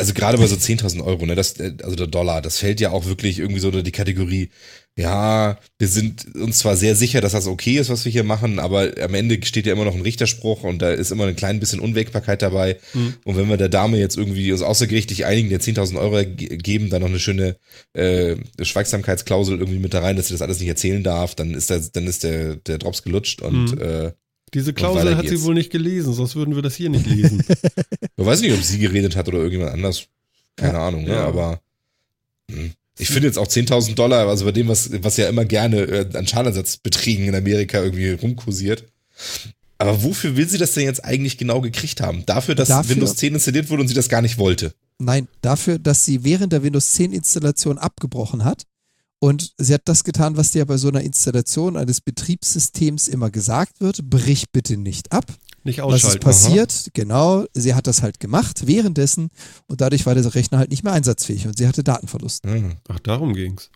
[0.00, 3.04] also gerade bei so 10.000 Euro, ne, das, also der Dollar, das fällt ja auch
[3.04, 4.50] wirklich irgendwie so unter die Kategorie,
[4.96, 8.58] ja, wir sind uns zwar sehr sicher, dass das okay ist, was wir hier machen,
[8.58, 11.60] aber am Ende steht ja immer noch ein Richterspruch und da ist immer ein klein
[11.60, 12.76] bisschen Unwägbarkeit dabei.
[12.92, 13.14] Mhm.
[13.24, 17.02] Und wenn wir der Dame jetzt irgendwie uns außergerichtlich einigen, der 10.000 Euro geben, dann
[17.02, 17.56] noch eine schöne
[17.92, 21.70] äh, Schweigsamkeitsklausel irgendwie mit da rein, dass sie das alles nicht erzählen darf, dann ist,
[21.70, 23.80] der, dann ist der, der Drops gelutscht und mhm.
[23.80, 24.12] äh,
[24.54, 27.42] diese Klausel hat sie wohl nicht gelesen, sonst würden wir das hier nicht lesen.
[28.16, 30.06] ich weiß nicht, ob sie geredet hat oder irgendjemand anders.
[30.56, 31.14] Keine ja, Ahnung, ne?
[31.14, 31.26] Ja.
[31.26, 31.60] aber.
[32.50, 32.72] Hm.
[32.98, 36.16] ich finde jetzt auch 10.000 Dollar, also bei dem, was, was ja immer gerne äh,
[36.16, 38.84] an Schadenersatzbeträgen in Amerika irgendwie rumkursiert.
[39.78, 42.26] Aber wofür will sie das denn jetzt eigentlich genau gekriegt haben?
[42.26, 44.74] Dafür, dass dafür, Windows 10 installiert wurde und sie das gar nicht wollte?
[44.98, 48.66] Nein, dafür, dass sie während der Windows 10 Installation abgebrochen hat
[49.20, 53.80] und sie hat das getan, was dir bei so einer Installation eines Betriebssystems immer gesagt
[53.80, 55.26] wird, brich bitte nicht ab.
[55.62, 56.06] Nicht ausschalten.
[56.06, 56.72] Was ist passiert?
[56.72, 56.90] Aha.
[56.94, 59.28] Genau, sie hat das halt gemacht währenddessen
[59.66, 62.46] und dadurch war der Rechner halt nicht mehr einsatzfähig und sie hatte Datenverlust.
[62.46, 62.76] Mhm.
[62.88, 63.70] Ach, darum ging's.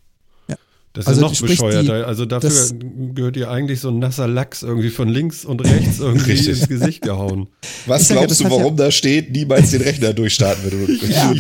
[0.49, 0.57] Ja.
[0.95, 1.83] Das ist also noch bescheuerter.
[1.83, 2.75] Die, also dafür das,
[3.15, 7.03] gehört ihr eigentlich so ein nasser Lachs irgendwie von links und rechts irgendwie ins Gesicht
[7.03, 7.49] gehauen.
[7.85, 11.35] Was glaubst ja, du, warum ja da steht, niemals den Rechner durchstarten, wenn du, ja.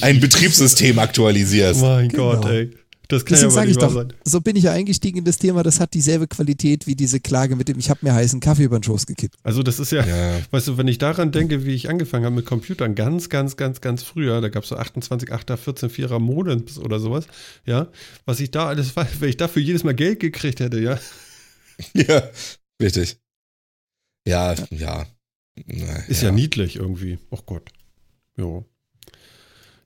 [0.00, 1.82] ein Betriebssystem aktualisierst?
[1.82, 2.36] Mein genau.
[2.36, 2.70] Gott, ey.
[3.08, 4.12] Das kann Deswegen ja sage ich doch, sein.
[4.24, 7.54] so bin ich ja eingestiegen in das Thema, das hat dieselbe Qualität wie diese Klage
[7.54, 9.36] mit dem, ich habe mir heißen Kaffee über den Schoß gekippt.
[9.44, 12.34] Also das ist ja, ja, weißt du, wenn ich daran denke, wie ich angefangen habe
[12.34, 16.18] mit Computern, ganz, ganz, ganz, ganz früher, da gab es so 28, 8er, 14, 4er
[16.18, 17.26] Modems oder sowas,
[17.64, 17.88] ja,
[18.24, 20.98] was ich da alles, wenn ich dafür jedes Mal Geld gekriegt hätte, ja.
[21.92, 22.22] Ja,
[22.80, 23.18] richtig.
[24.26, 25.06] Ja, ja.
[25.66, 26.28] Na, ist ja.
[26.28, 27.18] ja niedlich irgendwie.
[27.30, 27.70] Oh Gott.
[28.36, 28.64] Jo.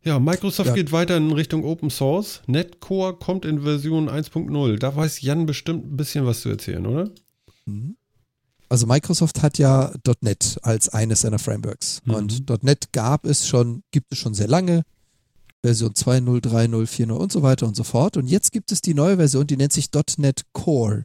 [0.03, 0.75] Ja, Microsoft ja.
[0.75, 2.41] geht weiter in Richtung Open Source.
[2.47, 4.79] Netcore kommt in Version 1.0.
[4.79, 7.11] Da weiß Jan bestimmt ein bisschen was zu erzählen, oder?
[7.67, 7.97] Mhm.
[8.71, 12.01] Also Microsoft hat ja .NET als eines seiner Frameworks.
[12.05, 12.15] Mhm.
[12.15, 14.85] Und .NET gab es schon, gibt es schon sehr lange.
[15.63, 18.17] Version 2.0, 3.0, 4.0 und so weiter und so fort.
[18.17, 21.05] Und jetzt gibt es die neue Version, die nennt sich .NET Core.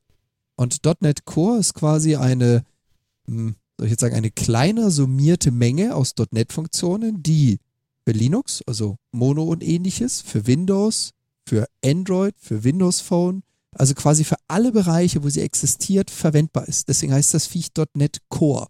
[0.56, 2.64] Und .NET Core ist quasi eine,
[3.28, 7.60] hm, soll ich jetzt sagen, eine kleiner summierte Menge aus .NET-Funktionen, die
[8.06, 11.12] für Linux, also Mono und ähnliches, für Windows,
[11.48, 13.42] für Android, für Windows Phone,
[13.72, 16.88] also quasi für alle Bereiche, wo sie existiert, verwendbar ist.
[16.88, 18.68] Deswegen heißt das Viech .NET Core.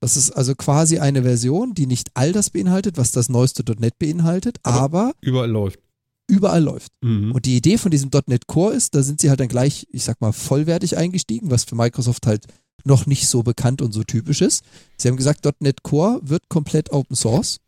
[0.00, 3.98] Das ist also quasi eine Version, die nicht all das beinhaltet, was das neueste .NET
[3.98, 5.80] beinhaltet, aber, aber überall läuft.
[6.26, 6.92] Überall läuft.
[7.02, 7.32] Mhm.
[7.32, 10.04] Und die Idee von diesem .NET Core ist, da sind sie halt dann gleich, ich
[10.04, 12.46] sag mal, vollwertig eingestiegen, was für Microsoft halt
[12.84, 14.64] noch nicht so bekannt und so typisch ist.
[14.96, 17.60] Sie haben gesagt, .NET Core wird komplett Open Source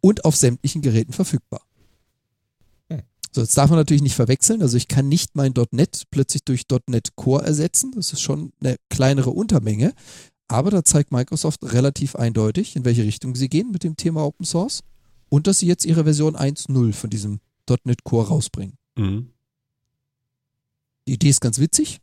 [0.00, 1.62] und auf sämtlichen Geräten verfügbar.
[2.88, 3.02] Hm.
[3.32, 4.62] So, jetzt darf man natürlich nicht verwechseln.
[4.62, 7.92] Also ich kann nicht mein .NET plötzlich durch .NET Core ersetzen.
[7.94, 9.92] Das ist schon eine kleinere Untermenge.
[10.48, 14.44] Aber da zeigt Microsoft relativ eindeutig, in welche Richtung sie gehen mit dem Thema Open
[14.44, 14.82] Source
[15.28, 17.40] und dass sie jetzt ihre Version 1.0 von diesem
[17.84, 18.76] .NET Core rausbringen.
[18.96, 19.30] Mhm.
[21.06, 22.00] Die Idee ist ganz witzig.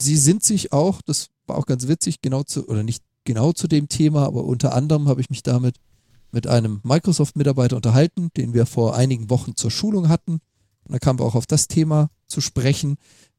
[0.00, 3.68] Sie sind sich auch, das war auch ganz witzig, genau zu, oder nicht genau zu
[3.68, 5.76] dem Thema, aber unter anderem habe ich mich damit
[6.32, 10.40] mit einem Microsoft-Mitarbeiter unterhalten, den wir vor einigen Wochen zur Schulung hatten.
[10.84, 12.96] Und da kamen wir auch auf das Thema zu sprechen.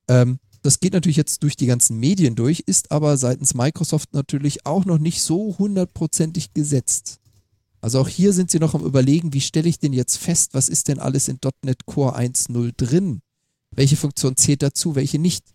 [0.07, 4.65] Ähm, das geht natürlich jetzt durch die ganzen Medien durch, ist aber seitens Microsoft natürlich
[4.65, 7.19] auch noch nicht so hundertprozentig gesetzt.
[7.81, 10.69] Also auch hier sind sie noch am Überlegen, wie stelle ich denn jetzt fest, was
[10.69, 13.22] ist denn alles in .NET Core 1.0 drin?
[13.72, 15.45] Welche Funktion zählt dazu, welche nicht?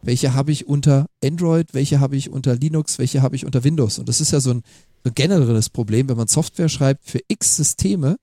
[0.00, 3.98] Welche habe ich unter Android, welche habe ich unter Linux, welche habe ich unter Windows?
[3.98, 4.62] Und das ist ja so ein
[5.04, 8.16] so generelles Problem, wenn man Software schreibt für x Systeme,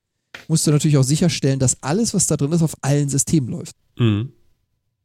[0.48, 3.76] musst du natürlich auch sicherstellen, dass alles, was da drin ist, auf allen Systemen läuft.
[3.98, 4.32] Mhm.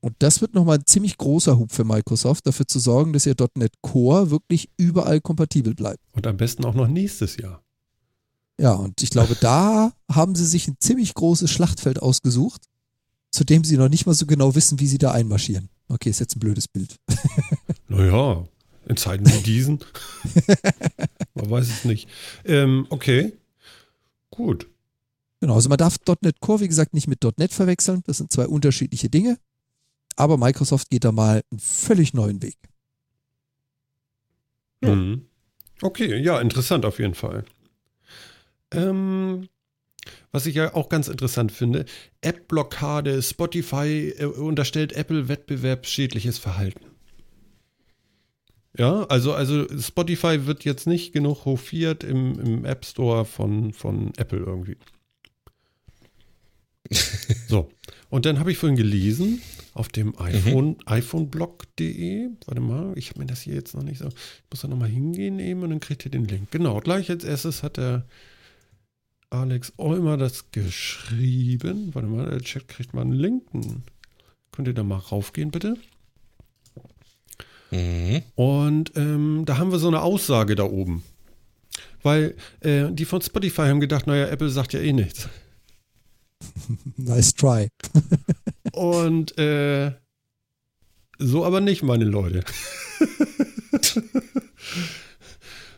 [0.02, 3.36] Und das wird nochmal ein ziemlich großer Hub für Microsoft, dafür zu sorgen, dass ihr
[3.56, 6.00] .NET Core wirklich überall kompatibel bleibt.
[6.14, 7.64] Und am besten auch noch nächstes Jahr.
[8.60, 12.64] Ja, und ich glaube, da haben sie sich ein ziemlich großes Schlachtfeld ausgesucht,
[13.30, 15.70] zu dem sie noch nicht mal so genau wissen, wie sie da einmarschieren.
[15.88, 16.98] Okay, ist jetzt ein blödes Bild.
[17.88, 18.48] Naja,
[18.92, 19.80] in Zeiten wie diesen.
[21.34, 22.08] Man weiß es nicht.
[22.46, 23.34] Ähm, okay.
[24.30, 24.68] Gut.
[25.40, 28.04] Genau, also man darf .NET Core, wie gesagt, nicht mit .NET verwechseln.
[28.06, 29.40] Das sind zwei unterschiedliche Dinge.
[30.16, 32.58] Aber Microsoft geht da mal einen völlig neuen Weg.
[34.84, 34.94] Ja.
[34.94, 35.26] Mhm.
[35.82, 37.44] Okay, ja, interessant auf jeden Fall.
[38.72, 39.50] Ähm,
[40.32, 41.86] was ich ja auch ganz interessant finde,
[42.22, 46.91] App-Blockade, Spotify äh, unterstellt Apple wettbewerbsschädliches Verhalten.
[48.78, 54.14] Ja, also, also Spotify wird jetzt nicht genug hofiert im, im App Store von, von
[54.18, 54.78] Apple irgendwie.
[57.48, 57.70] so,
[58.10, 59.42] und dann habe ich vorhin gelesen
[59.74, 60.78] auf dem iPhone, mhm.
[60.86, 62.30] iPhoneblog.de.
[62.46, 64.08] Warte mal, ich habe mir das hier jetzt noch nicht so.
[64.08, 66.52] Ich muss da nochmal hingehen eben und dann kriegt ihr den Link.
[66.52, 68.06] Genau, gleich als erstes hat der
[69.30, 71.94] Alex Olmer das geschrieben.
[71.94, 73.44] Warte mal, der Chat kriegt mal einen Link.
[74.52, 75.78] Könnt ihr da mal raufgehen, bitte?
[77.72, 78.22] Mhm.
[78.36, 81.04] Und ähm, da haben wir so eine Aussage da oben.
[82.04, 85.30] Weil äh, die von Spotify haben gedacht, naja, Apple sagt ja eh nichts.
[86.98, 87.70] nice try.
[88.74, 89.94] Und äh,
[91.18, 92.44] so aber nicht, meine Leute.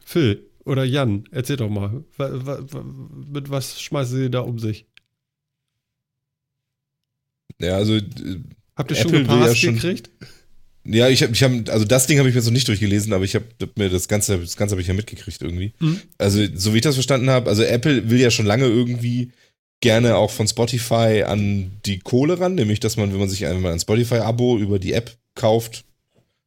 [0.05, 2.03] Phil oder Jan, erzähl doch mal,
[3.31, 4.87] mit was schmeißen Sie da um sich?
[7.59, 7.99] Ja, also.
[8.75, 10.09] Habt ihr Apple schon ja schon, gekriegt?
[10.85, 13.23] Ja, ich habe, ich hab, also das Ding habe ich mir noch nicht durchgelesen, aber
[13.23, 13.45] ich habe
[13.76, 15.73] mir das Ganze, das Ganze habe ich ja mitgekriegt irgendwie.
[15.80, 16.01] Mhm.
[16.18, 19.31] Also so wie ich das verstanden habe, also Apple will ja schon lange irgendwie
[19.80, 23.72] gerne auch von Spotify an die Kohle ran, nämlich dass man, wenn man sich einmal
[23.72, 25.85] ein Spotify-Abo über die App kauft,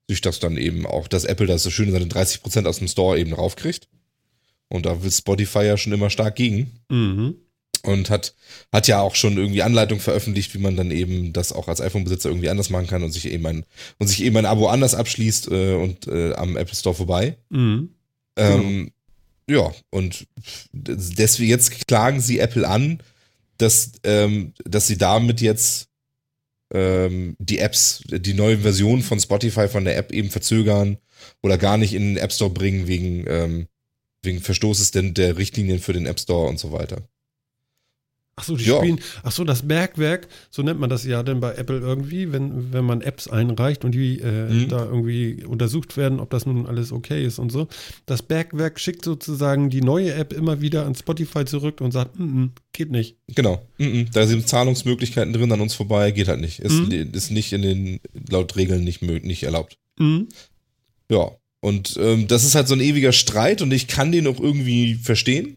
[0.09, 3.19] sich das dann eben auch, dass Apple das so schön seine 30% aus dem Store
[3.19, 3.89] eben raufkriegt.
[4.69, 6.73] Und da will Spotify ja schon immer stark gegen.
[6.91, 7.37] Mhm
[7.82, 8.35] und hat,
[8.73, 12.28] hat ja auch schon irgendwie Anleitung veröffentlicht, wie man dann eben das auch als iPhone-Besitzer
[12.28, 13.65] irgendwie anders machen kann und sich eben ein,
[13.98, 17.36] und sich eben ein Abo anders abschließt äh, und äh, am Apple Store vorbei.
[17.51, 17.90] Mhm.
[18.36, 18.90] Ähm,
[19.47, 19.69] genau.
[19.69, 20.27] Ja, und
[20.73, 23.01] deswegen jetzt klagen sie Apple an,
[23.59, 25.89] dass, ähm, dass sie damit jetzt
[26.73, 30.98] ähm, die Apps, die neue Version von Spotify von der App eben verzögern
[31.43, 33.69] oder gar nicht in den App Store bringen wegen, ähm,
[34.23, 37.09] wegen Verstoßes denn der Richtlinien für den App Store und so weiter.
[38.39, 38.77] Ach so, die ja.
[38.77, 42.71] spielen, ach so, das Bergwerk, so nennt man das ja denn bei Apple irgendwie, wenn,
[42.71, 44.69] wenn man Apps einreicht und die äh, mhm.
[44.69, 47.67] da irgendwie untersucht werden, ob das nun alles okay ist und so.
[48.05, 52.51] Das Bergwerk schickt sozusagen die neue App immer wieder an Spotify zurück und sagt, -mm,
[52.73, 53.17] geht nicht.
[53.35, 56.59] Genau, mm da sind Zahlungsmöglichkeiten drin an uns vorbei, geht halt nicht.
[56.59, 57.11] Ist, mhm.
[57.15, 59.79] ist nicht in den, laut Regeln nicht, nicht erlaubt.
[59.99, 60.29] Mhm.
[61.11, 61.31] Ja,
[61.61, 64.95] und ähm, das ist halt so ein ewiger Streit und ich kann den auch irgendwie
[64.95, 65.57] verstehen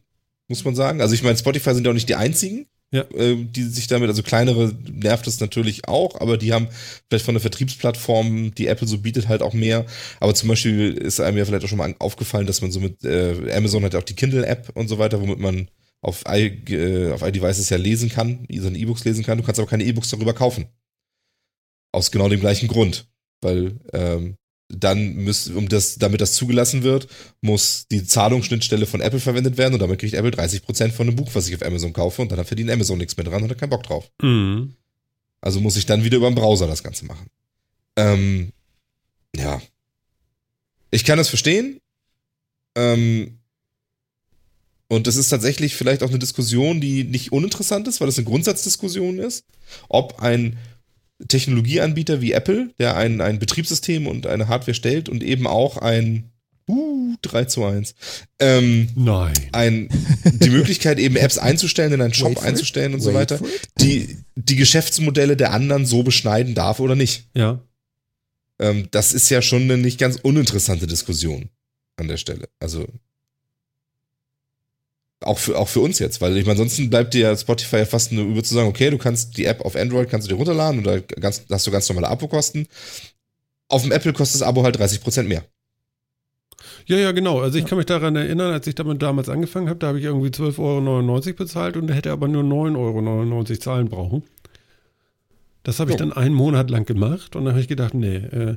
[0.50, 1.02] muss man sagen.
[1.02, 3.02] Also ich meine, Spotify sind ja auch nicht die einzigen, ja.
[3.14, 6.68] äh, die sich damit, also kleinere nervt es natürlich auch, aber die haben
[7.08, 9.86] vielleicht von der Vertriebsplattform, die Apple so bietet, halt auch mehr.
[10.20, 13.04] Aber zum Beispiel ist einem ja vielleicht auch schon mal aufgefallen, dass man so mit,
[13.04, 15.70] äh, Amazon hat ja auch die Kindle-App und so weiter, womit man
[16.02, 19.38] auf, I, äh, auf iDevices ja lesen kann, seine E-Books lesen kann.
[19.38, 20.66] Du kannst aber keine E-Books darüber kaufen.
[21.92, 23.08] Aus genau dem gleichen Grund.
[23.42, 24.36] Weil ähm,
[24.70, 27.08] dann müsste, um das, damit das zugelassen wird,
[27.42, 31.30] muss die Zahlungsschnittstelle von Apple verwendet werden und damit kriegt Apple 30% von einem Buch,
[31.34, 33.72] was ich auf Amazon kaufe und dann verdient Amazon nichts mehr dran und hat keinen
[33.72, 34.10] Bock drauf.
[34.22, 34.76] Mhm.
[35.42, 37.28] Also muss ich dann wieder über den Browser das Ganze machen.
[37.96, 38.52] Ähm,
[39.36, 39.62] ja.
[40.92, 41.80] Ich kann das verstehen.
[42.76, 43.40] Ähm,
[44.88, 48.26] und das ist tatsächlich vielleicht auch eine Diskussion, die nicht uninteressant ist, weil es eine
[48.26, 49.46] Grundsatzdiskussion ist,
[49.88, 50.58] ob ein
[51.28, 56.32] Technologieanbieter wie Apple, der ein, ein Betriebssystem und eine Hardware stellt und eben auch ein
[56.68, 57.96] uh, 3 zu 1.
[58.40, 59.34] Ähm, Nein.
[59.52, 59.90] Ein,
[60.24, 63.40] die Möglichkeit, eben Apps einzustellen, in einen Shop einzustellen und Wait so weiter,
[63.80, 67.28] die die Geschäftsmodelle der anderen so beschneiden darf oder nicht.
[67.36, 67.62] Ja.
[68.60, 71.50] Ähm, das ist ja schon eine nicht ganz uninteressante Diskussion
[71.98, 72.48] an der Stelle.
[72.60, 72.88] Also
[75.22, 78.12] auch für, auch für uns jetzt, weil ich meine, ansonsten bleibt dir Spotify ja fast
[78.12, 80.80] nur über zu sagen, okay, du kannst die App auf Android kannst du dir runterladen
[80.82, 82.68] oder ganz, hast du ganz normale Abo-Kosten.
[83.68, 85.44] Auf dem Apple kostet das Abo halt 30% mehr.
[86.86, 87.40] Ja, ja, genau.
[87.40, 90.06] Also ich kann mich daran erinnern, als ich damit damals angefangen habe, da habe ich
[90.06, 90.58] irgendwie 12,99
[91.28, 94.24] Euro bezahlt und hätte aber nur 9,99 Euro zahlen brauchen.
[95.64, 98.56] Das habe ich dann einen Monat lang gemacht und dann habe ich gedacht, nee, äh,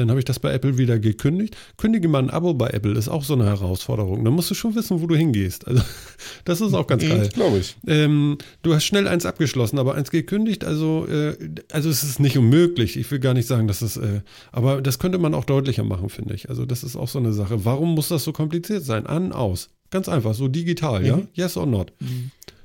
[0.00, 1.56] dann habe ich das bei Apple wieder gekündigt.
[1.76, 4.24] Kündige mal ein Abo bei Apple, ist auch so eine Herausforderung.
[4.24, 5.68] Da musst du schon wissen, wo du hingehst.
[5.68, 5.82] Also,
[6.44, 7.28] das ist auch ganz geil.
[7.34, 7.76] Glaube ich.
[7.86, 11.36] Ähm, du hast schnell eins abgeschlossen, aber eins gekündigt, also, äh,
[11.70, 12.96] also es ist nicht unmöglich.
[12.96, 14.22] Ich will gar nicht sagen, dass es, äh,
[14.52, 16.48] aber das könnte man auch deutlicher machen, finde ich.
[16.48, 17.64] Also das ist auch so eine Sache.
[17.66, 19.06] Warum muss das so kompliziert sein?
[19.06, 19.68] An, aus.
[19.90, 21.16] Ganz einfach, so digital, ja?
[21.16, 21.28] Mhm.
[21.34, 21.92] Yes or not.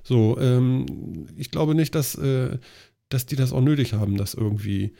[0.03, 2.59] So, ähm, ich glaube nicht, dass, äh,
[3.09, 4.93] dass die das auch nötig haben, das irgendwie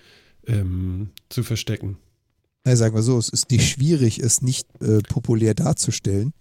[0.48, 1.98] ähm, zu verstecken.
[2.65, 6.33] Na, sagen wir so, es ist nicht schwierig, es nicht äh, populär darzustellen.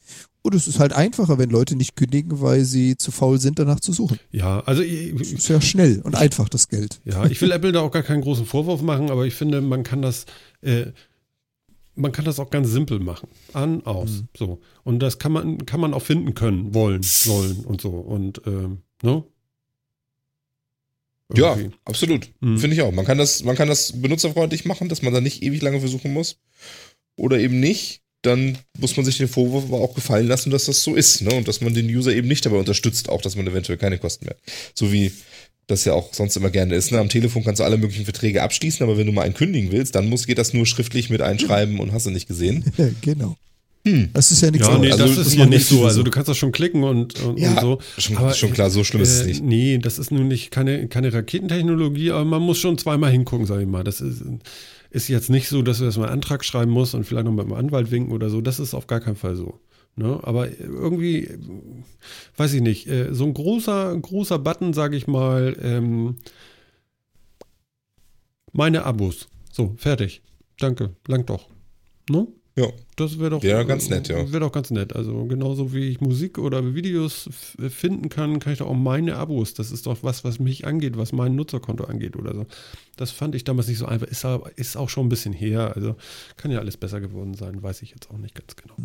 [0.42, 3.80] Und es ist halt einfacher, wenn Leute nicht kündigen, weil sie zu faul sind, danach
[3.80, 4.18] zu suchen.
[4.30, 7.00] Ja, also ich, Es ist ja schnell und einfach das Geld.
[7.04, 9.84] Ja, ich will Apple da auch gar keinen großen Vorwurf machen, aber ich finde, man
[9.84, 10.26] kann das,
[10.60, 10.86] äh,
[11.94, 13.28] man kann das auch ganz simpel machen.
[13.52, 14.24] An, aus.
[14.36, 14.60] So.
[14.82, 17.90] Und das kann man, kann man auch finden können, wollen, sollen und so.
[17.90, 19.24] Und ähm, ne?
[21.32, 22.30] Ja, absolut.
[22.40, 22.58] Mhm.
[22.58, 22.92] Finde ich auch.
[22.92, 26.12] Man kann, das, man kann das benutzerfreundlich machen, dass man da nicht ewig lange versuchen
[26.12, 26.36] muss.
[27.16, 28.02] Oder eben nicht.
[28.22, 31.20] Dann muss man sich den Vorwurf aber auch gefallen lassen, dass das so ist.
[31.20, 31.34] Ne?
[31.34, 34.26] Und dass man den User eben nicht dabei unterstützt, auch dass man eventuell keine Kosten
[34.26, 34.34] mehr.
[34.34, 34.42] hat.
[34.74, 35.12] So wie
[35.66, 36.90] das ja auch sonst immer gerne ist.
[36.90, 36.98] Ne?
[36.98, 39.94] Am Telefon kannst du alle möglichen Verträge abschließen, aber wenn du mal einen kündigen willst,
[39.94, 42.64] dann muss, geht das nur schriftlich mit einschreiben und hast du nicht gesehen.
[43.00, 43.36] genau.
[43.86, 44.10] Hm.
[44.14, 45.00] Das ist ja nichts Ja, nee, anderes.
[45.00, 45.84] Also, das das ist machen nicht so.
[45.84, 46.02] Also so.
[46.04, 47.78] du kannst das schon klicken und, und, Ja, und so.
[47.98, 49.42] schon, Aber, schon klar, so schlimm ist es Äh, nicht.
[49.44, 53.60] Nee, das ist nun nicht keine, keine Raketentechnologie, aber man muss schon zweimal hingucken, sag
[53.60, 53.84] ich mal.
[53.84, 54.22] Das ist,
[54.90, 57.44] ist jetzt nicht so, dass du erstmal einen Antrag schreiben musst und vielleicht noch mit
[57.44, 58.40] dem Anwalt winken oder so.
[58.40, 59.60] Das ist auf gar keinen Fall so.
[59.96, 60.18] Ne?
[60.22, 61.38] Aber irgendwie, äh,
[62.38, 66.16] weiß ich nicht, äh, so ein großer, großer Button, sag ich mal, ähm,
[68.52, 69.28] meine Abos.
[69.52, 70.22] So, fertig.
[70.58, 71.48] Danke, langt doch.
[72.08, 72.26] Ne?
[72.56, 72.68] Ja.
[72.94, 74.30] Das wäre doch, Wäre ganz nett, ja.
[74.30, 74.94] Wäre doch ganz nett.
[74.94, 79.16] Also genauso wie ich Musik oder Videos f- finden kann, kann ich doch auch meine
[79.16, 79.54] Abos.
[79.54, 82.46] Das ist doch was, was mich angeht, was mein Nutzerkonto angeht oder so.
[82.96, 84.06] Das fand ich damals nicht so einfach.
[84.06, 85.72] Ist, aber, ist auch schon ein bisschen her.
[85.74, 85.96] Also
[86.36, 88.76] kann ja alles besser geworden sein, weiß ich jetzt auch nicht ganz genau.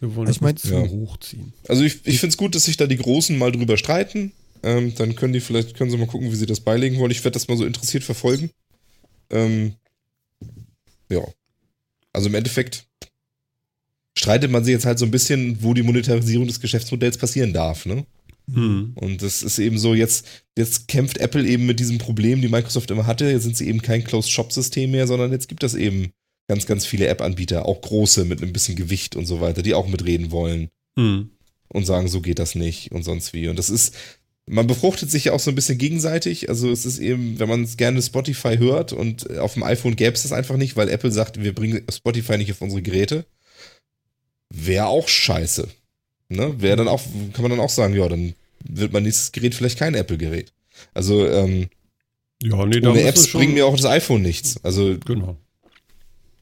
[0.00, 0.80] Wir wollen Ich das mein- nicht zu Ja.
[0.88, 1.52] hochziehen.
[1.68, 4.32] Also ich, ich finde es gut, dass sich da die Großen mal drüber streiten.
[4.62, 7.10] Ähm, dann können die vielleicht, können sie mal gucken, wie sie das beilegen wollen.
[7.10, 8.50] Ich werde das mal so interessiert verfolgen.
[9.28, 9.74] Ähm,
[11.10, 11.20] ja.
[12.14, 12.86] Also im Endeffekt
[14.16, 17.86] streitet man sich jetzt halt so ein bisschen, wo die Monetarisierung des Geschäftsmodells passieren darf,
[17.86, 18.04] ne?
[18.52, 18.92] Hm.
[18.96, 20.26] Und das ist eben so, jetzt,
[20.56, 23.30] jetzt kämpft Apple eben mit diesem Problem, die Microsoft immer hatte.
[23.30, 26.10] Jetzt sind sie eben kein Closed-Shop-System mehr, sondern jetzt gibt es eben
[26.48, 29.86] ganz, ganz viele App-Anbieter, auch große mit ein bisschen Gewicht und so weiter, die auch
[29.86, 31.30] mitreden wollen Hm.
[31.68, 33.48] und sagen, so geht das nicht und sonst wie.
[33.48, 33.94] Und das ist,
[34.46, 36.48] man befruchtet sich ja auch so ein bisschen gegenseitig.
[36.48, 40.22] Also es ist eben, wenn man gerne Spotify hört und auf dem iPhone gäbe es
[40.22, 43.24] das einfach nicht, weil Apple sagt, wir bringen Spotify nicht auf unsere Geräte,
[44.52, 45.68] wäre auch scheiße.
[46.28, 46.60] Ne?
[46.60, 47.02] Wäre dann auch,
[47.32, 48.34] kann man dann auch sagen, ja, dann
[48.64, 50.52] wird mein nächstes Gerät vielleicht kein Apple-Gerät.
[50.94, 51.68] Also ähm,
[52.42, 54.62] Ja, nee, ohne Apps bringt mir auch das iPhone nichts.
[54.64, 55.36] Also Genau.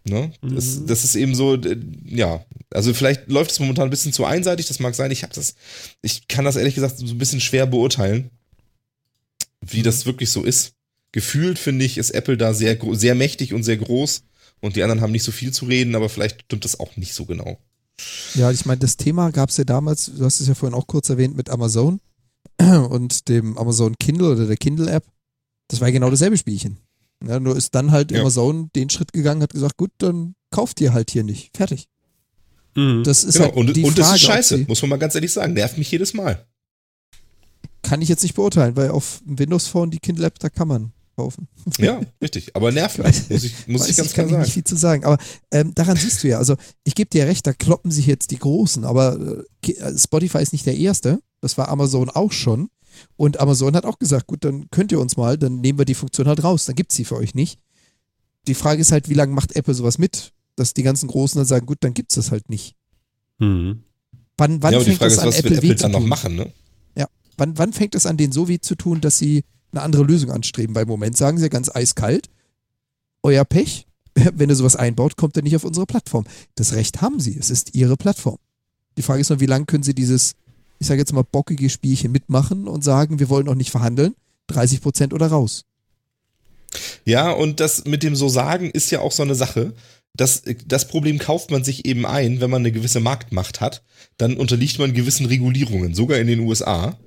[0.05, 0.33] Ne?
[0.41, 0.87] Das, Mhm.
[0.87, 1.59] das ist eben so,
[2.07, 2.45] ja.
[2.71, 5.11] Also vielleicht läuft es momentan ein bisschen zu einseitig, das mag sein.
[5.11, 5.55] Ich habe das,
[6.03, 8.31] ich kann das ehrlich gesagt so ein bisschen schwer beurteilen,
[9.61, 10.73] wie das wirklich so ist.
[11.13, 14.23] Gefühlt finde ich, ist Apple da sehr, sehr mächtig und sehr groß
[14.61, 17.13] und die anderen haben nicht so viel zu reden, aber vielleicht stimmt das auch nicht
[17.15, 17.59] so genau.
[18.35, 20.87] Ja, ich meine, das Thema gab es ja damals, du hast es ja vorhin auch
[20.87, 22.01] kurz erwähnt, mit Amazon
[22.59, 25.05] und dem Amazon Kindle oder der Kindle-App.
[25.69, 26.79] Das war ja genau dasselbe Spielchen.
[27.27, 28.21] Ja, nur ist dann halt Ja.
[28.21, 31.57] Amazon den Schritt gegangen, hat gesagt, gut, dann kauft ihr halt hier nicht.
[31.57, 31.89] Fertig.
[32.75, 33.05] Mhm.
[33.05, 33.47] Das ist genau.
[33.47, 35.53] halt und die und Frage, das ist scheiße, muss man mal ganz ehrlich sagen.
[35.53, 36.47] Nervt mich jedes Mal.
[37.83, 41.49] Kann ich jetzt nicht beurteilen, weil auf dem Windows-Phone die Kindle-App, da kann man kaufen.
[41.79, 42.57] Ja, richtig.
[42.57, 44.53] Aber weiß- muss ich, muss Weiß ich ganz ich, kann klar ich nicht sagen.
[44.53, 45.05] viel zu sagen.
[45.05, 45.19] Aber
[45.51, 48.39] ähm, daran siehst du ja, also ich gebe dir recht, da kloppen sich jetzt die
[48.39, 51.21] Großen, aber äh, äh, Spotify ist nicht der erste.
[51.41, 52.69] Das war Amazon auch schon.
[53.17, 55.95] Und Amazon hat auch gesagt, gut, dann könnt ihr uns mal, dann nehmen wir die
[55.95, 57.59] Funktion halt raus, dann gibt's sie für euch nicht.
[58.49, 60.33] Die Frage ist halt, wie lange macht Apple sowas mit?
[60.57, 62.75] Dass die ganzen Großen dann sagen, gut, dann gibt's das halt nicht.
[63.39, 63.85] Mhm.
[64.37, 65.79] Wann, wann ja, aber die fängt Frage das ist, an, was Apple, Apple weh dann
[65.79, 66.09] zu noch tun?
[66.09, 66.53] machen, ne?
[67.37, 70.31] Wann, wann fängt es an, denen so weh zu tun, dass sie eine andere Lösung
[70.31, 70.75] anstreben?
[70.75, 72.29] Weil im Moment sagen sie ja ganz eiskalt,
[73.23, 76.25] euer Pech, wenn ihr sowas einbaut, kommt ihr nicht auf unsere Plattform.
[76.55, 78.39] Das Recht haben sie, es ist ihre Plattform.
[78.97, 80.35] Die Frage ist nur, wie lange können sie dieses,
[80.79, 84.15] ich sage jetzt mal, bockige Spielchen mitmachen und sagen, wir wollen auch nicht verhandeln,
[84.49, 85.65] 30 Prozent oder raus.
[87.05, 89.75] Ja, und das mit dem so sagen ist ja auch so eine Sache.
[90.15, 93.83] Das, das Problem kauft man sich eben ein, wenn man eine gewisse Marktmacht hat.
[94.19, 96.99] Dann unterliegt man gewissen Regulierungen, sogar in den USA.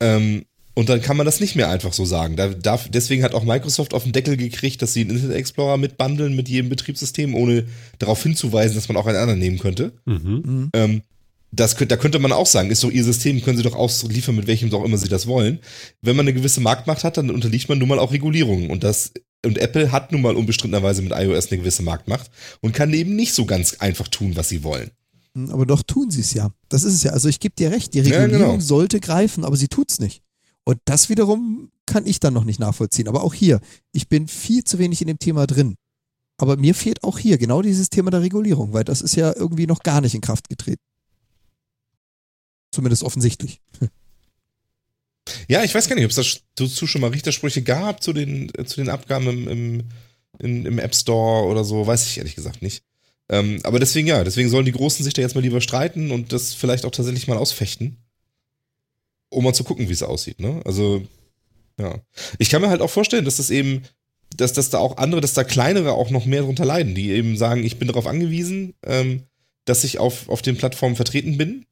[0.00, 0.44] Ähm,
[0.76, 2.36] und dann kann man das nicht mehr einfach so sagen.
[2.36, 5.78] Da darf, deswegen hat auch Microsoft auf den Deckel gekriegt, dass sie einen Internet Explorer
[5.78, 7.64] mitbandeln mit jedem Betriebssystem, ohne
[7.98, 9.92] darauf hinzuweisen, dass man auch einen anderen nehmen könnte.
[10.04, 10.42] Mhm.
[10.44, 10.70] Mhm.
[10.74, 11.02] Ähm,
[11.50, 14.46] das, da könnte man auch sagen, ist doch ihr System, können sie doch ausliefern, mit
[14.46, 15.60] welchem auch immer sie das wollen.
[16.02, 18.68] Wenn man eine gewisse Marktmacht hat, dann unterliegt man nun mal auch Regulierungen.
[18.68, 19.14] Und das,
[19.46, 22.30] und Apple hat nun mal unbestrittenerweise mit iOS eine gewisse Marktmacht
[22.60, 24.90] und kann eben nicht so ganz einfach tun, was sie wollen.
[25.48, 26.50] Aber doch tun sie es ja.
[26.68, 27.12] Das ist es ja.
[27.12, 28.60] Also ich gebe dir recht, die Regulierung ja, genau.
[28.60, 30.22] sollte greifen, aber sie tut es nicht.
[30.68, 33.06] Und das wiederum kann ich dann noch nicht nachvollziehen.
[33.06, 33.60] Aber auch hier,
[33.92, 35.76] ich bin viel zu wenig in dem Thema drin.
[36.38, 39.68] Aber mir fehlt auch hier genau dieses Thema der Regulierung, weil das ist ja irgendwie
[39.68, 40.82] noch gar nicht in Kraft getreten.
[42.72, 43.60] Zumindest offensichtlich.
[45.48, 48.76] Ja, ich weiß gar nicht, ob es dazu schon mal Richtersprüche gab zu den, zu
[48.76, 49.82] den Abgaben im, im,
[50.38, 52.84] in, im App Store oder so, weiß ich ehrlich gesagt nicht.
[53.28, 56.32] Ähm, aber deswegen ja, deswegen sollen die Großen sich da jetzt mal lieber streiten und
[56.32, 57.96] das vielleicht auch tatsächlich mal ausfechten,
[59.30, 60.40] um mal zu gucken, wie es aussieht.
[60.40, 60.60] Ne?
[60.64, 61.02] Also
[61.78, 62.00] ja,
[62.38, 63.82] ich kann mir halt auch vorstellen, dass das eben,
[64.36, 67.36] dass, dass da auch andere, dass da kleinere auch noch mehr drunter leiden, die eben
[67.36, 69.24] sagen, ich bin darauf angewiesen, ähm,
[69.64, 71.66] dass ich auf, auf den Plattformen vertreten bin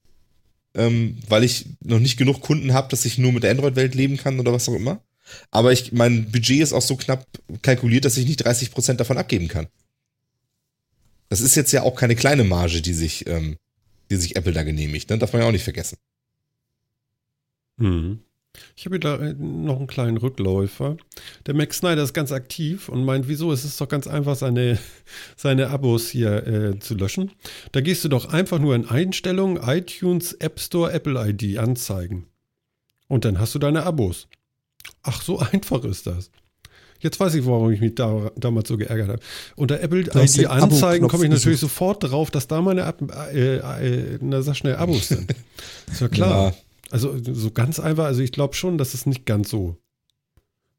[0.75, 4.17] ähm, weil ich noch nicht genug Kunden habe, dass ich nur mit der Android-Welt leben
[4.17, 5.03] kann oder was auch immer.
[5.51, 7.27] Aber ich, mein Budget ist auch so knapp
[7.63, 9.69] kalkuliert, dass ich nicht 30% davon abgeben kann.
[11.29, 13.57] Das ist jetzt ja auch keine kleine Marge, die sich, ähm,
[14.11, 15.19] die sich Apple da genehmigt, ne?
[15.19, 15.97] Darf man ja auch nicht vergessen.
[17.77, 18.21] Mhm.
[18.77, 20.97] Ich habe da äh, noch einen kleinen Rückläufer.
[21.47, 23.53] Der Max Snyder ist ganz aktiv und meint, wieso?
[23.53, 24.79] Es ist doch ganz einfach, seine,
[25.37, 27.33] seine Abos hier äh, zu löschen.
[27.73, 32.27] Da gehst du doch einfach nur in Einstellungen, iTunes, App Store, Apple ID anzeigen.
[33.09, 34.29] Und dann hast du deine Abos.
[35.03, 36.31] Ach, so einfach ist das.
[37.01, 39.21] Jetzt weiß ich, warum ich mich da, damals so geärgert habe.
[39.57, 43.03] Unter Apple ID anzeigen komme ich natürlich sofort drauf, dass da meine Ab
[43.33, 45.35] äh, äh, na, sag schnell Abos sind.
[45.93, 46.53] Ist ja klar.
[46.53, 46.55] Ja.
[46.95, 49.77] Also so ganz einfach, also ich glaube schon, dass es nicht ganz so,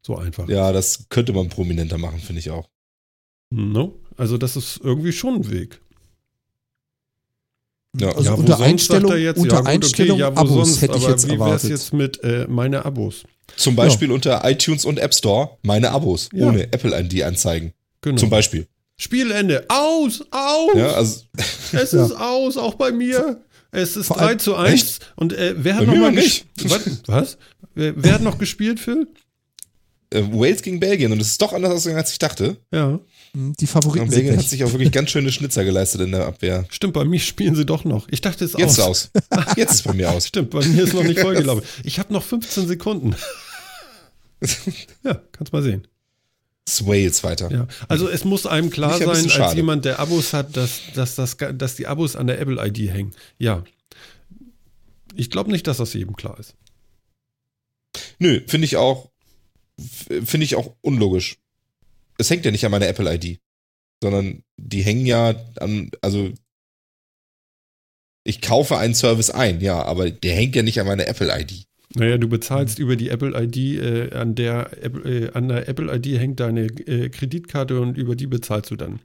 [0.02, 2.70] so einfach Ja, das könnte man prominenter machen, finde ich auch.
[3.50, 4.00] No?
[4.16, 5.82] Also das ist irgendwie schon ein Weg.
[8.00, 10.98] Ja, also ja, unter Einstellung, jetzt, unter ja, gut, Einstellung okay, ja, Abos sonst, hätte
[10.98, 11.64] ich jetzt wie erwartet.
[11.66, 13.26] Wie jetzt mit äh, meine Abos?
[13.58, 14.14] Zum Beispiel ja.
[14.14, 16.48] unter iTunes und App Store meine Abos ja.
[16.48, 17.74] ohne Apple ID anzeigen.
[18.00, 18.16] Genau.
[18.16, 18.70] Zum Beispiel.
[18.96, 19.66] Spielende.
[19.68, 20.76] Aus, aus.
[20.76, 21.24] Ja, also,
[21.74, 23.44] es ist aus, auch bei mir.
[23.76, 24.74] Es ist Vor 3 zu 1.
[24.74, 25.14] Echt?
[25.16, 26.46] Und äh, wer hat nochmal nicht?
[26.64, 26.82] Was?
[27.08, 27.38] Was?
[27.74, 29.08] Wer, wer, hat noch gespielt, Phil?
[30.12, 31.12] Äh, Wales gegen Belgien.
[31.12, 32.58] Und es ist doch anders ausgegangen, als ich dachte.
[32.72, 33.00] Ja.
[33.34, 34.06] Hm, die Favoriten.
[34.06, 36.66] Und Belgien hat sich auch wirklich ganz schöne Schnitzer geleistet in der Abwehr.
[36.70, 38.08] Stimmt, bei mir spielen sie doch noch.
[38.10, 39.12] Ich dachte, es ist Jetzt aus.
[39.30, 39.56] aus.
[39.58, 40.28] Jetzt ist bei mir aus.
[40.28, 41.64] Stimmt, bei mir ist noch nicht vollgelaufen.
[41.84, 43.16] Ich habe noch 15 Sekunden.
[45.04, 45.86] ja, kannst mal sehen.
[46.68, 47.52] Sway jetzt weiter.
[47.52, 51.38] Ja, also es muss einem klar sein, als jemand, der Abos hat, dass, dass, dass,
[51.54, 53.14] dass die Abos an der Apple-ID hängen.
[53.38, 53.64] Ja.
[55.16, 56.56] Ich glaube nicht, dass das jedem klar ist.
[58.20, 59.12] Nö, finde ich auch,
[59.78, 61.38] finde ich auch unlogisch.
[62.18, 63.40] Es hängt ja nicht an meiner Apple-ID,
[64.02, 66.32] sondern die hängen ja an, also
[68.24, 71.68] ich kaufe einen Service ein, ja, aber der hängt ja nicht an meiner Apple-ID.
[71.96, 76.66] Naja, du bezahlst über die Apple-ID, äh, an, der, äh, an der Apple-ID hängt deine
[76.66, 79.00] äh, Kreditkarte und über die bezahlst du dann.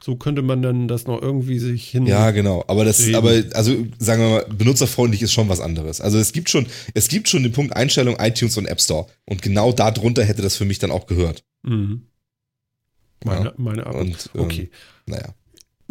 [0.00, 2.06] So könnte man dann das noch irgendwie sich hin.
[2.06, 2.64] Ja, genau.
[2.68, 3.16] Aber das, reden.
[3.16, 6.00] aber, also sagen wir mal, benutzerfreundlich ist schon was anderes.
[6.00, 9.06] Also es gibt schon, es gibt schon den Punkt Einstellung iTunes und App Store.
[9.24, 11.42] Und genau darunter hätte das für mich dann auch gehört.
[11.64, 12.02] Mhm.
[13.24, 13.52] Meine, ja.
[13.56, 14.00] meine Arbeit.
[14.02, 14.70] Und, ähm, okay.
[15.06, 15.34] Naja.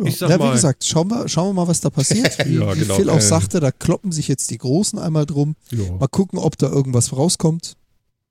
[0.03, 2.37] Ich sag ja, wie gesagt, schauen wir, schauen wir mal, was da passiert.
[2.45, 2.93] Wie, ja, genau.
[2.93, 5.55] wie Phil auch sagte, da kloppen sich jetzt die Großen einmal drum.
[5.71, 5.91] Ja.
[5.93, 7.75] Mal gucken, ob da irgendwas rauskommt.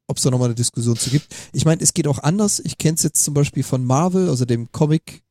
[0.07, 1.27] Ob es da nochmal eine Diskussion zu gibt.
[1.53, 2.61] Ich meine, es geht auch anders.
[2.61, 5.25] Ich kenne es jetzt zum Beispiel von Marvel, also dem Comic,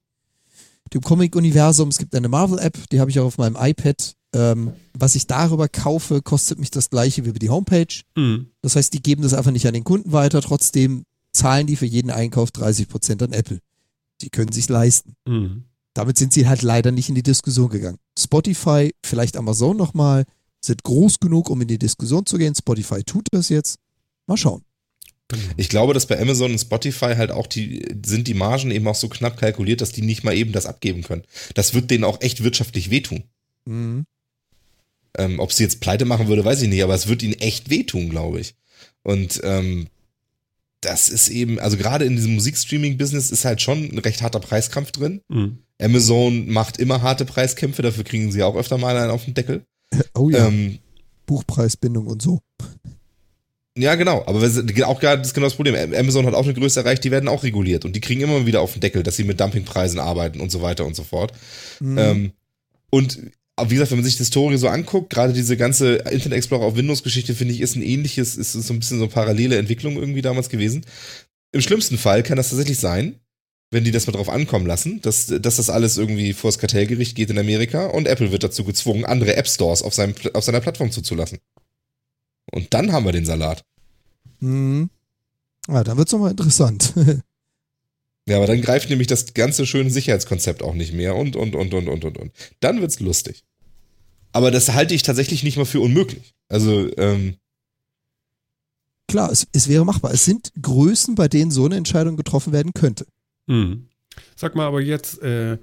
[0.93, 1.87] dem Comic-Universum.
[1.87, 4.15] Es gibt eine Marvel-App, die habe ich auch auf meinem iPad.
[4.33, 8.01] Ähm, was ich darüber kaufe, kostet mich das gleiche wie über die Homepage.
[8.17, 8.47] Mhm.
[8.61, 10.41] Das heißt, die geben das einfach nicht an den Kunden weiter.
[10.41, 13.59] Trotzdem zahlen die für jeden Einkauf 30 Prozent an Apple.
[14.21, 15.15] Die können sich leisten.
[15.25, 15.63] Mhm.
[15.95, 17.97] Damit sind sie halt leider nicht in die Diskussion gegangen.
[18.19, 20.25] Spotify, vielleicht Amazon nochmal,
[20.63, 22.53] sind groß genug, um in die Diskussion zu gehen.
[22.53, 23.79] Spotify tut das jetzt.
[24.27, 24.63] Mal schauen.
[25.57, 28.95] Ich glaube, dass bei Amazon und Spotify halt auch die, sind die Margen eben auch
[28.95, 31.23] so knapp kalkuliert, dass die nicht mal eben das abgeben können.
[31.55, 33.23] Das wird denen auch echt wirtschaftlich wehtun.
[33.65, 34.05] Mhm.
[35.17, 37.69] Ähm, ob sie jetzt pleite machen würde, weiß ich nicht, aber es wird ihnen echt
[37.69, 38.55] wehtun, glaube ich.
[39.01, 39.87] Und ähm,
[40.81, 44.91] das ist eben, also gerade in diesem Musikstreaming-Business ist halt schon ein recht harter Preiskampf
[44.91, 45.21] drin.
[45.29, 45.59] Mhm.
[45.81, 49.65] Amazon macht immer harte Preiskämpfe, dafür kriegen sie auch öfter mal einen auf den Deckel.
[50.13, 50.47] Oh ja.
[50.47, 50.79] Ähm,
[51.25, 52.41] Buchpreisbindung und so.
[53.77, 54.23] Ja, genau.
[54.25, 55.75] Aber auch gerade das ist genau das Problem.
[55.93, 58.61] Amazon hat auch eine Größe erreicht, die werden auch reguliert und die kriegen immer wieder
[58.61, 61.33] auf den Deckel, dass sie mit Dumpingpreisen arbeiten und so weiter und so fort.
[61.79, 61.97] Mhm.
[61.97, 62.31] Ähm,
[62.89, 63.19] und
[63.63, 66.75] wie gesagt, wenn man sich die Historie so anguckt, gerade diese ganze Internet Explorer auf
[66.75, 70.21] Windows-Geschichte, finde ich, ist ein ähnliches, ist so ein bisschen so eine parallele Entwicklung irgendwie
[70.21, 70.85] damals gewesen.
[71.51, 73.15] Im schlimmsten Fall kann das tatsächlich sein,
[73.71, 77.29] wenn die das mal drauf ankommen lassen, dass, dass das alles irgendwie vors Kartellgericht geht
[77.29, 80.91] in Amerika und Apple wird dazu gezwungen, andere App Stores auf, seinem, auf seiner Plattform
[80.91, 81.39] zuzulassen.
[82.51, 83.63] Und dann haben wir den Salat.
[84.39, 84.89] Mhm.
[85.67, 86.93] Ja, dann wird's nochmal interessant.
[88.27, 91.75] Ja, aber dann greift nämlich das ganze schöne Sicherheitskonzept auch nicht mehr und, und, und,
[91.75, 92.31] und, und, und, und.
[92.59, 93.43] Dann wird's lustig.
[94.31, 96.33] Aber das halte ich tatsächlich nicht mal für unmöglich.
[96.49, 97.35] Also, ähm,
[99.07, 100.11] Klar, es, es wäre machbar.
[100.11, 103.05] Es sind Größen, bei denen so eine Entscheidung getroffen werden könnte.
[103.47, 103.87] Hm.
[104.35, 105.57] Sag mal, aber jetzt äh,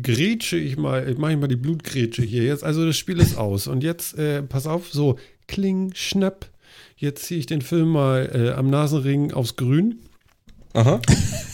[0.00, 2.44] grätsche ich mal, ich mache ich mal die Blutgrätsche hier.
[2.44, 3.66] Jetzt, also das Spiel ist aus.
[3.66, 6.50] Und jetzt, äh, pass auf, so, kling, schnapp.
[6.96, 10.00] Jetzt ziehe ich den Film mal äh, am Nasenring aufs Grün.
[10.72, 11.00] aha.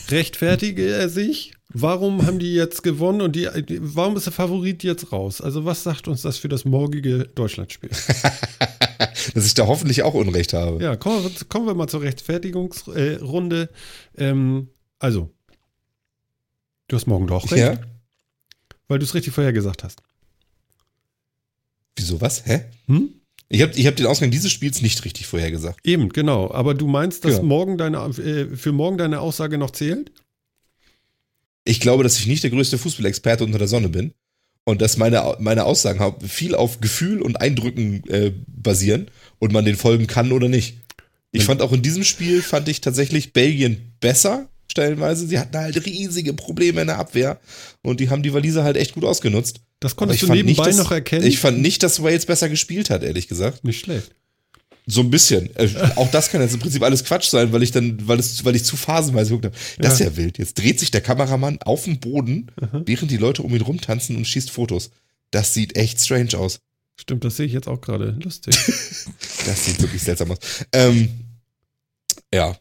[0.09, 1.53] Rechtfertige er sich?
[1.73, 5.39] Warum haben die jetzt gewonnen und die, die, warum ist der Favorit jetzt raus?
[5.39, 7.89] Also, was sagt uns das für das morgige Deutschlandspiel?
[9.33, 10.83] Dass ich da hoffentlich auch Unrecht habe.
[10.83, 13.69] Ja, kommen wir, kommen wir mal zur Rechtfertigungsrunde.
[14.17, 14.69] ähm,
[14.99, 15.31] also,
[16.91, 17.79] du hast morgen doch recht, Ja?
[18.87, 20.01] weil du es richtig vorhergesagt hast.
[21.95, 22.45] Wieso was?
[22.45, 22.65] Hä?
[22.87, 23.09] Hm?
[23.49, 25.79] Ich habe ich hab den Ausgang dieses Spiels nicht richtig vorhergesagt.
[25.85, 26.51] Eben, genau.
[26.51, 27.43] Aber du meinst, dass Ja.
[27.43, 30.11] morgen deine, äh, für morgen deine Aussage noch zählt?
[31.63, 34.13] Ich glaube, dass ich nicht der größte Fußballexperte unter der Sonne bin
[34.63, 39.75] und dass meine, meine Aussagen viel auf Gefühl und Eindrücken äh, basieren und man den
[39.75, 40.77] folgen kann oder nicht.
[41.31, 45.27] Ich fand auch in diesem Spiel, fand ich tatsächlich Belgien besser, stellenweise.
[45.27, 47.39] Sie hatten halt riesige Probleme in der Abwehr
[47.83, 49.61] und die haben die Waliser halt echt gut ausgenutzt.
[49.79, 51.25] Das Aber konntest ich du nebenbei nicht, dass, noch erkennen?
[51.25, 53.63] Ich fand nicht, dass Wales besser gespielt hat, ehrlich gesagt.
[53.63, 54.11] Nicht schlecht.
[54.87, 55.55] So ein bisschen.
[55.55, 58.43] Äh, auch das kann jetzt im Prinzip alles Quatsch sein, weil ich dann, weil es,
[58.43, 59.55] weil ich zu phasenweise geguckt habe.
[59.77, 60.07] Das Ja.
[60.07, 60.37] ist ja wild.
[60.39, 62.47] Jetzt dreht sich der Kameramann auf den Boden,
[62.85, 64.89] während die Leute um ihn rumtanzen und schießt Fotos.
[65.29, 66.59] Das sieht echt strange aus.
[66.99, 68.17] Stimmt, das sehe ich jetzt auch gerade.
[68.23, 68.55] Lustig.
[69.45, 70.37] Das sieht wirklich seltsam aus.
[70.71, 71.09] Ähm,
[72.33, 72.55] ja.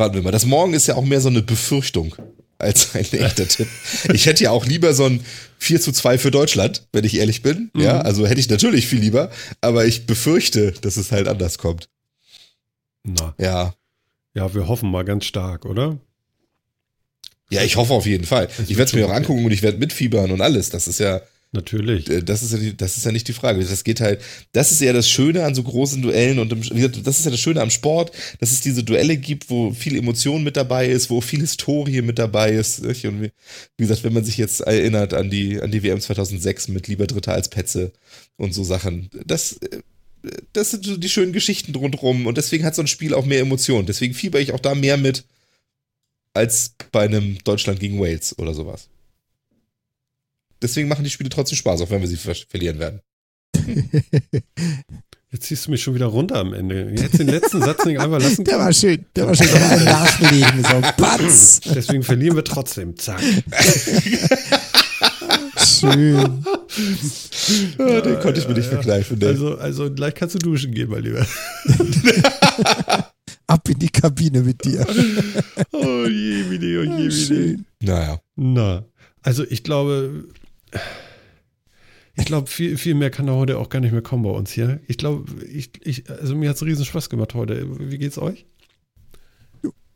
[0.00, 0.30] Warten wir mal.
[0.32, 2.16] Das Morgen ist ja auch mehr so eine Befürchtung
[2.58, 3.68] als ein echter Tipp.
[4.12, 5.24] Ich hätte ja auch lieber so ein
[5.58, 7.70] 4 zu 2 für Deutschland, wenn ich ehrlich bin.
[7.76, 8.00] Ja, Mhm.
[8.00, 11.88] also hätte ich natürlich viel lieber, aber ich befürchte, dass es halt anders kommt.
[13.04, 13.74] Na, Ja.
[14.34, 15.98] ja, wir hoffen mal ganz stark, oder?
[17.50, 18.46] Ja, ich hoffe auf jeden Fall.
[18.56, 20.70] Das Ich werde es mir auch angucken und ich werde mitfiebern und alles.
[20.70, 21.20] Das ist ja,
[21.52, 22.08] Natürlich.
[22.08, 23.64] äh, das ist ja, die, das ist ja nicht die Frage.
[23.64, 24.20] Das geht halt,
[24.52, 27.24] das ist ja das Schöne an so großen Duellen und im, wie gesagt, das ist
[27.24, 30.86] ja das Schöne am Sport, dass es diese Duelle gibt, wo viel Emotion mit dabei
[30.86, 32.80] ist, wo viel Historie mit dabei ist.
[32.80, 33.32] Und wie,
[33.76, 37.06] wie gesagt, wenn man sich jetzt erinnert an die, an die WM 2006 mit lieber
[37.08, 37.92] Dritter als Petze
[38.36, 39.80] und so Sachen, das, äh,
[40.52, 43.40] das sind so die schönen Geschichten rundherum und deswegen hat so ein Spiel auch mehr
[43.40, 43.86] Emotionen.
[43.86, 45.24] Deswegen fieber ich auch da mehr mit
[46.32, 48.88] als bei einem Deutschland gegen Wales oder sowas.
[50.62, 53.00] Deswegen machen die Spiele trotzdem Spaß, auch wenn wir sie ver verlieren werden.
[55.32, 56.90] Jetzt ziehst du mich schon wieder runter am Ende.
[56.96, 59.04] Jetzt den letzten Satz nicht einfach lassen Der war schön.
[59.14, 59.46] Der war schön.
[59.46, 60.64] Noch einen nachlegen.
[60.64, 61.60] So, Patz.
[61.72, 62.96] Deswegen verlieren wir trotzdem.
[62.96, 63.22] Zack.
[65.80, 66.44] Schön.
[67.78, 68.72] Ja, den konnte ich mir nicht ja.
[68.72, 69.18] verkneifen.
[69.18, 69.26] ne?
[69.26, 71.26] Also, also gleich kannst du duschen gehen, mein Lieber.
[73.46, 74.86] Ab in die Kabine mit dir.
[75.72, 77.10] Oh je, wie die, oh je.
[77.10, 77.64] Schön.
[77.82, 78.20] naja.
[78.36, 78.84] Na,
[79.22, 80.24] also ich glaube,
[82.16, 84.50] ich glaube, viel, viel mehr kann da heute auch gar nicht mehr kommen bei uns
[84.52, 84.80] hier.
[84.88, 87.66] Ich glaube, ich, ich, also mir hat es riesen Spaß gemacht heute.
[87.90, 88.46] Wie geht's euch?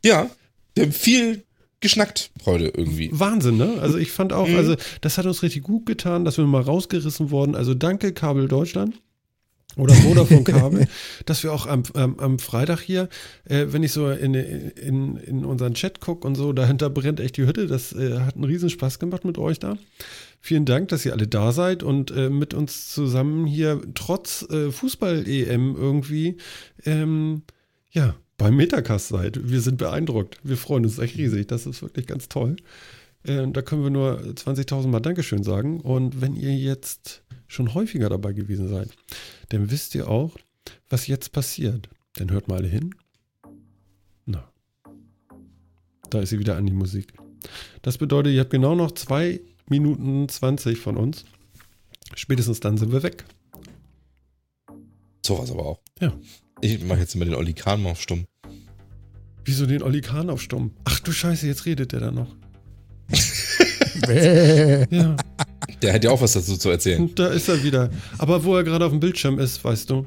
[0.03, 0.29] Ja,
[0.75, 1.43] wir haben viel
[1.81, 3.09] geschnackt heute irgendwie.
[3.11, 3.77] Wahnsinn, ne?
[3.79, 4.55] Also ich fand auch, Mhm.
[4.55, 7.55] also das hat uns richtig gut getan, dass wir mal rausgerissen wurden.
[7.55, 8.95] Also danke Kabel Deutschland.
[9.77, 10.87] Oder Vodafone Kabel,
[11.25, 13.09] dass wir auch am, am, am Freitag hier,
[13.43, 17.35] äh, wenn ich so in, in, in unseren Chat gucke und so, dahinter brennt echt
[17.35, 17.67] die Hütte.
[17.67, 19.77] Das äh, hat einen riesen Spaß gemacht mit euch da.
[20.45, 24.69] Vielen Dank, dass ihr alle da seid und äh, mit uns zusammen hier trotz äh,
[24.69, 26.37] Fußball-EM irgendwie,
[26.85, 27.41] ähm,
[27.89, 29.49] ja, beim Metacast seid.
[29.49, 30.37] Wir sind beeindruckt.
[30.43, 31.47] Wir freuen uns echt riesig.
[31.47, 32.57] Das ist wirklich ganz toll.
[33.23, 35.81] Äh, da können wir nur 20.000 Mal Dankeschön sagen.
[35.81, 38.89] Und wenn ihr jetzt schon häufiger dabei gewesen seid,
[39.49, 40.37] dann wisst ihr auch,
[40.91, 41.89] was jetzt passiert.
[42.17, 42.93] Dann hört mal alle hin.
[44.27, 44.47] Na,
[46.11, 47.13] da ist sie wieder an die Musik.
[47.81, 51.25] Das bedeutet, ihr habt genau noch zwei Minuten 20 von uns.
[52.15, 53.25] Spätestens dann sind wir weg.
[55.25, 55.79] Sowas aber auch.
[55.99, 56.13] Ja.
[56.61, 58.25] Ich mache jetzt immer den Olli Kahn mal auf stumm.
[59.43, 60.71] Wieso den Olli Kahn auf Stumm?
[60.85, 62.35] Ach du Scheiße, jetzt redet der da noch.
[64.07, 64.85] Bäh.
[64.95, 65.15] Ja,
[65.81, 67.01] Der hat ja auch was dazu zu erzählen.
[67.01, 67.89] und da ist er wieder.
[68.17, 70.05] Aber wo er gerade auf dem Bildschirm ist, weißt du.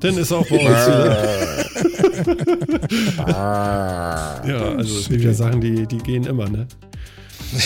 [0.00, 1.66] Dann ist er auch bei uns wieder.
[3.26, 6.66] Ja, also es gibt ja Sachen, die, die gehen immer, ne?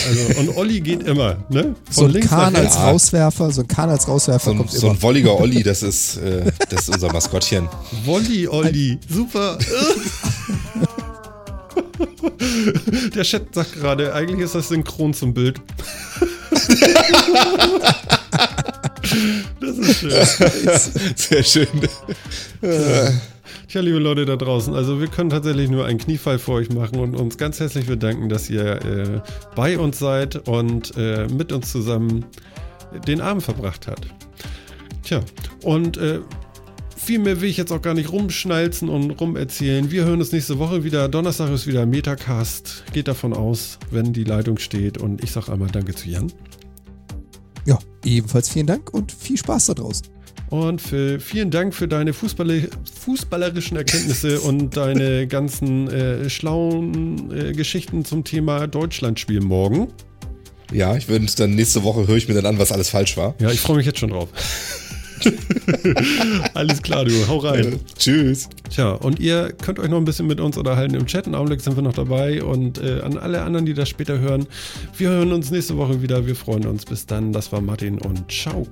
[0.07, 1.75] Also, und Olli geht immer, ne?
[1.89, 2.89] So ein links Kahn als Ja.
[2.91, 4.95] Rauswerfer, so ein Kahn als Rauswerfer So ein, kommt so immer.
[4.95, 7.67] ein wolliger Olli, das ist, äh, das ist unser Maskottchen.
[8.05, 8.99] Wolli, Olli.
[9.09, 9.57] Super.
[13.15, 15.61] Der Chat sagt gerade, eigentlich ist das synchron zum Bild.
[19.59, 20.11] das ist schön.
[21.15, 21.67] Sehr schön.
[23.67, 26.99] Tja, liebe Leute da draußen, also wir können tatsächlich nur einen Kniefall für euch machen
[26.99, 29.21] und uns ganz herzlich bedanken, dass ihr äh,
[29.55, 32.25] bei uns seid und äh, mit uns zusammen
[33.07, 34.07] den Abend verbracht habt.
[35.03, 35.21] Tja,
[35.63, 36.19] und äh,
[36.95, 39.89] viel mehr will ich jetzt auch gar nicht rumschnalzen und rumerzählen.
[39.89, 41.09] Wir hören uns nächste Woche wieder.
[41.09, 42.83] Donnerstag ist wieder Metacast.
[42.93, 44.99] Geht davon aus, wenn die Leitung steht.
[44.99, 46.31] Und ich sage einmal Danke zu Jan.
[47.65, 50.07] Ja, ebenfalls vielen Dank und viel Spaß da draußen.
[50.49, 52.55] Und Phil, vielen Dank für deine Fußballer
[52.99, 59.87] fußballerischen Erkenntnisse und deine ganzen äh, schlauen äh, Geschichten zum Thema Deutschlandspiel morgen.
[60.71, 63.17] Ja, ich würde es dann nächste Woche höre ich mir dann an, was alles falsch
[63.17, 63.35] war.
[63.39, 64.29] Ja, ich freue mich jetzt schon drauf.
[66.53, 67.79] Alles klar, du, hau rein.
[67.97, 68.49] Tschüss.
[68.69, 71.27] Tja, und ihr könnt euch noch ein bisschen mit uns unterhalten im Chat.
[71.27, 72.43] Im Augenblick sind wir noch dabei.
[72.43, 74.47] Und äh, an alle anderen, die das später hören,
[74.97, 76.25] wir hören uns nächste Woche wieder.
[76.25, 76.85] Wir freuen uns.
[76.85, 77.33] Bis dann.
[77.33, 78.67] Das war Martin und ciao.